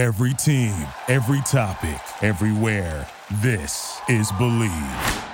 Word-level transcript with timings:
Every 0.00 0.32
team, 0.32 0.86
every 1.08 1.42
topic, 1.42 2.00
everywhere. 2.22 3.06
This 3.42 4.00
is 4.08 4.32
Believe. 4.38 5.24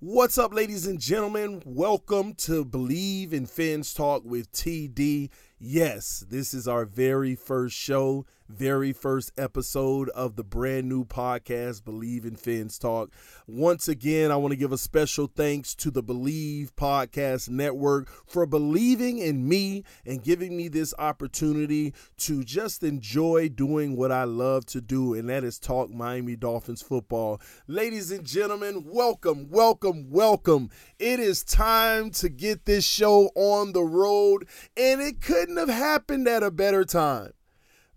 What's 0.00 0.36
up, 0.36 0.52
ladies 0.52 0.86
and 0.86 1.00
gentlemen? 1.00 1.62
Welcome 1.64 2.34
to 2.34 2.66
Believe 2.66 3.32
in 3.32 3.46
Fins 3.46 3.94
Talk 3.94 4.22
with 4.22 4.52
TD. 4.52 5.30
Yes, 5.58 6.22
this 6.28 6.52
is 6.52 6.68
our 6.68 6.84
very 6.84 7.34
first 7.34 7.74
show, 7.74 8.26
very 8.48 8.92
first 8.92 9.30
episode 9.38 10.08
of 10.10 10.36
the 10.36 10.44
brand 10.44 10.88
new 10.88 11.04
podcast, 11.04 11.84
Believe 11.84 12.24
in 12.24 12.34
Fins 12.34 12.78
Talk. 12.78 13.12
Once 13.46 13.88
again, 13.88 14.30
I 14.30 14.36
want 14.36 14.52
to 14.52 14.56
give 14.56 14.72
a 14.72 14.78
special 14.78 15.26
thanks 15.26 15.74
to 15.76 15.90
the 15.90 16.02
Believe 16.02 16.74
Podcast 16.74 17.48
Network 17.48 18.08
for 18.26 18.46
believing 18.46 19.18
in 19.18 19.48
me 19.48 19.84
and 20.06 20.22
giving 20.22 20.56
me 20.56 20.68
this 20.68 20.94
opportunity 20.98 21.92
to 22.18 22.42
just 22.42 22.82
enjoy 22.82 23.48
doing 23.48 23.96
what 23.96 24.10
I 24.10 24.24
love 24.24 24.64
to 24.66 24.80
do, 24.80 25.14
and 25.14 25.28
that 25.28 25.44
is 25.44 25.58
talk 25.58 25.90
Miami 25.90 26.36
Dolphins 26.36 26.82
football. 26.82 27.40
Ladies 27.66 28.10
and 28.10 28.24
gentlemen, 28.24 28.84
welcome, 28.86 29.48
welcome, 29.50 30.10
welcome. 30.10 30.70
It 30.98 31.20
is 31.20 31.44
time 31.44 32.10
to 32.12 32.28
get 32.28 32.64
this 32.64 32.84
show 32.84 33.30
on 33.34 33.72
the 33.72 33.84
road, 33.84 34.48
and 34.76 35.00
it 35.00 35.20
couldn't 35.20 35.58
have 35.58 35.68
happened 35.68 36.26
at 36.26 36.42
a 36.42 36.50
better 36.50 36.84
time. 36.84 37.32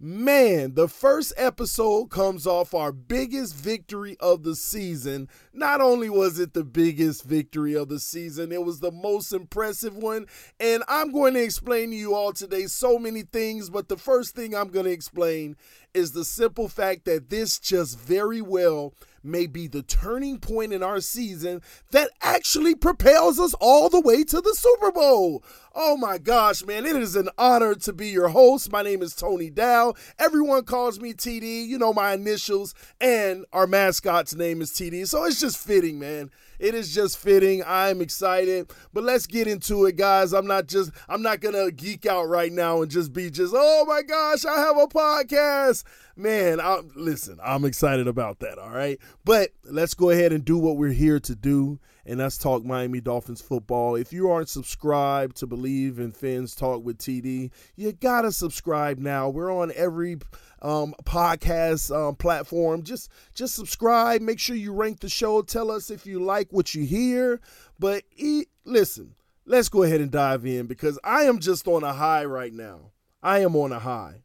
Man, 0.04 0.74
the 0.74 0.88
first 0.88 1.32
episode 1.38 2.10
comes 2.10 2.48
off 2.48 2.74
our 2.74 2.92
biggest 2.92 3.56
victory 3.56 4.18
of 4.20 4.42
the 4.42 4.56
season. 4.56 5.30
Not 5.54 5.82
only 5.82 6.10
was 6.10 6.40
it 6.40 6.54
the 6.54 6.64
biggest 6.64 7.26
victory 7.26 7.76
of 7.76 7.90
the 7.90 8.00
season, 8.00 8.52
it 8.54 8.64
was 8.64 8.80
the 8.80 8.92
most 8.92 9.34
impressive 9.34 9.98
one. 9.98 10.28
And 10.60 10.84
I'm 10.88 11.12
going 11.12 11.34
to 11.34 11.44
explain 11.44 11.92
to 11.92 11.96
you 11.96 12.16
all 12.16 12.32
today 12.32 12.68
so 12.68 12.98
many 12.98 13.24
things, 13.24 13.70
but 13.70 13.90
the 13.90 13.98
first 13.98 14.34
thing 14.34 14.56
I'm 14.56 14.70
going 14.70 14.86
to 14.86 14.92
explain 14.92 15.58
is 15.94 16.14
the 16.14 16.24
simple 16.24 16.70
fact 16.70 17.06
that 17.06 17.30
this 17.30 17.60
just 17.60 18.00
very 18.00 18.42
well 18.42 18.94
may 19.24 19.46
be 19.46 19.68
the 19.68 19.84
turning 19.84 20.40
point 20.40 20.74
in 20.74 20.82
our 20.82 21.00
season 21.00 21.62
that 21.92 22.10
actually 22.22 22.74
propels 22.74 23.40
us 23.40 23.54
all 23.60 23.90
the 23.90 24.00
way 24.00 24.24
to 24.24 24.42
the 24.42 24.56
Super 24.58 24.92
Bowl. 24.92 25.44
Oh 25.76 25.96
my 25.96 26.18
gosh, 26.18 26.66
man, 26.66 26.86
it 26.86 26.96
is 26.96 27.16
an 27.16 27.30
honor 27.38 27.76
to 27.76 27.94
be 27.94 28.10
your 28.10 28.30
host. 28.30 28.72
My 28.72 28.82
name 28.82 29.02
is 29.02 29.16
Tony 29.16 29.50
Dow. 29.50 29.94
Everyone 30.18 30.64
calls 30.64 31.00
me 31.00 31.14
TD, 31.14 31.68
you 31.68 31.78
know 31.78 31.94
my 31.94 32.14
initials, 32.14 32.74
and 33.00 33.46
our 33.54 33.68
mascot's 33.68 34.34
name 34.34 34.62
is 34.62 34.72
TD. 34.72 35.08
So 35.08 35.26
it's 35.26 35.40
just 35.42 35.58
fitting, 35.58 36.00
man. 36.00 36.32
It 36.62 36.76
is 36.76 36.94
just 36.94 37.18
fitting. 37.18 37.64
I'm 37.66 38.02
excited. 38.02 38.72
But 38.94 39.04
let's 39.04 39.26
get 39.26 39.48
into 39.48 39.88
it, 39.88 39.96
guys. 39.96 40.32
I'm 40.32 40.46
not 40.46 40.68
just 40.68 40.92
I'm 41.10 41.24
not 41.24 41.42
to 41.42 41.72
geek 41.76 42.06
out 42.06 42.30
right 42.30 42.52
now 42.52 42.84
and 42.84 42.92
just 42.92 43.12
be 43.14 43.32
just, 43.32 43.54
"Oh 43.58 43.84
my 43.88 44.04
gosh, 44.04 44.46
I 44.46 44.60
have 44.60 44.78
a 44.78 44.86
podcast." 44.86 45.84
Man, 46.16 46.60
I 46.62 46.82
listen, 46.96 47.40
I'm 47.44 47.66
excited 47.66 48.08
about 48.08 48.40
that, 48.42 48.60
all 48.60 48.70
right? 48.70 49.00
But 49.26 49.50
let's 49.64 49.96
go 49.96 50.12
ahead 50.12 50.32
and 50.32 50.46
do 50.46 50.60
what 50.60 50.78
we're 50.78 50.92
here 50.92 51.20
to 51.22 51.36
do 51.36 51.80
and 52.06 52.20
that's 52.20 52.38
talk 52.38 52.66
Miami 52.66 53.00
Dolphins 53.00 53.42
football. 53.42 53.96
If 53.96 54.12
you 54.12 54.30
aren't 54.30 54.50
subscribed 54.50 55.38
to 55.38 55.48
Believe 55.48 56.00
in 56.00 56.12
Fins 56.12 56.56
Talk 56.56 56.84
with 56.84 56.98
TD, 56.98 57.52
you 57.76 57.92
gotta 57.94 58.32
subscribe 58.32 58.98
now. 58.98 59.30
We're 59.30 59.54
on 59.54 59.72
every 59.76 60.18
um, 60.62 60.94
podcast 61.04 61.96
um, 61.96 62.16
platform. 62.16 62.84
Just 62.84 63.12
just 63.34 63.56
subscribe. 63.56 64.22
Make 64.22 64.40
sure 64.40 64.56
you 64.56 64.74
rank 64.74 65.00
the 65.00 65.10
show. 65.10 65.42
Tell 65.42 65.72
us 65.72 65.90
if 65.90 66.06
you 66.06 66.20
like 66.20 66.51
what 66.52 66.76
you 66.76 66.86
hear. 66.86 67.40
But 67.80 68.04
e- 68.16 68.46
listen, 68.66 69.16
let's 69.46 69.70
go 69.70 69.84
ahead 69.84 70.02
and 70.02 70.12
dive 70.12 70.46
in 70.46 70.68
because 70.68 71.00
I 71.04 71.24
am 71.24 71.40
just 71.40 71.68
on 71.68 71.84
a 71.84 71.94
high 71.94 72.26
right 72.26 72.54
now. 72.54 72.92
I 73.24 73.40
am 73.40 73.56
on 73.56 73.72
a 73.72 73.80
high. 73.80 74.24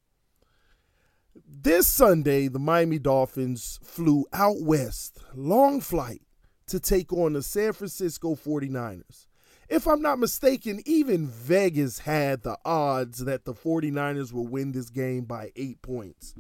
This 1.49 1.87
Sunday, 1.87 2.49
the 2.49 2.59
Miami 2.59 2.99
Dolphins 2.99 3.79
flew 3.83 4.27
out 4.33 4.61
west, 4.61 5.19
long 5.35 5.81
flight, 5.81 6.23
to 6.69 6.81
take 6.81 7.13
on 7.13 7.35
the 7.35 7.43
San 7.43 7.73
Francisco 7.73 8.35
49ers. 8.35 9.27
If 9.69 9.89
I'm 9.89 10.01
not 10.01 10.21
mistaken, 10.21 10.81
even 10.87 11.27
Vegas 11.27 11.99
had 12.01 12.43
the 12.43 12.57
odds 12.65 13.25
that 13.25 13.45
the 13.45 13.53
49ers 13.53 14.33
will 14.33 14.47
win 14.47 14.73
this 14.73 14.91
game 14.91 15.25
by 15.25 15.51
eight 15.57 15.83
points. 15.83 16.35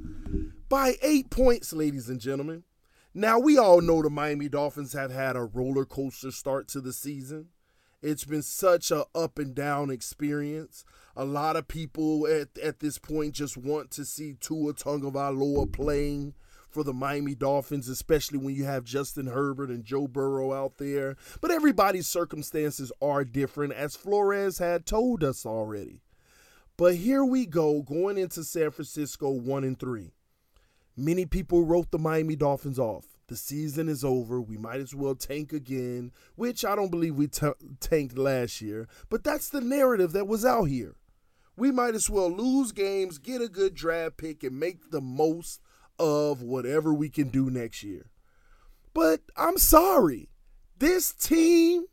By 0.69 0.95
eight 1.03 1.29
points, 1.29 1.73
ladies 1.73 2.09
and 2.09 2.21
gentlemen. 2.21 2.63
Now, 3.19 3.39
we 3.39 3.57
all 3.57 3.81
know 3.81 4.03
the 4.03 4.11
Miami 4.11 4.51
Dolphins 4.51 4.93
have 4.93 5.11
had 5.11 5.37
a 5.37 5.45
roller 5.45 5.87
coaster 5.87 6.31
start 6.31 6.69
to 6.69 6.83
the 6.83 6.93
season. 6.93 7.49
It's 8.03 8.27
been 8.27 8.43
such 8.43 8.91
a 8.91 9.07
up 9.15 9.39
and 9.39 9.55
down 9.55 9.89
experience. 9.89 10.85
A 11.17 11.25
lot 11.25 11.57
of 11.57 11.67
people 11.67 12.27
at, 12.27 12.59
at 12.59 12.81
this 12.81 12.99
point 12.99 13.33
just 13.33 13.57
want 13.57 13.91
to 13.93 14.05
see 14.05 14.35
Tua 14.35 14.75
Tagovailoa 14.75 15.73
playing 15.73 16.35
for 16.69 16.85
the 16.85 16.93
Miami 16.93 17.35
Dolphins, 17.35 17.89
especially 17.89 18.37
when 18.37 18.55
you 18.55 18.65
have 18.65 18.85
Justin 18.85 19.29
Herbert 19.29 19.71
and 19.71 19.83
Joe 19.83 20.07
Burrow 20.07 20.53
out 20.53 20.77
there. 20.77 21.17
But 21.41 21.51
everybody's 21.51 22.07
circumstances 22.07 22.93
are 23.01 23.25
different, 23.25 23.73
as 23.73 23.97
Flores 23.97 24.59
had 24.59 24.85
told 24.85 25.25
us 25.25 25.47
already. 25.47 26.03
But 26.77 26.97
here 26.97 27.25
we 27.25 27.47
go, 27.47 27.81
going 27.81 28.19
into 28.19 28.45
San 28.45 28.73
Francisco 28.73 29.31
1 29.31 29.65
and 29.65 29.81
3. 29.81 30.13
Many 30.97 31.27
people 31.27 31.65
wrote 31.65 31.91
the 31.91 31.99
Miami 31.99 32.37
Dolphins 32.37 32.79
off. 32.79 33.05
The 33.29 33.37
season 33.37 33.89
is 33.89 34.05
over. 34.05 34.41
We 34.41 34.57
might 34.57 34.81
as 34.81 34.95
well 34.95 35.15
tank 35.15 35.53
again, 35.53 36.13
which 36.37 36.65
I 36.65 36.75
don't 36.75 36.91
believe 36.91 37.17
we 37.17 37.27
t- 37.27 37.51
tanked 37.81 38.17
last 38.17 38.61
year, 38.63 38.89
but 39.11 39.25
that's 39.25 39.49
the 39.49 39.61
narrative 39.61 40.13
that 40.13 40.29
was 40.29 40.45
out 40.45 40.65
here. 40.65 40.95
We 41.57 41.71
might 41.73 41.95
as 41.95 42.09
well 42.09 42.31
lose 42.31 42.73
games, 42.73 43.19
get 43.19 43.43
a 43.43 43.49
good 43.49 43.75
draft 43.75 44.17
pick, 44.17 44.45
and 44.45 44.61
make 44.61 44.91
the 44.91 45.01
most 45.01 45.61
of 45.99 46.43
whatever 46.43 46.95
we 46.95 47.09
can 47.09 47.29
do 47.29 47.51
next 47.51 47.83
year. 47.83 48.11
But 48.95 49.21
I'm 49.37 49.59
sorry. 49.59 50.31
This 50.79 51.13
team 51.13 51.87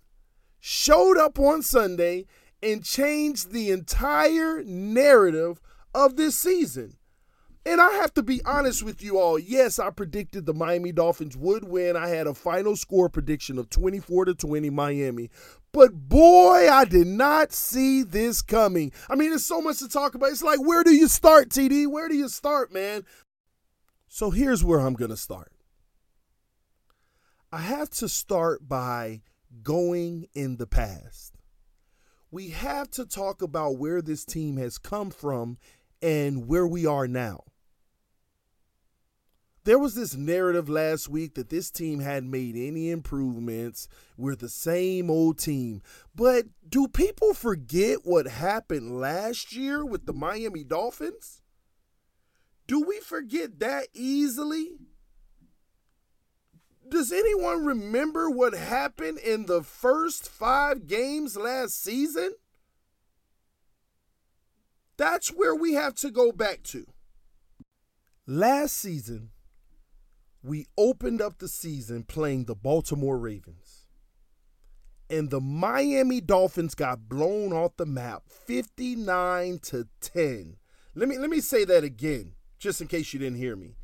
showed 0.60 1.18
up 1.18 1.40
on 1.40 1.62
Sunday 1.62 2.26
and 2.62 2.84
changed 2.84 3.52
the 3.52 3.72
entire 3.72 4.64
narrative 4.64 5.62
of 5.94 6.16
this 6.16 6.38
season. 6.38 6.96
And 7.66 7.80
I 7.80 7.92
have 7.94 8.14
to 8.16 8.24
be 8.24 8.44
honest 8.44 8.84
with 8.84 9.02
you 9.02 9.18
all. 9.18 9.40
Yes, 9.40 9.80
I 9.80 9.90
predicted 9.90 10.46
the 10.46 10.54
Miami 10.54 10.92
Dolphins 10.92 11.38
would 11.38 11.64
win. 11.64 11.96
I 11.96 12.10
had 12.10 12.28
a 12.28 12.34
final 12.34 12.76
score 12.76 13.08
prediction 13.08 13.58
of 13.58 13.70
24 13.70 14.26
to 14.26 14.34
20 14.36 14.70
Miami. 14.70 15.30
But 15.72 15.94
boy, 15.94 16.70
I 16.70 16.84
did 16.84 17.08
not 17.08 17.54
see 17.54 18.04
this 18.04 18.42
coming. 18.42 18.92
I 19.10 19.16
mean, 19.16 19.30
there's 19.30 19.46
so 19.46 19.62
much 19.62 19.80
to 19.80 19.88
talk 19.88 20.14
about. 20.14 20.30
It's 20.30 20.44
like, 20.44 20.60
where 20.60 20.84
do 20.84 20.94
you 20.94 21.08
start, 21.08 21.50
TD? 21.50 21.88
Where 21.88 22.10
do 22.10 22.16
you 22.16 22.28
start, 22.28 22.74
man? 22.74 23.06
So 24.10 24.30
here's 24.30 24.64
where 24.64 24.80
I'm 24.80 24.94
going 24.94 25.12
to 25.12 25.18
start. 25.18 25.52
I 27.52 27.60
have 27.60 27.90
to 27.92 28.10
start 28.10 28.68
by 28.68 29.22
going 29.62 30.28
in 30.34 30.58
the 30.58 30.68
past. 30.68 31.36
We 32.30 32.50
have 32.50 32.92
to 32.92 33.06
talk 33.06 33.42
about 33.42 33.78
where 33.78 34.02
this 34.02 34.26
team 34.26 34.58
has 34.58 34.78
come 34.78 35.12
from 35.12 35.58
and 36.02 36.48
where 36.48 36.68
we 36.68 36.86
are 36.86 37.08
now. 37.08 37.46
There 39.66 39.80
was 39.80 39.96
this 39.96 40.16
narrative 40.16 40.68
last 40.68 41.08
week 41.08 41.36
that 41.36 41.50
this 41.50 41.72
team 41.72 42.00
hadn't 42.00 42.30
made 42.30 42.56
any 42.56 42.90
improvements. 42.90 43.88
We're 44.18 44.36
the 44.36 44.50
same 44.50 45.10
old 45.10 45.40
team. 45.40 45.82
But 46.14 46.46
do 46.68 46.90
people 46.90 47.34
forget 47.34 48.00
what 48.04 48.28
happened 48.28 49.00
last 49.00 49.56
year 49.56 49.86
with 49.86 50.06
the 50.06 50.12
Miami 50.12 50.66
Dolphins? 50.66 51.42
Do 52.68 52.82
we 52.82 53.00
forget 53.00 53.60
that 53.60 53.88
easily? 53.94 54.72
Does 56.90 57.14
anyone 57.14 57.64
remember 57.64 58.30
what 58.30 58.54
happened 58.54 59.18
in 59.20 59.46
the 59.46 59.64
first 59.64 60.28
five 60.28 60.88
games 60.88 61.38
last 61.38 61.82
season? 61.82 62.34
That's 64.98 65.30
where 65.30 65.56
we 65.56 65.74
have 65.74 65.96
to 65.96 66.12
go 66.12 66.34
back 66.34 66.64
to. 66.64 66.86
Last 68.28 68.78
season, 68.78 69.32
we 70.44 70.68
opened 70.78 71.22
up 71.22 71.40
the 71.40 71.48
season 71.48 72.04
playing 72.04 72.46
the 72.46 72.56
Baltimore 72.56 73.18
Ravens. 73.18 73.88
And 75.10 75.30
the 75.30 75.40
Miami 75.40 76.20
Dolphins 76.22 76.76
got 76.76 77.08
blown 77.08 77.54
off 77.54 77.78
the 77.78 77.86
map 77.86 78.24
59 78.28 79.60
to 79.64 79.88
10. 80.02 80.58
Let 80.96 81.10
me 81.10 81.18
let 81.18 81.30
me 81.30 81.40
say 81.40 81.66
that 81.66 81.84
again 81.84 82.34
just 82.60 82.82
in 82.82 82.88
case 82.88 83.14
you 83.14 83.20
didn't 83.20 83.38
hear 83.38 83.56
me. 83.56 83.76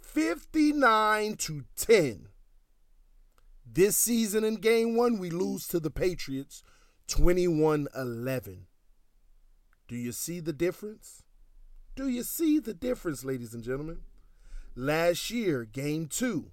59 0.00 1.36
to 1.36 1.64
10. 1.76 2.28
This 3.70 3.96
season 3.96 4.44
in 4.44 4.56
game 4.56 4.96
one, 4.96 5.18
we 5.18 5.30
lose 5.30 5.68
to 5.68 5.78
the 5.78 5.90
Patriots 5.90 6.62
21 7.08 7.88
11. 7.94 8.66
Do 9.86 9.96
you 9.96 10.12
see 10.12 10.40
the 10.40 10.52
difference? 10.52 11.22
Do 11.94 12.08
you 12.08 12.22
see 12.22 12.58
the 12.58 12.74
difference, 12.74 13.24
ladies 13.24 13.54
and 13.54 13.62
gentlemen? 13.62 14.00
Last 14.80 15.30
year, 15.30 15.64
game 15.64 16.06
two, 16.06 16.52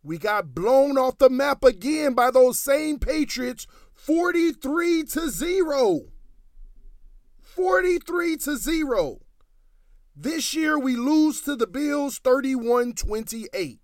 we 0.00 0.16
got 0.16 0.54
blown 0.54 0.96
off 0.96 1.18
the 1.18 1.28
map 1.28 1.64
again 1.64 2.14
by 2.14 2.30
those 2.30 2.56
same 2.56 3.00
Patriots 3.00 3.66
43 3.94 5.02
to 5.02 5.28
0. 5.28 6.02
43 7.40 8.36
to 8.36 8.56
0. 8.56 9.18
This 10.14 10.54
year 10.54 10.78
we 10.78 10.94
lose 10.94 11.40
to 11.40 11.56
the 11.56 11.66
Bills 11.66 12.18
31 12.18 12.92
28. 12.92 13.80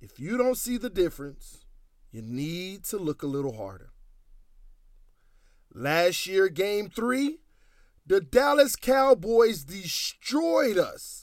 If 0.00 0.20
you 0.20 0.38
don't 0.38 0.56
see 0.56 0.78
the 0.78 0.90
difference, 0.90 1.64
you 2.12 2.22
need 2.22 2.84
to 2.84 2.98
look 2.98 3.24
a 3.24 3.26
little 3.26 3.56
harder. 3.56 3.90
Last 5.74 6.24
year, 6.28 6.48
game 6.48 6.88
three, 6.88 7.40
the 8.06 8.20
Dallas 8.20 8.76
Cowboys 8.76 9.64
destroyed 9.64 10.78
us 10.78 11.21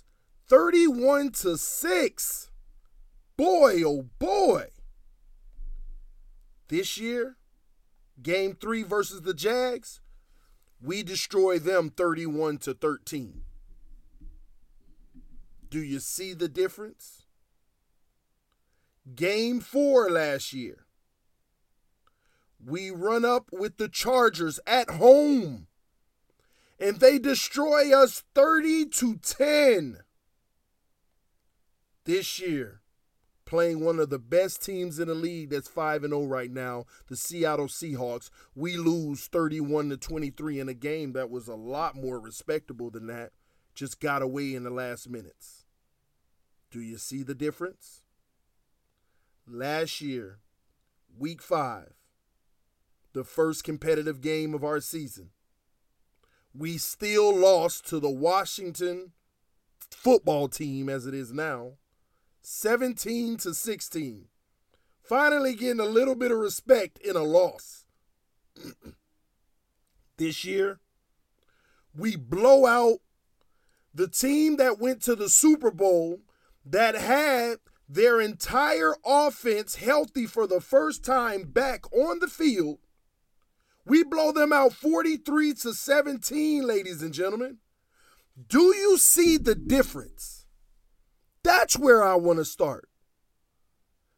31 0.49 1.31
to 1.31 1.57
6. 1.57 2.51
Boy, 3.37 3.83
oh 3.85 4.09
boy. 4.17 4.65
This 6.67 6.97
year, 6.97 7.37
game 8.21 8.57
three 8.59 8.83
versus 8.83 9.21
the 9.21 9.33
Jags, 9.33 10.01
we 10.81 11.03
destroy 11.03 11.59
them 11.59 11.91
31 11.91 12.57
to 12.59 12.73
13. 12.73 13.41
Do 15.69 15.79
you 15.79 15.99
see 15.99 16.33
the 16.33 16.49
difference? 16.49 17.25
Game 19.15 19.59
four 19.59 20.09
last 20.09 20.51
year, 20.51 20.85
we 22.63 22.89
run 22.89 23.23
up 23.23 23.49
with 23.51 23.77
the 23.77 23.87
Chargers 23.87 24.59
at 24.65 24.89
home 24.89 25.67
and 26.79 26.99
they 26.99 27.19
destroy 27.19 27.95
us 27.95 28.23
30 28.33 28.87
to 28.87 29.15
10. 29.17 29.99
This 32.09 32.39
year, 32.39 32.81
playing 33.45 33.85
one 33.85 33.99
of 33.99 34.09
the 34.09 34.17
best 34.17 34.65
teams 34.65 34.97
in 34.97 35.09
the 35.09 35.13
league 35.13 35.51
that's 35.51 35.67
5 35.67 36.03
and 36.03 36.11
0 36.11 36.25
right 36.25 36.49
now, 36.49 36.85
the 37.07 37.15
Seattle 37.15 37.67
Seahawks, 37.67 38.31
we 38.55 38.77
lose 38.77 39.27
31 39.27 39.89
to 39.89 39.97
23 39.97 40.59
in 40.59 40.67
a 40.67 40.73
game 40.73 41.13
that 41.13 41.29
was 41.29 41.47
a 41.47 41.53
lot 41.53 41.95
more 41.95 42.19
respectable 42.19 42.89
than 42.89 43.05
that. 43.05 43.33
Just 43.75 43.99
got 43.99 44.23
away 44.23 44.55
in 44.55 44.63
the 44.63 44.71
last 44.71 45.07
minutes. 45.07 45.67
Do 46.71 46.81
you 46.81 46.97
see 46.97 47.21
the 47.21 47.35
difference? 47.35 48.01
Last 49.47 50.01
year, 50.01 50.39
week 51.15 51.43
5, 51.43 51.93
the 53.13 53.23
first 53.23 53.63
competitive 53.63 54.19
game 54.19 54.55
of 54.55 54.63
our 54.63 54.79
season, 54.79 55.29
we 56.55 56.79
still 56.79 57.35
lost 57.35 57.87
to 57.89 57.99
the 57.99 58.09
Washington 58.09 59.11
football 59.91 60.47
team 60.47 60.89
as 60.89 61.05
it 61.05 61.13
is 61.13 61.31
now 61.31 61.73
17 62.51 63.37
to 63.37 63.53
16. 63.53 64.25
Finally 65.03 65.53
getting 65.53 65.79
a 65.79 65.85
little 65.85 66.15
bit 66.15 66.31
of 66.31 66.39
respect 66.39 66.97
in 66.97 67.15
a 67.15 67.21
loss. 67.21 67.85
this 70.17 70.43
year, 70.43 70.79
we 71.95 72.15
blow 72.15 72.65
out 72.65 73.01
the 73.93 74.07
team 74.07 74.57
that 74.57 74.79
went 74.79 75.03
to 75.03 75.15
the 75.15 75.29
Super 75.29 75.69
Bowl 75.69 76.21
that 76.65 76.95
had 76.95 77.57
their 77.87 78.19
entire 78.19 78.95
offense 79.05 79.75
healthy 79.75 80.25
for 80.25 80.47
the 80.47 80.59
first 80.59 81.05
time 81.05 81.43
back 81.43 81.85
on 81.93 82.17
the 82.17 82.27
field. 82.27 82.79
We 83.85 84.03
blow 84.03 84.31
them 84.31 84.51
out 84.51 84.73
43 84.73 85.53
to 85.53 85.73
17, 85.75 86.65
ladies 86.65 87.03
and 87.03 87.13
gentlemen. 87.13 87.59
Do 88.47 88.75
you 88.75 88.97
see 88.97 89.37
the 89.37 89.53
difference? 89.53 90.38
That's 91.43 91.77
where 91.77 92.03
I 92.03 92.15
want 92.15 92.39
to 92.39 92.45
start. 92.45 92.89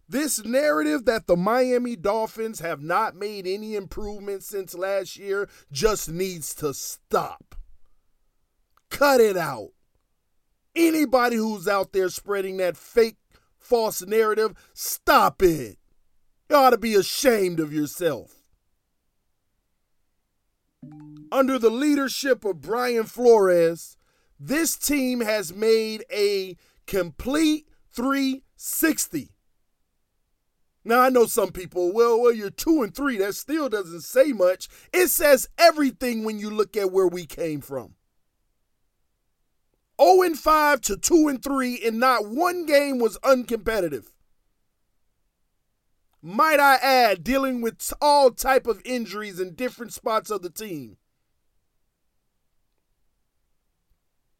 This 0.07 0.44
narrative 0.44 1.06
that 1.06 1.27
the 1.27 1.38
Miami 1.38 1.95
Dolphins 1.95 2.59
have 2.59 2.81
not 2.81 3.15
made 3.15 3.47
any 3.47 3.75
improvements 3.75 4.45
since 4.45 4.75
last 4.75 5.18
year 5.18 5.47
just 5.71 6.09
needs 6.09 6.53
to 6.56 6.73
stop. 6.73 7.56
Cut 8.89 9.21
it 9.21 9.38
out. 9.38 9.69
Anybody 10.75 11.38
who's 11.38 11.68
out 11.68 11.94
there 11.94 12.09
spreading 12.09 12.57
that 12.57 12.75
fake, 12.75 13.18
false 13.57 14.01
narrative, 14.01 14.53
stop 14.73 15.41
it. 15.41 15.77
You 16.50 16.57
ought 16.57 16.71
to 16.71 16.77
be 16.77 16.95
ashamed 16.95 17.62
of 17.62 17.71
yourself. 17.71 18.44
Under 21.31 21.57
the 21.57 21.69
leadership 21.69 22.44
of 22.44 22.59
Brian 22.59 23.06
Flores, 23.06 23.95
this 24.38 24.75
team 24.75 25.21
has 25.21 25.53
made 25.53 26.03
a 26.12 26.57
complete 26.88 27.68
360. 27.92 29.30
Now 30.83 31.01
I 31.01 31.10
know 31.10 31.25
some 31.25 31.51
people, 31.51 31.94
well, 31.94 32.19
well, 32.19 32.33
you're 32.33 32.50
two 32.50 32.81
and 32.81 32.94
three. 32.94 33.18
That 33.18 33.36
still 33.36 33.69
doesn't 33.69 34.01
say 34.01 34.31
much. 34.31 34.68
It 34.92 35.07
says 35.07 35.48
everything 35.57 36.24
when 36.24 36.39
you 36.39 36.50
look 36.50 36.75
at 36.75 36.92
where 36.92 37.07
we 37.07 37.25
came 37.25 37.62
from. 37.62 37.95
0 40.01 40.24
and 40.24 40.39
5 40.39 40.81
to 40.81 40.98
2 40.98 41.28
and 41.28 41.44
3, 41.44 41.80
and 41.86 42.00
not 42.00 42.28
one 42.28 42.66
game 42.66 42.98
was 42.98 43.19
uncompetitive. 43.19 44.06
Might 46.24 46.60
I 46.60 46.75
add, 46.75 47.24
dealing 47.24 47.62
with 47.62 47.94
all 48.01 48.31
type 48.31 48.66
of 48.66 48.81
injuries 48.83 49.39
in 49.39 49.54
different 49.54 49.94
spots 49.94 50.31
of 50.31 50.42
the 50.42 50.50
team. 50.50 50.98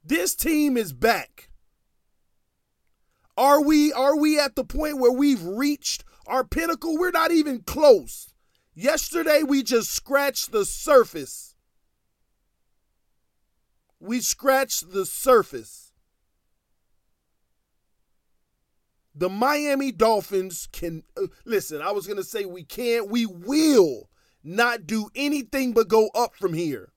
This 0.04 0.36
team 0.36 0.78
is 0.78 0.94
back. 0.94 1.51
Are 3.42 3.60
we 3.60 3.92
are 3.92 4.16
we 4.16 4.40
at 4.40 4.56
the 4.56 4.64
point 4.64 5.00
where 5.00 5.12
we've 5.12 5.42
reached 5.44 6.04
our 6.28 6.44
pinnacle? 6.44 6.96
We're 6.96 7.10
not 7.10 7.32
even 7.32 7.62
close. 7.62 8.36
Yesterday 8.76 9.42
we 9.42 9.64
just 9.64 9.90
scratched 9.90 10.52
the 10.52 10.64
surface. 10.64 11.56
We 14.00 14.22
scratched 14.22 14.92
the 14.92 15.08
surface. 15.08 15.92
The 19.16 19.28
Miami 19.28 19.92
Dolphins 19.92 20.70
can 20.72 21.02
uh, 21.18 21.26
listen, 21.44 21.82
I 21.82 21.90
was 21.94 22.06
going 22.06 22.18
to 22.18 22.24
say 22.24 22.46
we 22.46 22.64
can't, 22.64 23.10
we 23.10 23.26
will 23.26 24.12
not 24.44 24.86
do 24.86 25.10
anything 25.16 25.74
but 25.74 25.88
go 25.88 26.12
up 26.14 26.36
from 26.36 26.54
here. 26.54 26.94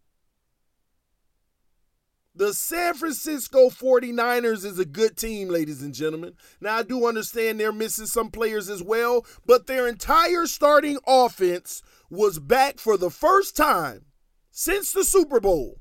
The 2.36 2.52
San 2.52 2.94
Francisco 2.94 3.70
49ers 3.70 4.64
is 4.64 4.80
a 4.80 4.84
good 4.84 5.16
team, 5.16 5.48
ladies 5.48 5.82
and 5.82 5.94
gentlemen. 5.94 6.34
Now, 6.60 6.78
I 6.78 6.82
do 6.82 7.06
understand 7.06 7.60
they're 7.60 7.70
missing 7.70 8.06
some 8.06 8.32
players 8.32 8.68
as 8.68 8.82
well, 8.82 9.24
but 9.46 9.68
their 9.68 9.86
entire 9.86 10.46
starting 10.46 10.98
offense 11.06 11.80
was 12.10 12.40
back 12.40 12.80
for 12.80 12.96
the 12.96 13.10
first 13.10 13.56
time 13.56 14.06
since 14.50 14.92
the 14.92 15.04
Super 15.04 15.38
Bowl. 15.38 15.78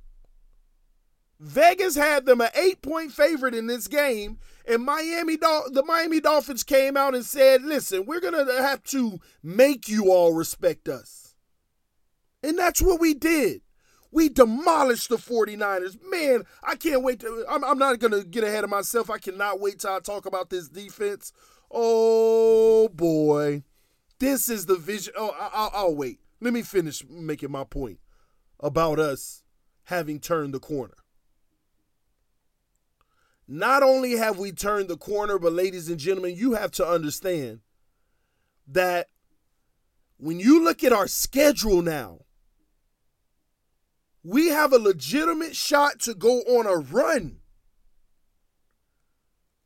Vegas 1.39 1.95
had 1.95 2.27
them 2.27 2.39
an 2.39 2.50
eight 2.53 2.83
point 2.83 3.11
favorite 3.11 3.55
in 3.55 3.65
this 3.65 3.88
game, 3.88 4.38
and 4.67 4.86
Miami 4.86 5.38
the 5.38 5.83
Miami 5.86 6.19
Dolphins 6.19 6.63
came 6.63 6.95
out 6.95 7.15
and 7.15 7.25
said, 7.25 7.63
"Listen, 7.63 8.05
we're 8.05 8.22
gonna 8.22 8.62
have 8.62 8.83
to 8.83 9.19
make 9.41 9.89
you 9.89 10.12
all 10.12 10.33
respect 10.33 10.88
us," 10.88 11.33
and 12.43 12.57
that's 12.60 12.81
what 12.81 13.01
we 13.01 13.15
did. 13.15 13.62
We 14.13 14.29
demolished 14.29 15.10
the 15.10 15.17
49ers. 15.17 15.98
Man, 16.10 16.43
I 16.63 16.75
can't 16.75 17.01
wait 17.01 17.20
to. 17.22 17.46
I'm, 17.50 17.63
I'm 17.63 17.79
not 17.79 17.98
going 17.98 18.12
to 18.12 18.24
get 18.24 18.43
ahead 18.43 18.63
of 18.63 18.70
myself. 18.70 19.10
I 19.10 19.17
cannot 19.17 19.60
wait 19.60 19.79
till 19.79 19.91
I 19.91 20.00
talk 20.00 20.27
about 20.27 20.51
this 20.51 20.70
defense. 20.70 21.34
Oh, 21.72 22.89
boy. 22.89 23.63
This 24.20 24.50
is 24.50 24.67
the 24.67 24.75
vision. 24.75 25.13
Oh, 25.17 25.36
I'll, 25.38 25.72
I'll 25.74 25.96
wait. 25.96 26.20
Let 26.39 26.53
me 26.53 26.62
finish 26.62 27.03
making 27.10 27.51
my 27.51 27.63
point 27.63 28.00
about 28.60 29.00
us 29.00 29.43
having 29.86 30.20
turned 30.20 30.53
the 30.53 30.60
corner. 30.60 30.93
Not 33.48 33.82
only 33.82 34.12
have 34.13 34.38
we 34.38 34.51
turned 34.51 34.89
the 34.89 34.98
corner, 34.98 35.39
but 35.39 35.53
ladies 35.53 35.89
and 35.89 36.00
gentlemen, 36.00 36.36
you 36.36 36.53
have 36.53 36.72
to 36.72 36.88
understand 36.88 37.62
that 38.67 39.10
when 40.17 40.39
you 40.39 40.63
look 40.63 40.84
at 40.84 40.93
our 40.93 41.08
schedule 41.08 41.82
now, 41.82 42.20
we 44.24 44.48
have 44.48 44.72
a 44.72 44.80
legitimate 44.80 45.56
shot 45.56 46.00
to 46.01 46.13
go 46.13 46.39
on 46.42 46.65
a 46.65 46.77
run. 46.77 47.39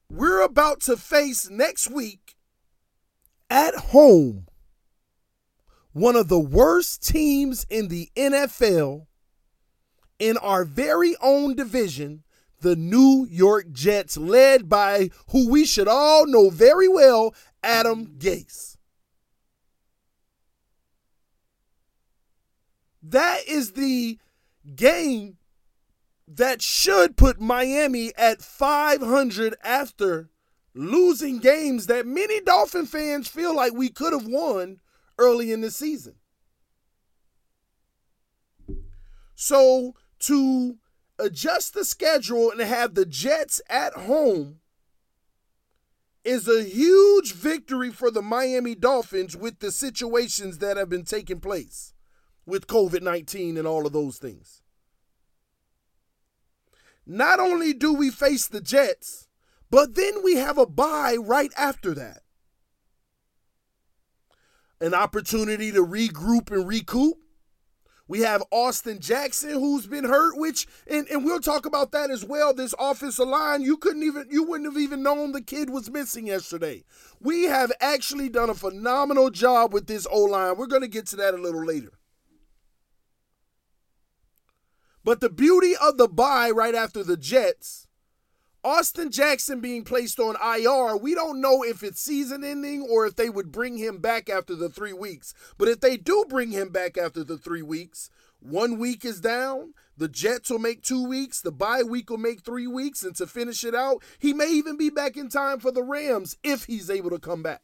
We're 0.09 0.41
about 0.41 0.81
to 0.81 0.97
face 0.97 1.49
next 1.49 1.91
week 1.91 2.35
at 3.49 3.75
home 3.75 4.47
one 5.97 6.15
of 6.15 6.27
the 6.27 6.39
worst 6.39 7.03
teams 7.05 7.65
in 7.69 7.87
the 7.87 8.09
NFL 8.15 9.07
in 10.19 10.37
our 10.37 10.63
very 10.63 11.15
own 11.21 11.55
division, 11.55 12.23
the 12.61 12.75
New 12.75 13.27
York 13.29 13.71
Jets, 13.71 14.15
led 14.17 14.69
by 14.69 15.09
who 15.29 15.49
we 15.49 15.65
should 15.65 15.87
all 15.87 16.27
know 16.27 16.49
very 16.49 16.87
well, 16.87 17.33
Adam 17.63 18.15
Gase. 18.17 18.77
That 23.01 23.39
is 23.47 23.71
the 23.71 24.19
game 24.75 25.37
that 26.27 26.61
should 26.61 27.15
put 27.15 27.39
Miami 27.39 28.11
at 28.17 28.41
500 28.41 29.55
after 29.63 30.29
losing 30.73 31.39
games 31.39 31.87
that 31.87 32.05
many 32.05 32.41
Dolphin 32.41 32.85
fans 32.85 33.27
feel 33.27 33.55
like 33.55 33.73
we 33.73 33.89
could 33.89 34.13
have 34.13 34.27
won 34.27 34.79
early 35.17 35.51
in 35.51 35.61
the 35.61 35.71
season. 35.71 36.15
So 39.35 39.95
to 40.19 40.77
adjust 41.17 41.73
the 41.73 41.85
schedule 41.85 42.51
and 42.51 42.59
have 42.59 42.93
the 42.93 43.05
Jets 43.05 43.61
at 43.69 43.93
home 43.93 44.59
is 46.23 46.47
a 46.47 46.63
huge 46.63 47.33
victory 47.33 47.89
for 47.89 48.11
the 48.11 48.21
Miami 48.21 48.75
Dolphins 48.75 49.37
with 49.37 49.59
the 49.59 49.71
situations 49.71 50.57
that 50.57 50.75
have 50.75 50.89
been 50.89 51.05
taking 51.05 51.39
place 51.39 51.93
with 52.47 52.65
COVID 52.65 53.01
19 53.01 53.57
and 53.57 53.67
all 53.67 53.85
of 53.85 53.93
those 53.93 54.17
things. 54.17 54.63
Not 57.05 57.39
only 57.39 57.73
do 57.73 57.93
we 57.93 58.09
face 58.09 58.47
the 58.47 58.61
Jets, 58.61 59.27
but 59.69 59.95
then 59.95 60.23
we 60.23 60.35
have 60.35 60.57
a 60.57 60.65
bye 60.65 61.15
right 61.19 61.51
after 61.57 61.93
that. 61.93 62.21
An 64.79 64.93
opportunity 64.93 65.71
to 65.71 65.85
regroup 65.85 66.51
and 66.51 66.67
recoup. 66.67 67.17
We 68.09 68.21
have 68.21 68.43
Austin 68.51 68.99
Jackson 68.99 69.51
who's 69.51 69.85
been 69.85 70.05
hurt, 70.05 70.37
which 70.37 70.65
and, 70.89 71.07
and 71.09 71.25
we'll 71.25 71.41
talk 71.41 71.65
about 71.65 71.91
that 71.91 72.09
as 72.09 72.23
well. 72.23 72.53
This 72.53 72.73
offensive 72.79 73.27
line, 73.27 73.61
you 73.61 73.75
couldn't 73.75 74.03
even 74.03 74.27
you 74.29 74.43
wouldn't 74.43 74.71
have 74.71 74.81
even 74.81 75.03
known 75.03 75.33
the 75.33 75.41
kid 75.41 75.69
was 75.69 75.89
missing 75.89 76.27
yesterday. 76.27 76.85
We 77.19 77.43
have 77.43 77.71
actually 77.81 78.29
done 78.29 78.49
a 78.49 78.53
phenomenal 78.53 79.29
job 79.29 79.73
with 79.73 79.87
this 79.87 80.07
O 80.09 80.23
line. 80.23 80.55
We're 80.57 80.67
to 80.67 80.87
get 80.87 81.07
to 81.07 81.15
that 81.17 81.33
a 81.33 81.37
little 81.37 81.65
later. 81.65 81.96
But 85.07 85.21
the 85.21 85.29
beauty 85.29 85.73
of 85.81 85.97
the 85.97 86.09
bye 86.09 86.49
right 86.49 86.75
after 86.75 87.01
the 87.01 87.15
Jets 87.15 87.87
Austin 88.61 89.09
Jackson 89.09 89.61
being 89.61 89.85
placed 89.85 90.19
on 90.19 90.35
IR, 90.35 90.97
we 90.97 91.15
don't 91.15 91.39
know 91.39 91.63
if 91.63 91.81
it's 91.81 92.01
season 92.01 92.43
ending 92.43 92.81
or 92.81 93.05
if 93.05 93.15
they 93.15 93.29
would 93.29 93.49
bring 93.49 93.77
him 93.77 93.99
back 93.99 94.29
after 94.29 94.53
the 94.53 94.67
three 94.67 94.91
weeks. 94.91 95.33
But 95.57 95.69
if 95.69 95.79
they 95.79 95.95
do 95.95 96.25
bring 96.27 96.51
him 96.51 96.71
back 96.71 96.97
after 96.97 97.23
the 97.23 97.37
three 97.37 97.61
weeks, 97.61 98.09
one 98.41 98.77
week 98.77 99.05
is 99.05 99.21
down. 99.21 99.75
The 99.95 100.09
Jets 100.09 100.49
will 100.49 100.59
make 100.59 100.81
two 100.81 101.07
weeks. 101.07 101.39
The 101.39 101.53
bye 101.53 101.83
week 101.83 102.09
will 102.09 102.17
make 102.17 102.41
three 102.41 102.67
weeks. 102.67 103.01
And 103.01 103.15
to 103.15 103.27
finish 103.27 103.63
it 103.63 103.73
out, 103.73 104.03
he 104.19 104.33
may 104.33 104.51
even 104.51 104.75
be 104.75 104.89
back 104.89 105.15
in 105.15 105.29
time 105.29 105.59
for 105.61 105.71
the 105.71 105.83
Rams 105.83 106.35
if 106.43 106.65
he's 106.65 106.89
able 106.89 107.11
to 107.11 107.19
come 107.19 107.41
back. 107.41 107.61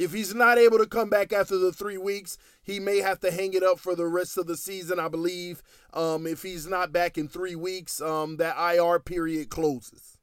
If 0.00 0.14
he's 0.14 0.34
not 0.34 0.56
able 0.56 0.78
to 0.78 0.86
come 0.86 1.10
back 1.10 1.30
after 1.30 1.58
the 1.58 1.72
three 1.72 1.98
weeks, 1.98 2.38
he 2.62 2.80
may 2.80 3.00
have 3.00 3.20
to 3.20 3.30
hang 3.30 3.52
it 3.52 3.62
up 3.62 3.78
for 3.78 3.94
the 3.94 4.06
rest 4.06 4.38
of 4.38 4.46
the 4.46 4.56
season. 4.56 4.98
I 4.98 5.08
believe 5.08 5.62
um, 5.92 6.26
if 6.26 6.42
he's 6.42 6.66
not 6.66 6.90
back 6.90 7.18
in 7.18 7.28
three 7.28 7.54
weeks, 7.54 8.00
um, 8.00 8.38
that 8.38 8.56
IR 8.56 8.98
period 8.98 9.50
closes. 9.50 10.16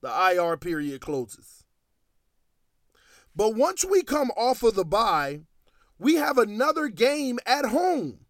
The 0.00 0.08
IR 0.08 0.56
period 0.56 1.02
closes. 1.02 1.66
But 3.34 3.54
once 3.54 3.84
we 3.84 4.02
come 4.02 4.30
off 4.34 4.62
of 4.62 4.74
the 4.74 4.86
bye, 4.86 5.40
we 5.98 6.14
have 6.14 6.38
another 6.38 6.88
game 6.88 7.38
at 7.44 7.66
home. 7.66 8.20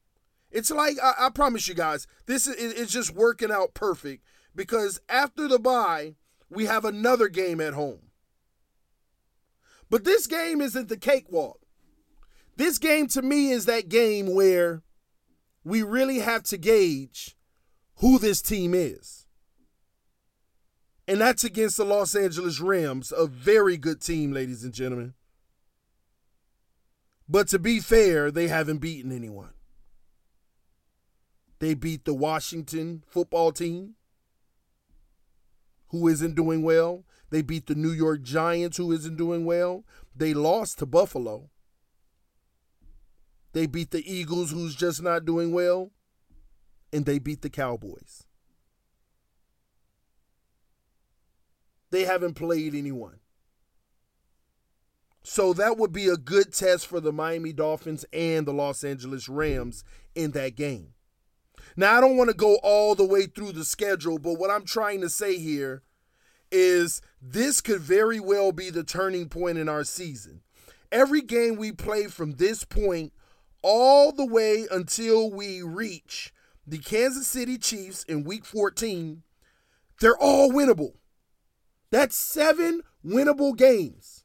It's 0.51 0.73
like 0.73 0.97
I, 1.01 1.27
I 1.27 1.31
promise 1.31 1.69
you 1.69 1.75
guys, 1.75 2.09
this 2.27 2.49
is 2.49 2.73
it's 2.73 2.93
just 2.93 3.15
working 3.15 3.53
out 3.53 3.73
perfect 3.73 4.25
because 4.53 5.01
after 5.09 5.47
the 5.47 5.61
bye, 5.61 6.17
we 6.51 6.67
have 6.67 6.85
another 6.85 7.29
game 7.29 7.61
at 7.61 7.75
home. 7.75 8.06
But 9.89 10.05
this 10.05 10.27
game 10.27 10.61
isn't 10.61 10.89
the 10.89 10.97
cakewalk. 10.97 11.61
This 12.57 12.79
game 12.79 13.07
to 13.09 13.23
me 13.23 13.51
is 13.51 13.67
that 13.67 13.89
game 13.89 14.35
where 14.35 14.83
we 15.65 15.83
really 15.83 16.21
have 16.21 16.43
to 16.45 16.57
gauge 16.57 17.37
who 17.97 18.19
this 18.19 18.43
team 18.43 18.75
is. 18.75 19.27
And 21.09 21.21
that's 21.21 21.45
against 21.45 21.77
the 21.77 21.85
Los 21.85 22.15
Angeles 22.15 22.61
Rams, 22.61 23.13
a 23.17 23.27
very 23.27 23.77
good 23.77 24.01
team, 24.01 24.33
ladies 24.33 24.65
and 24.65 24.73
gentlemen. 24.73 25.15
But 27.29 27.49
to 27.49 27.59
be 27.59 27.81
fair, 27.81 28.31
they 28.31 28.49
haven't 28.49 28.79
beaten 28.79 29.13
anyone. 29.13 29.51
They 31.59 31.75
beat 31.75 32.05
the 32.05 32.15
Washington 32.15 33.03
football 33.07 33.53
team, 33.53 33.95
who 35.89 36.09
isn't 36.09 36.35
doing 36.35 36.63
well. 36.63 37.05
They 37.31 37.43
beat 37.43 37.67
the 37.67 37.75
New 37.75 37.91
York 37.91 38.23
Giants, 38.23 38.77
who 38.77 38.93
isn't 38.93 39.17
doing 39.17 39.45
well. 39.45 39.85
They 40.15 40.33
lost 40.33 40.79
to 40.79 40.87
Buffalo. 40.87 41.51
They 43.53 43.67
beat 43.67 43.91
the 43.91 44.11
Eagles, 44.11 44.51
who's 44.51 44.75
just 44.75 45.03
not 45.03 45.25
doing 45.25 45.53
well. 45.53 45.91
And 46.93 47.05
they 47.05 47.19
beat 47.19 47.43
the 47.43 47.51
Cowboys. 47.51 48.25
They 51.91 52.05
haven't 52.05 52.35
played 52.35 52.75
anyone. 52.75 53.21
So 55.23 55.53
that 55.55 55.77
would 55.77 55.93
be 55.93 56.07
a 56.07 56.17
good 56.17 56.53
test 56.53 56.87
for 56.87 57.01
the 57.01 57.13
Miami 57.13 57.53
Dolphins 57.53 58.05
and 58.13 58.47
the 58.47 58.53
Los 58.53 58.85
Angeles 58.85 59.29
Rams 59.29 59.83
in 60.15 60.31
that 60.33 60.55
game. 60.55 60.95
Now, 61.77 61.99
I 61.99 62.01
don't 62.01 62.17
want 62.17 62.31
to 62.31 62.37
go 62.37 62.59
all 62.63 62.95
the 62.95 63.05
way 63.05 63.27
through 63.27 63.53
the 63.53 63.65
schedule, 63.65 64.19
but 64.19 64.35
what 64.35 64.51
I'm 64.51 64.65
trying 64.65 65.01
to 65.01 65.09
say 65.09 65.39
here 65.39 65.83
is 66.57 67.03
this 67.21 67.61
could 67.61 67.81
very 67.81 68.19
well 68.19 68.51
be 68.51 68.71
the 68.71 68.83
turning 68.83 69.29
point 69.29 69.59
in 69.59 69.69
our 69.69 69.85
season. 69.85 70.41
Every 70.91 71.21
game 71.21 71.57
we 71.57 71.73
play 71.73 72.07
from 72.07 72.33
this 72.33 72.65
point 72.65 73.13
all 73.63 74.13
the 74.13 74.25
way 74.25 74.67
until 74.71 75.31
we 75.31 75.61
reach 75.61 76.33
the 76.67 76.79
Kansas 76.79 77.27
City 77.27 77.59
Chiefs 77.59 78.05
in 78.05 78.25
week 78.25 78.45
14, 78.45 79.23
they're 80.01 80.17
all 80.17 80.51
winnable. 80.51 80.95
That's 81.91 82.17
seven 82.17 82.83
winnable 83.05 83.57
games. 83.57 84.25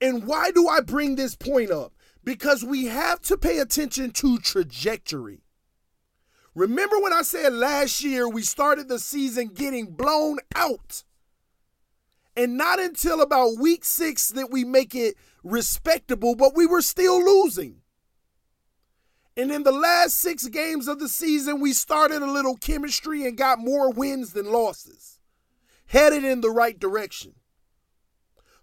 And 0.00 0.26
why 0.26 0.50
do 0.50 0.68
I 0.68 0.80
bring 0.80 1.16
this 1.16 1.36
point 1.36 1.70
up? 1.70 1.92
Because 2.24 2.64
we 2.64 2.86
have 2.86 3.20
to 3.22 3.36
pay 3.36 3.58
attention 3.58 4.10
to 4.12 4.38
trajectory. 4.38 5.43
Remember 6.54 7.00
when 7.00 7.12
I 7.12 7.22
said 7.22 7.52
last 7.52 8.02
year 8.02 8.28
we 8.28 8.42
started 8.42 8.88
the 8.88 9.00
season 9.00 9.48
getting 9.48 9.86
blown 9.86 10.38
out? 10.54 11.02
And 12.36 12.56
not 12.56 12.78
until 12.78 13.20
about 13.20 13.58
week 13.58 13.84
six 13.84 14.28
that 14.30 14.50
we 14.50 14.64
make 14.64 14.94
it 14.94 15.16
respectable, 15.42 16.36
but 16.36 16.54
we 16.54 16.66
were 16.66 16.82
still 16.82 17.18
losing. 17.18 17.80
And 19.36 19.50
in 19.50 19.64
the 19.64 19.72
last 19.72 20.14
six 20.14 20.46
games 20.46 20.86
of 20.86 21.00
the 21.00 21.08
season, 21.08 21.60
we 21.60 21.72
started 21.72 22.22
a 22.22 22.30
little 22.30 22.56
chemistry 22.56 23.26
and 23.26 23.36
got 23.36 23.58
more 23.58 23.90
wins 23.90 24.32
than 24.32 24.52
losses, 24.52 25.18
headed 25.86 26.24
in 26.24 26.40
the 26.40 26.50
right 26.50 26.78
direction. 26.78 27.34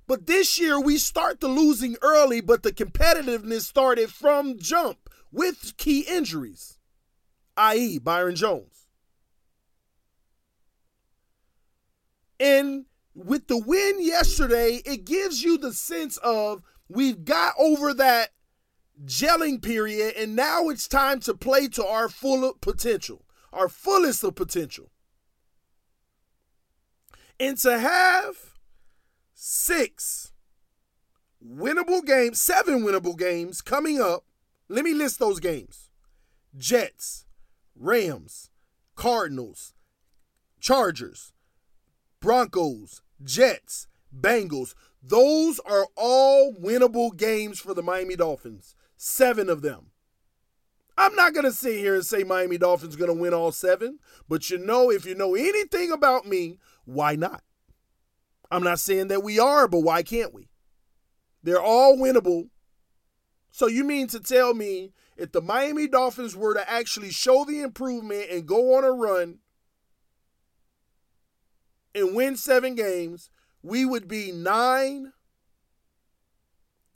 But 0.07 0.27
this 0.27 0.60
year, 0.60 0.79
we 0.79 0.98
start 0.98 1.41
the 1.41 1.50
losing 1.50 1.98
early, 2.01 2.39
but 2.39 2.63
the 2.63 2.71
competitiveness 2.71 3.62
started 3.62 4.12
from 4.12 4.60
jump 4.60 5.10
with 5.31 5.75
key 5.77 6.05
injuries 6.10 6.79
i.e., 7.62 8.00
Byron 8.00 8.36
Jones. 8.36 8.88
And 12.39 12.86
with 13.13 13.48
the 13.48 13.58
win 13.58 14.01
yesterday, 14.01 14.82
it 14.86 15.06
gives 15.06 15.44
you 15.44 15.58
the 15.58 15.74
sense 15.74 16.18
of 16.18 16.63
we've 16.89 17.24
got 17.24 17.53
over 17.60 17.94
that 17.94 18.30
gelling 19.06 19.62
period, 19.62 20.15
and 20.18 20.36
now 20.36 20.70
it's 20.70 20.88
time 20.88 21.20
to 21.22 21.34
play 21.34 21.68
to 21.68 21.86
our 21.86 22.10
full 22.10 22.53
potential, 22.62 23.25
our 23.53 23.70
fullest 23.70 24.24
of 24.24 24.36
potential. 24.36 24.89
And 27.39 27.58
to 27.60 27.80
have 27.80 28.36
six 29.34 30.32
winnable 31.44 32.06
games, 32.06 32.39
seven 32.39 32.82
winnable 32.82 33.18
games 33.18 33.62
coming 33.62 34.00
up, 34.00 34.25
let 34.68 34.84
me 34.84 34.94
list 34.94 35.20
those 35.20 35.39
games 35.39 35.89
Jets, 36.58 37.25
Rams, 37.81 38.51
Cardinals, 38.95 39.73
Chargers, 40.59 41.33
Broncos, 42.19 43.01
Jets, 43.23 43.88
Bengals. 44.15 44.75
Those 45.01 45.59
are 45.65 45.88
all 45.95 46.53
winnable 46.53 47.17
games 47.17 47.59
for 47.59 47.73
the 47.73 47.81
Miami 47.81 48.15
Dolphins. 48.15 48.75
Seven 48.97 49.50
of 49.50 49.63
them. 49.63 49.88
I'm 50.95 51.15
not 51.15 51.33
going 51.33 51.45
to 51.45 51.51
sit 51.51 51.79
here 51.79 51.95
and 51.95 52.05
say 52.05 52.23
Miami 52.23 52.59
Dolphins 52.59 52.95
going 52.95 53.07
to 53.07 53.19
win 53.19 53.33
all 53.33 53.51
seven, 53.51 53.97
but 54.29 54.51
you 54.51 54.59
know, 54.59 54.91
if 54.91 55.03
you 55.03 55.15
know 55.15 55.33
anything 55.33 55.91
about 55.91 56.27
me, 56.27 56.59
why 56.85 57.15
not? 57.15 57.41
I'm 58.51 58.63
not 58.63 58.79
saying 58.79 59.07
that 59.07 59.23
we 59.23 59.39
are, 59.39 59.67
but 59.67 59.79
why 59.79 60.03
can't 60.03 60.33
we? 60.33 60.50
They're 61.41 61.61
all 61.61 61.97
winnable. 61.97 62.50
So 63.50 63.65
you 63.65 63.83
mean 63.83 64.05
to 64.07 64.19
tell 64.19 64.53
me 64.53 64.93
if 65.22 65.32
the 65.32 65.40
Miami 65.40 65.88
Dolphins 65.88 66.36
were 66.36 66.56
to 66.56 66.68
actually 66.68 67.12
show 67.12 67.46
the 67.46 67.62
improvement 67.62 68.32
and 68.32 68.48
go 68.48 68.75
on 68.75 68.84
a 68.84 68.92
run 68.92 69.38
and 71.94 72.16
win 72.16 72.36
seven 72.36 72.74
games, 72.74 73.30
we 73.62 73.86
would 73.86 74.08
be 74.08 74.32
nine 74.32 75.13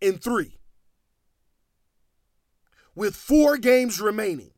and 0.01 0.19
three 0.19 0.57
with 2.95 3.15
four 3.15 3.57
games 3.57 4.01
remaining. 4.01 4.54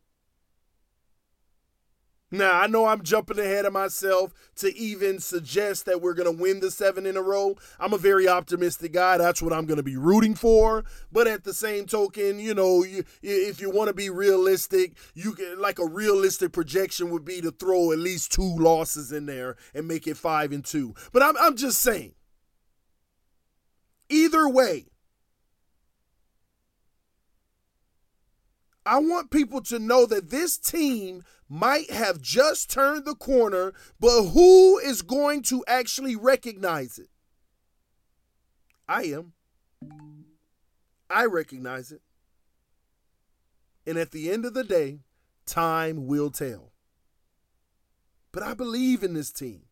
Now, 2.30 2.60
I 2.60 2.66
know 2.66 2.86
I'm 2.86 3.02
jumping 3.02 3.38
ahead 3.38 3.64
of 3.64 3.72
myself 3.72 4.34
to 4.56 4.76
even 4.76 5.18
suggest 5.18 5.86
that 5.86 6.02
we're 6.02 6.12
going 6.12 6.30
to 6.30 6.42
win 6.42 6.60
the 6.60 6.70
seven 6.70 7.06
in 7.06 7.16
a 7.16 7.22
row. 7.22 7.56
I'm 7.80 7.94
a 7.94 7.98
very 7.98 8.28
optimistic 8.28 8.92
guy. 8.92 9.16
That's 9.16 9.40
what 9.40 9.52
I'm 9.52 9.64
going 9.64 9.78
to 9.78 9.82
be 9.82 9.96
rooting 9.96 10.34
for. 10.34 10.84
But 11.10 11.26
at 11.26 11.44
the 11.44 11.54
same 11.54 11.86
token, 11.86 12.38
you 12.38 12.54
know, 12.54 12.84
you, 12.84 13.04
if 13.22 13.62
you 13.62 13.70
want 13.70 13.88
to 13.88 13.94
be 13.94 14.10
realistic, 14.10 14.98
you 15.14 15.32
can, 15.32 15.58
like 15.58 15.78
a 15.78 15.86
realistic 15.86 16.52
projection 16.52 17.10
would 17.10 17.24
be 17.24 17.40
to 17.40 17.50
throw 17.50 17.92
at 17.92 17.98
least 17.98 18.32
two 18.32 18.56
losses 18.56 19.10
in 19.10 19.24
there 19.24 19.56
and 19.72 19.88
make 19.88 20.06
it 20.06 20.18
five 20.18 20.52
and 20.52 20.64
two. 20.64 20.94
But 21.12 21.22
I'm, 21.22 21.36
I'm 21.40 21.56
just 21.56 21.80
saying, 21.80 22.12
either 24.10 24.46
way, 24.46 24.86
I 28.88 29.00
want 29.00 29.30
people 29.30 29.60
to 29.64 29.78
know 29.78 30.06
that 30.06 30.30
this 30.30 30.56
team 30.56 31.22
might 31.46 31.90
have 31.90 32.22
just 32.22 32.70
turned 32.70 33.04
the 33.04 33.14
corner, 33.14 33.74
but 34.00 34.30
who 34.30 34.78
is 34.78 35.02
going 35.02 35.42
to 35.42 35.62
actually 35.68 36.16
recognize 36.16 36.98
it? 36.98 37.10
I 38.88 39.02
am. 39.02 39.34
I 41.10 41.26
recognize 41.26 41.92
it. 41.92 42.00
And 43.86 43.98
at 43.98 44.10
the 44.10 44.30
end 44.30 44.46
of 44.46 44.54
the 44.54 44.64
day, 44.64 45.00
time 45.44 46.06
will 46.06 46.30
tell. 46.30 46.72
But 48.32 48.42
I 48.42 48.54
believe 48.54 49.02
in 49.02 49.12
this 49.12 49.30
team. 49.30 49.64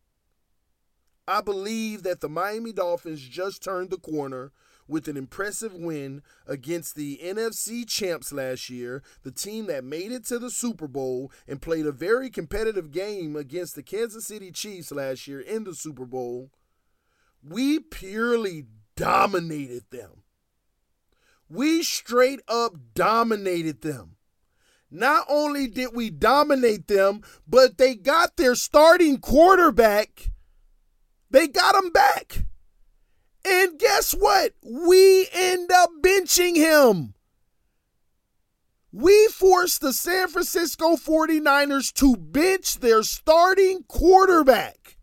I 1.27 1.41
believe 1.41 2.03
that 2.03 2.21
the 2.21 2.29
Miami 2.29 2.71
Dolphins 2.71 3.21
just 3.21 3.63
turned 3.63 3.89
the 3.89 3.97
corner 3.97 4.51
with 4.87 5.07
an 5.07 5.17
impressive 5.17 5.73
win 5.73 6.21
against 6.45 6.95
the 6.95 7.19
NFC 7.23 7.87
champs 7.87 8.31
last 8.31 8.69
year, 8.69 9.03
the 9.23 9.31
team 9.31 9.67
that 9.67 9.83
made 9.83 10.11
it 10.11 10.25
to 10.25 10.39
the 10.39 10.49
Super 10.49 10.87
Bowl 10.87 11.31
and 11.47 11.61
played 11.61 11.85
a 11.85 11.91
very 11.91 12.29
competitive 12.29 12.91
game 12.91 13.35
against 13.35 13.75
the 13.75 13.83
Kansas 13.83 14.25
City 14.25 14.51
Chiefs 14.51 14.91
last 14.91 15.27
year 15.27 15.39
in 15.39 15.63
the 15.63 15.75
Super 15.75 16.05
Bowl. 16.05 16.49
We 17.43 17.79
purely 17.79 18.65
dominated 18.95 19.83
them. 19.91 20.23
We 21.49 21.83
straight 21.83 22.41
up 22.47 22.73
dominated 22.93 23.81
them. 23.81 24.17
Not 24.89 25.25
only 25.29 25.67
did 25.67 25.89
we 25.93 26.09
dominate 26.09 26.87
them, 26.87 27.21
but 27.47 27.77
they 27.77 27.95
got 27.95 28.37
their 28.37 28.55
starting 28.55 29.19
quarterback. 29.19 30.31
They 31.29 31.47
got 31.47 31.75
him 31.75 31.91
back. 31.91 32.45
And 33.49 33.79
guess 33.79 34.11
what? 34.11 34.53
We 34.61 35.29
end 35.31 35.71
up 35.71 35.89
benching 36.01 36.57
him. 36.57 37.13
We 38.91 39.27
forced 39.27 39.79
the 39.79 39.93
San 39.93 40.27
Francisco 40.27 40.97
49ers 40.97 41.93
to 41.93 42.17
bench 42.17 42.79
their 42.79 43.03
starting 43.03 43.83
quarterback. 43.83 44.97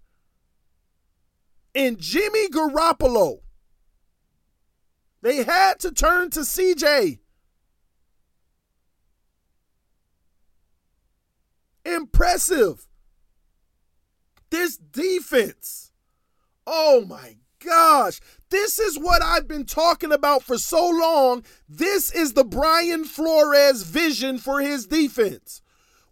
And 1.74 1.98
Jimmy 1.98 2.48
Garoppolo. 2.48 3.38
They 5.22 5.42
had 5.42 5.80
to 5.80 5.90
turn 5.90 6.28
to 6.30 6.40
CJ. 6.40 7.20
Impressive. 11.86 12.86
This 14.50 14.76
defense. 14.76 15.92
Oh 16.66 17.06
my 17.06 17.36
gosh, 17.64 18.20
this 18.50 18.78
is 18.78 18.98
what 18.98 19.22
I've 19.22 19.48
been 19.48 19.64
talking 19.64 20.12
about 20.12 20.42
for 20.42 20.58
so 20.58 20.88
long. 20.88 21.44
This 21.68 22.12
is 22.12 22.34
the 22.34 22.44
Brian 22.44 23.04
Flores 23.04 23.82
vision 23.82 24.38
for 24.38 24.60
his 24.60 24.86
defense. 24.86 25.62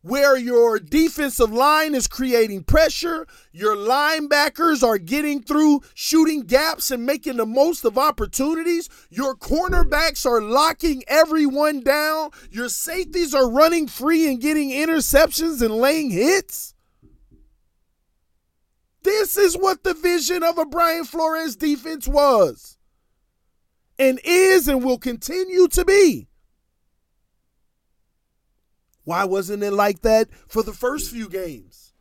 Where 0.05 0.37
your 0.37 0.81
defensive 0.81 1.53
line 1.53 1.95
is 1.95 2.09
creating 2.09 2.65
pressure, 2.65 3.25
your 3.53 3.77
linebackers 3.77 4.83
are 4.83 4.99
getting 4.99 5.41
through, 5.41 5.83
shooting 5.95 6.41
gaps, 6.41 6.91
and 6.91 7.07
making 7.07 7.37
the 7.37 7.47
most 7.47 7.85
of 7.85 7.97
opportunities. 7.97 8.89
Your 9.11 9.37
cornerbacks 9.37 10.27
are 10.27 10.41
locking 10.41 11.05
everyone 11.07 11.83
down. 11.83 12.31
Your 12.51 12.69
safeties 12.69 13.33
are 13.33 13.49
running 13.49 13.87
free 13.87 14.29
and 14.29 14.41
getting 14.41 14.71
interceptions 14.71 15.63
and 15.63 15.73
laying 15.73 16.11
hits. 16.11 16.72
This 19.03 19.37
is 19.37 19.57
what 19.57 19.83
the 19.83 19.95
vision 19.95 20.43
of 20.43 20.59
a 20.59 20.65
Brian 20.65 21.05
Flores 21.05 21.57
defense 21.57 22.07
was 22.07 22.79
and 23.99 24.21
is 24.25 24.69
and 24.69 24.85
will 24.85 24.99
continue 24.99 25.69
to 25.69 25.85
be. 25.85 26.29
Why 29.05 29.25
wasn't 29.25 29.63
it 29.63 29.73
like 29.73 30.03
that 30.03 30.29
for 30.49 30.63
the 30.63 30.73
first 30.73 31.11
few 31.11 31.29
games? 31.29 31.93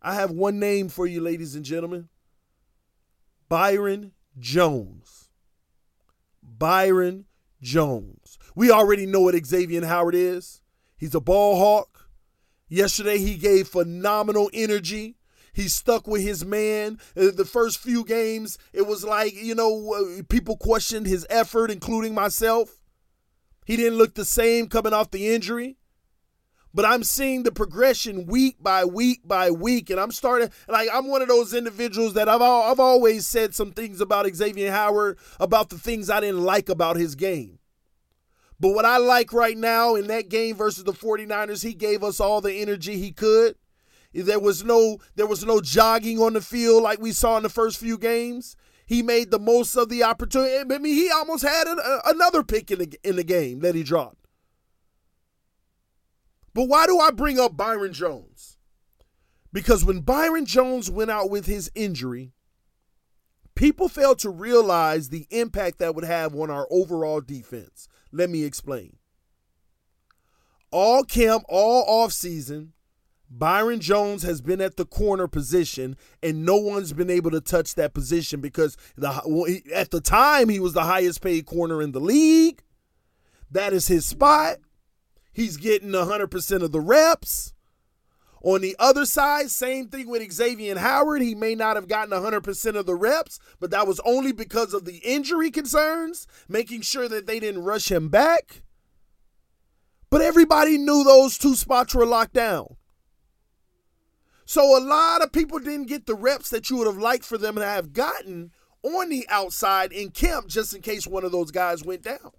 I 0.00 0.14
have 0.14 0.30
one 0.30 0.58
name 0.58 0.88
for 0.88 1.06
you, 1.06 1.20
ladies 1.20 1.54
and 1.54 1.64
gentlemen 1.64 2.08
Byron 3.48 4.12
Jones. 4.38 5.28
Byron 6.42 7.26
Jones. 7.60 8.38
We 8.54 8.70
already 8.70 9.06
know 9.06 9.20
what 9.20 9.46
Xavier 9.46 9.84
Howard 9.84 10.14
is. 10.14 10.62
He's 10.96 11.14
a 11.14 11.20
ball 11.20 11.56
hawk. 11.56 12.08
Yesterday, 12.68 13.18
he 13.18 13.36
gave 13.36 13.68
phenomenal 13.68 14.50
energy 14.54 15.16
he 15.52 15.68
stuck 15.68 16.06
with 16.06 16.22
his 16.22 16.44
man. 16.44 16.98
Uh, 17.16 17.30
the 17.34 17.44
first 17.44 17.78
few 17.78 18.04
games, 18.04 18.58
it 18.72 18.86
was 18.86 19.04
like, 19.04 19.34
you 19.34 19.54
know, 19.54 19.94
uh, 19.94 20.22
people 20.28 20.56
questioned 20.56 21.06
his 21.06 21.26
effort, 21.30 21.70
including 21.70 22.14
myself. 22.14 22.80
He 23.64 23.76
didn't 23.76 23.98
look 23.98 24.14
the 24.14 24.24
same 24.24 24.68
coming 24.68 24.92
off 24.92 25.10
the 25.10 25.32
injury. 25.32 25.76
But 26.72 26.84
I'm 26.84 27.02
seeing 27.02 27.42
the 27.42 27.50
progression 27.50 28.26
week 28.26 28.62
by 28.62 28.84
week 28.84 29.22
by 29.24 29.50
week. 29.50 29.90
And 29.90 29.98
I'm 29.98 30.12
starting, 30.12 30.50
like, 30.68 30.88
I'm 30.92 31.08
one 31.08 31.20
of 31.20 31.28
those 31.28 31.52
individuals 31.52 32.14
that 32.14 32.28
I've, 32.28 32.42
I've 32.42 32.78
always 32.78 33.26
said 33.26 33.54
some 33.54 33.72
things 33.72 34.00
about 34.00 34.32
Xavier 34.32 34.70
Howard, 34.70 35.18
about 35.40 35.70
the 35.70 35.78
things 35.78 36.08
I 36.08 36.20
didn't 36.20 36.44
like 36.44 36.68
about 36.68 36.96
his 36.96 37.16
game. 37.16 37.58
But 38.60 38.70
what 38.70 38.84
I 38.84 38.98
like 38.98 39.32
right 39.32 39.56
now 39.56 39.94
in 39.94 40.06
that 40.08 40.28
game 40.28 40.54
versus 40.54 40.84
the 40.84 40.92
49ers, 40.92 41.64
he 41.64 41.74
gave 41.74 42.04
us 42.04 42.20
all 42.20 42.40
the 42.40 42.54
energy 42.54 42.98
he 42.98 43.10
could. 43.10 43.56
There 44.12 44.40
was 44.40 44.64
no 44.64 44.98
there 45.14 45.26
was 45.26 45.44
no 45.44 45.60
jogging 45.60 46.18
on 46.18 46.32
the 46.32 46.40
field 46.40 46.82
like 46.82 47.00
we 47.00 47.12
saw 47.12 47.36
in 47.36 47.42
the 47.42 47.48
first 47.48 47.78
few 47.78 47.96
games. 47.96 48.56
He 48.84 49.02
made 49.02 49.30
the 49.30 49.38
most 49.38 49.76
of 49.76 49.88
the 49.88 50.02
opportunity. 50.02 50.56
I 50.56 50.78
mean, 50.78 50.94
he 50.94 51.10
almost 51.10 51.44
had 51.44 51.68
an, 51.68 51.78
a, 51.78 52.00
another 52.06 52.42
pick 52.42 52.72
in 52.72 52.80
the 52.80 52.98
in 53.04 53.16
the 53.16 53.24
game 53.24 53.60
that 53.60 53.76
he 53.76 53.84
dropped. 53.84 54.26
But 56.52 56.64
why 56.64 56.86
do 56.86 56.98
I 56.98 57.12
bring 57.12 57.38
up 57.38 57.56
Byron 57.56 57.92
Jones? 57.92 58.58
Because 59.52 59.84
when 59.84 60.00
Byron 60.00 60.46
Jones 60.46 60.90
went 60.90 61.10
out 61.10 61.30
with 61.30 61.46
his 61.46 61.70
injury, 61.76 62.32
people 63.54 63.88
failed 63.88 64.18
to 64.20 64.30
realize 64.30 65.08
the 65.08 65.26
impact 65.30 65.78
that 65.78 65.94
would 65.94 66.04
have 66.04 66.34
on 66.34 66.50
our 66.50 66.66
overall 66.70 67.20
defense. 67.20 67.88
Let 68.12 68.30
me 68.30 68.44
explain. 68.44 68.96
All 70.72 71.04
camp, 71.04 71.44
all 71.48 72.06
offseason, 72.06 72.70
Byron 73.30 73.78
Jones 73.78 74.24
has 74.24 74.40
been 74.40 74.60
at 74.60 74.76
the 74.76 74.84
corner 74.84 75.28
position, 75.28 75.96
and 76.20 76.44
no 76.44 76.56
one's 76.56 76.92
been 76.92 77.10
able 77.10 77.30
to 77.30 77.40
touch 77.40 77.76
that 77.76 77.94
position 77.94 78.40
because 78.40 78.76
the 78.96 79.62
at 79.72 79.92
the 79.92 80.00
time 80.00 80.48
he 80.48 80.58
was 80.58 80.72
the 80.72 80.82
highest 80.82 81.22
paid 81.22 81.46
corner 81.46 81.80
in 81.80 81.92
the 81.92 82.00
league. 82.00 82.62
That 83.48 83.72
is 83.72 83.86
his 83.86 84.04
spot. 84.04 84.58
He's 85.32 85.56
getting 85.56 85.90
100% 85.90 86.62
of 86.62 86.72
the 86.72 86.80
reps. 86.80 87.54
On 88.42 88.60
the 88.62 88.74
other 88.78 89.04
side, 89.04 89.50
same 89.50 89.88
thing 89.88 90.08
with 90.08 90.32
Xavier 90.32 90.78
Howard. 90.78 91.20
He 91.20 91.34
may 91.34 91.54
not 91.54 91.76
have 91.76 91.88
gotten 91.88 92.12
100% 92.12 92.74
of 92.74 92.86
the 92.86 92.94
reps, 92.94 93.38
but 93.60 93.70
that 93.70 93.86
was 93.86 94.00
only 94.04 94.32
because 94.32 94.72
of 94.72 94.86
the 94.86 94.96
injury 94.98 95.50
concerns, 95.50 96.26
making 96.48 96.80
sure 96.80 97.08
that 97.08 97.26
they 97.26 97.38
didn't 97.38 97.64
rush 97.64 97.90
him 97.90 98.08
back. 98.08 98.62
But 100.08 100.22
everybody 100.22 100.78
knew 100.78 101.04
those 101.04 101.38
two 101.38 101.54
spots 101.54 101.94
were 101.94 102.06
locked 102.06 102.32
down. 102.32 102.76
So 104.50 104.76
a 104.76 104.82
lot 104.82 105.22
of 105.22 105.30
people 105.30 105.60
didn't 105.60 105.86
get 105.86 106.06
the 106.06 106.16
reps 106.16 106.50
that 106.50 106.70
you 106.70 106.76
would 106.78 106.88
have 106.88 106.98
liked 106.98 107.24
for 107.24 107.38
them 107.38 107.54
to 107.54 107.64
have 107.64 107.92
gotten 107.92 108.50
on 108.82 109.08
the 109.08 109.24
outside 109.28 109.92
in 109.92 110.10
camp 110.10 110.48
just 110.48 110.74
in 110.74 110.82
case 110.82 111.06
one 111.06 111.24
of 111.24 111.30
those 111.30 111.52
guys 111.52 111.84
went 111.84 112.02
down. 112.02 112.32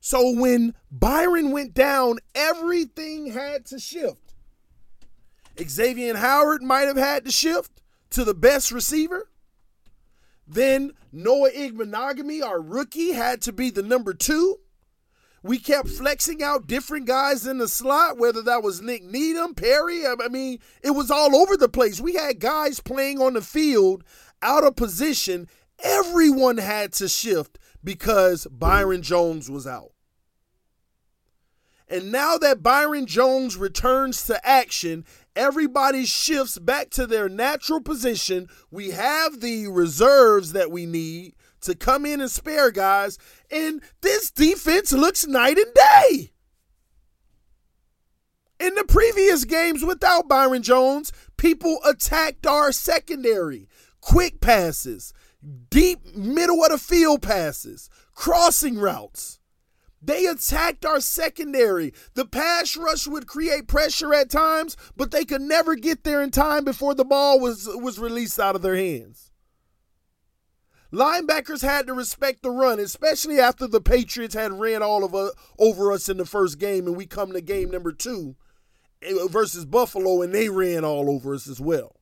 So 0.00 0.34
when 0.34 0.74
Byron 0.90 1.50
went 1.50 1.72
down, 1.72 2.18
everything 2.34 3.32
had 3.32 3.64
to 3.68 3.78
shift. 3.78 4.34
Xavier 5.58 6.10
and 6.10 6.18
Howard 6.18 6.62
might 6.62 6.88
have 6.88 6.98
had 6.98 7.24
to 7.24 7.32
shift 7.32 7.80
to 8.10 8.22
the 8.22 8.34
best 8.34 8.70
receiver. 8.70 9.30
Then 10.46 10.92
Noah 11.10 11.52
Igbinoghene, 11.52 12.44
our 12.44 12.60
rookie, 12.60 13.12
had 13.12 13.40
to 13.40 13.52
be 13.54 13.70
the 13.70 13.82
number 13.82 14.12
two. 14.12 14.58
We 15.42 15.58
kept 15.58 15.88
flexing 15.88 16.42
out 16.42 16.66
different 16.66 17.06
guys 17.06 17.46
in 17.46 17.58
the 17.58 17.68
slot, 17.68 18.18
whether 18.18 18.42
that 18.42 18.62
was 18.62 18.82
Nik 18.82 19.04
Needham, 19.04 19.54
Perry. 19.54 20.06
I 20.06 20.28
mean, 20.28 20.58
it 20.82 20.90
was 20.90 21.10
all 21.10 21.34
over 21.34 21.56
the 21.56 21.68
place. 21.68 22.00
We 22.00 22.14
had 22.14 22.40
guys 22.40 22.80
playing 22.80 23.20
on 23.20 23.32
the 23.32 23.40
field 23.40 24.04
out 24.42 24.64
of 24.64 24.76
position. 24.76 25.48
Everyone 25.82 26.58
had 26.58 26.92
to 26.94 27.08
shift 27.08 27.58
because 27.82 28.46
Byron 28.50 29.00
Jones 29.02 29.50
was 29.50 29.66
out. 29.66 29.92
And 31.88 32.12
now 32.12 32.36
that 32.36 32.62
Byron 32.62 33.06
Jones 33.06 33.56
returns 33.56 34.24
to 34.26 34.46
action, 34.46 35.04
everybody 35.34 36.04
shifts 36.04 36.58
back 36.58 36.90
to 36.90 37.06
their 37.06 37.28
natural 37.28 37.80
position. 37.80 38.48
We 38.70 38.90
have 38.90 39.40
the 39.40 39.66
reserves 39.68 40.52
that 40.52 40.70
we 40.70 40.86
need 40.86 41.34
to 41.60 41.74
come 41.74 42.06
in 42.06 42.20
and 42.20 42.30
spare 42.30 42.70
guys, 42.70 43.18
and 43.50 43.82
this 44.00 44.30
defense 44.30 44.92
looks 44.92 45.26
night 45.26 45.58
and 45.58 45.74
day. 45.74 46.32
In 48.58 48.74
the 48.74 48.84
previous 48.84 49.44
games 49.46 49.84
without 49.84 50.28
Byron 50.28 50.62
Jones, 50.62 51.12
people 51.38 51.78
attacked 51.84 52.46
our 52.46 52.72
secondary. 52.72 53.68
Quick 54.02 54.40
passes, 54.40 55.14
deep 55.70 56.14
middle 56.14 56.62
of 56.62 56.70
the 56.70 56.78
field 56.78 57.22
passes, 57.22 57.88
crossing 58.14 58.78
routes. 58.78 59.38
They 60.02 60.26
attacked 60.26 60.84
our 60.86 61.00
secondary. 61.00 61.92
The 62.14 62.24
pass 62.24 62.76
rush 62.76 63.06
would 63.06 63.26
create 63.26 63.68
pressure 63.68 64.14
at 64.14 64.30
times, 64.30 64.76
but 64.96 65.10
they 65.10 65.24
could 65.24 65.42
never 65.42 65.74
get 65.74 66.04
there 66.04 66.22
in 66.22 66.30
time 66.30 66.64
before 66.64 66.94
the 66.94 67.04
ball 67.04 67.38
was, 67.38 67.66
was 67.66 67.98
released 67.98 68.40
out 68.40 68.56
of 68.56 68.62
their 68.62 68.76
hands. 68.76 69.29
Linebackers 70.92 71.62
had 71.62 71.86
to 71.86 71.94
respect 71.94 72.42
the 72.42 72.50
run, 72.50 72.80
especially 72.80 73.38
after 73.38 73.66
the 73.66 73.80
Patriots 73.80 74.34
had 74.34 74.58
ran 74.58 74.82
all 74.82 75.04
of 75.04 75.14
us 75.14 75.32
over 75.58 75.92
us 75.92 76.08
in 76.08 76.16
the 76.16 76.24
first 76.24 76.58
game, 76.58 76.86
and 76.86 76.96
we 76.96 77.06
come 77.06 77.32
to 77.32 77.40
game 77.40 77.70
number 77.70 77.92
two 77.92 78.34
eh, 79.02 79.12
versus 79.28 79.64
Buffalo, 79.64 80.20
and 80.20 80.34
they 80.34 80.48
ran 80.48 80.84
all 80.84 81.08
over 81.08 81.34
us 81.34 81.46
as 81.46 81.60
well. 81.60 81.96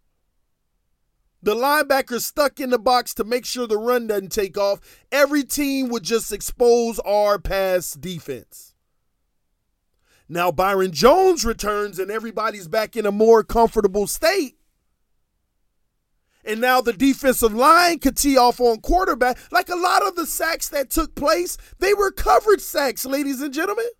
The 1.42 1.54
linebackers 1.54 2.22
stuck 2.22 2.58
in 2.58 2.70
the 2.70 2.78
box 2.78 3.14
to 3.14 3.24
make 3.24 3.44
sure 3.44 3.66
the 3.66 3.78
run 3.78 4.08
doesn't 4.08 4.32
take 4.32 4.58
off. 4.58 4.80
Every 5.12 5.44
team 5.44 5.88
would 5.88 6.02
just 6.02 6.32
expose 6.32 6.98
our 7.00 7.38
pass 7.38 7.92
defense. 7.92 8.74
Now 10.28 10.50
Byron 10.50 10.92
Jones 10.92 11.44
returns 11.44 11.98
and 11.98 12.10
everybody's 12.10 12.68
back 12.68 12.96
in 12.96 13.06
a 13.06 13.12
more 13.12 13.44
comfortable 13.44 14.06
state. 14.06 14.57
And 16.48 16.62
now 16.62 16.80
the 16.80 16.94
defensive 16.94 17.52
line 17.52 17.98
could 17.98 18.16
tee 18.16 18.38
off 18.38 18.58
on 18.58 18.80
quarterback. 18.80 19.36
Like 19.52 19.68
a 19.68 19.76
lot 19.76 20.06
of 20.06 20.16
the 20.16 20.24
sacks 20.24 20.70
that 20.70 20.88
took 20.88 21.14
place, 21.14 21.58
they 21.78 21.92
were 21.92 22.10
covered 22.10 22.62
sacks, 22.62 23.04
ladies 23.04 23.42
and 23.42 23.52
gentlemen. 23.52 23.90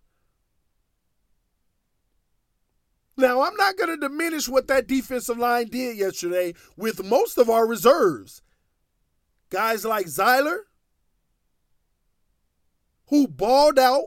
Now, 3.18 3.42
I'm 3.42 3.54
not 3.56 3.76
going 3.76 3.90
to 3.90 4.08
diminish 4.08 4.48
what 4.48 4.66
that 4.68 4.86
defensive 4.86 5.36
line 5.36 5.66
did 5.66 5.98
yesterday 5.98 6.54
with 6.74 7.04
most 7.04 7.36
of 7.36 7.50
our 7.50 7.66
reserves. 7.66 8.40
Guys 9.50 9.84
like 9.84 10.06
Sieler, 10.06 10.60
who 13.08 13.28
balled 13.28 13.78
out, 13.78 14.06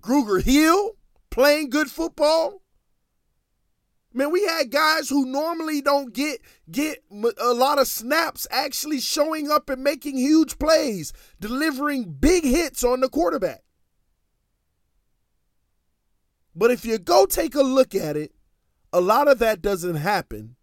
Grugier-Hill 0.00 0.92
playing 1.30 1.70
good 1.70 1.90
football. 1.90 2.62
Man, 4.12 4.32
we 4.32 4.44
had 4.44 4.70
guys 4.70 5.08
who 5.08 5.24
normally 5.24 5.80
don't 5.80 6.12
get 6.12 6.40
get 6.70 7.04
a 7.10 7.52
lot 7.54 7.78
of 7.78 7.86
snaps 7.86 8.46
actually 8.50 9.00
showing 9.00 9.50
up 9.50 9.70
and 9.70 9.84
making 9.84 10.16
huge 10.16 10.58
plays, 10.58 11.12
delivering 11.38 12.14
big 12.14 12.44
hits 12.44 12.82
on 12.82 13.00
the 13.00 13.08
quarterback. 13.08 13.62
But 16.56 16.72
if 16.72 16.84
you 16.84 16.98
go 16.98 17.24
take 17.24 17.54
a 17.54 17.62
look 17.62 17.94
at 17.94 18.16
it, 18.16 18.32
a 18.92 19.00
lot 19.00 19.28
of 19.28 19.38
that 19.38 19.62
doesn't 19.62 19.96
happen. 19.96 20.56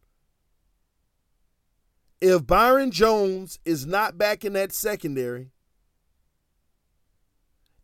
If 2.19 2.45
Byron 2.45 2.91
Jones 2.91 3.60
is 3.63 3.86
not 3.86 4.17
back 4.17 4.43
in 4.43 4.53
that 4.53 4.73
secondary 4.73 5.51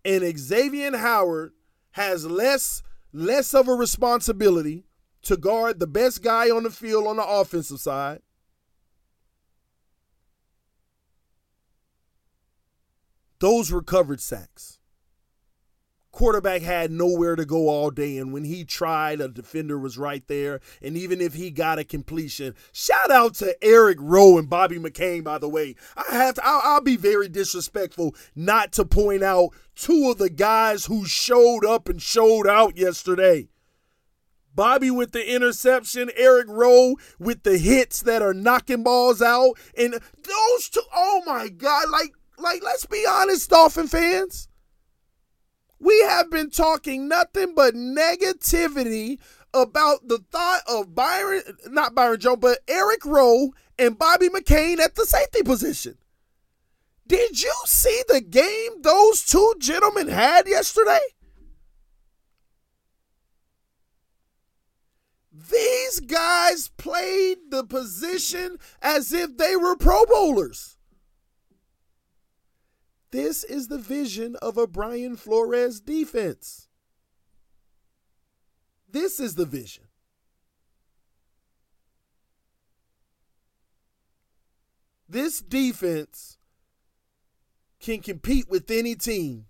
and 0.03 0.37
Xavier 0.37 0.97
Howard 0.97 1.53
has 1.91 2.25
less 2.25 2.83
less 3.13 3.53
of 3.53 3.67
a 3.67 3.73
responsibility 3.73 4.85
to 5.23 5.37
guard 5.37 5.79
the 5.79 5.87
best 5.87 6.21
guy 6.21 6.49
on 6.49 6.63
the 6.63 6.69
field 6.69 7.07
on 7.07 7.17
the 7.17 7.25
offensive 7.25 7.79
side, 7.79 8.21
those 13.39 13.71
recovered 13.71 14.21
sacks. 14.21 14.79
Quarterback 16.11 16.61
had 16.61 16.91
nowhere 16.91 17.35
to 17.35 17.43
go 17.43 17.69
all 17.69 17.89
day 17.89 18.19
and 18.19 18.31
when 18.31 18.43
he 18.43 18.63
tried 18.63 19.19
a 19.19 19.27
defender 19.27 19.79
was 19.79 19.97
right 19.97 20.23
there. 20.27 20.59
And 20.79 20.95
even 20.95 21.19
if 21.19 21.33
he 21.33 21.49
got 21.49 21.79
a 21.79 21.83
completion 21.83 22.53
shout 22.71 23.09
out 23.09 23.33
to 23.35 23.57
eric 23.63 23.97
rowe 23.99 24.37
and 24.37 24.47
bobby 24.47 24.77
mccain 24.77 25.23
by 25.23 25.39
the 25.39 25.49
way. 25.49 25.75
I 25.97 26.15
have 26.15 26.35
to 26.35 26.45
I'll, 26.45 26.61
I'll, 26.63 26.81
be 26.81 26.97
very 26.97 27.27
disrespectful 27.27 28.15
not 28.35 28.71
to 28.73 28.85
point 28.85 29.23
out 29.23 29.49
two 29.75 30.11
of 30.11 30.19
the 30.19 30.29
guys 30.29 30.85
who 30.85 31.07
showed 31.07 31.65
up 31.65 31.89
and 31.89 31.99
showed 31.99 32.47
out 32.47 32.77
yesterday 32.77 33.47
Bobby 34.55 34.91
with 34.91 35.11
the 35.11 35.33
interception, 35.33 36.11
Eric 36.15 36.47
Rowe 36.47 36.95
with 37.19 37.43
the 37.43 37.57
hits 37.57 38.01
that 38.01 38.21
are 38.21 38.33
knocking 38.33 38.83
balls 38.83 39.21
out, 39.21 39.53
and 39.77 39.93
those 39.93 40.69
two, 40.69 40.81
oh 40.93 41.21
my 41.25 41.49
God, 41.49 41.89
like, 41.89 42.13
like, 42.37 42.63
let's 42.63 42.85
be 42.85 43.05
honest, 43.09 43.49
Dolphin 43.49 43.87
fans. 43.87 44.47
We 45.79 46.01
have 46.03 46.29
been 46.29 46.49
talking 46.49 47.07
nothing 47.07 47.55
but 47.55 47.73
negativity 47.73 49.19
about 49.53 50.07
the 50.07 50.19
thought 50.31 50.61
of 50.67 50.95
Byron, 50.95 51.43
not 51.67 51.93
Byron 51.93 52.19
Jones, 52.19 52.39
but 52.39 52.59
Eric 52.67 53.05
Rowe 53.05 53.53
and 53.77 53.97
Bobby 53.97 54.29
McCain 54.29 54.79
at 54.79 54.95
the 54.95 55.05
safety 55.05 55.43
position. 55.43 55.97
Did 57.05 57.41
you 57.41 57.53
see 57.65 58.01
the 58.07 58.21
game 58.21 58.81
those 58.81 59.23
two 59.23 59.53
gentlemen 59.59 60.07
had 60.07 60.47
yesterday? 60.47 61.01
These 65.53 65.99
guys 65.99 66.69
played 66.77 67.37
the 67.51 67.63
position 67.63 68.57
as 68.81 69.13
if 69.13 69.37
they 69.37 69.55
were 69.55 69.75
Pro 69.75 70.03
Bowlers. 70.05 70.77
This 73.11 73.43
is 73.43 73.67
the 73.67 73.77
vision 73.77 74.35
of 74.37 74.57
a 74.57 74.65
Brian 74.65 75.15
Flores 75.15 75.79
defense. 75.79 76.67
This 78.89 79.19
is 79.19 79.35
the 79.35 79.45
vision. 79.45 79.83
This 85.07 85.39
defense 85.39 86.39
can 87.79 87.99
compete 88.01 88.49
with 88.49 88.71
any 88.71 88.95
team 88.95 89.45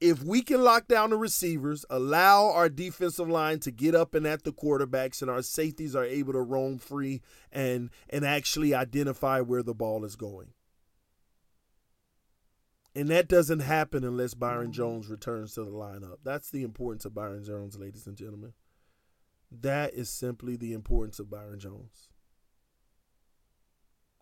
if 0.00 0.22
we 0.22 0.40
can 0.42 0.64
lock 0.64 0.88
down 0.88 1.10
the 1.10 1.16
receivers, 1.16 1.84
allow 1.90 2.50
our 2.50 2.68
defensive 2.68 3.28
line 3.28 3.58
to 3.60 3.70
get 3.70 3.94
up 3.94 4.14
and 4.14 4.26
at 4.26 4.44
the 4.44 4.52
quarterbacks, 4.52 5.20
and 5.20 5.30
our 5.30 5.42
safeties 5.42 5.94
are 5.94 6.04
able 6.04 6.32
to 6.32 6.40
roam 6.40 6.78
free 6.78 7.20
and 7.52 7.90
and 8.08 8.24
actually 8.24 8.74
identify 8.74 9.40
where 9.40 9.62
the 9.62 9.74
ball 9.74 10.04
is 10.04 10.16
going. 10.16 10.52
And 12.94 13.08
that 13.08 13.28
doesn't 13.28 13.60
happen 13.60 14.02
unless 14.02 14.34
Byron 14.34 14.72
Jones 14.72 15.08
returns 15.08 15.54
to 15.54 15.64
the 15.64 15.70
lineup. 15.70 16.18
That's 16.24 16.50
the 16.50 16.64
importance 16.64 17.04
of 17.04 17.14
Byron 17.14 17.44
Jones, 17.44 17.78
ladies 17.78 18.06
and 18.06 18.16
gentlemen. 18.16 18.54
That 19.52 19.94
is 19.94 20.08
simply 20.08 20.56
the 20.56 20.72
importance 20.72 21.18
of 21.20 21.30
Byron 21.30 21.60
Jones. 21.60 22.08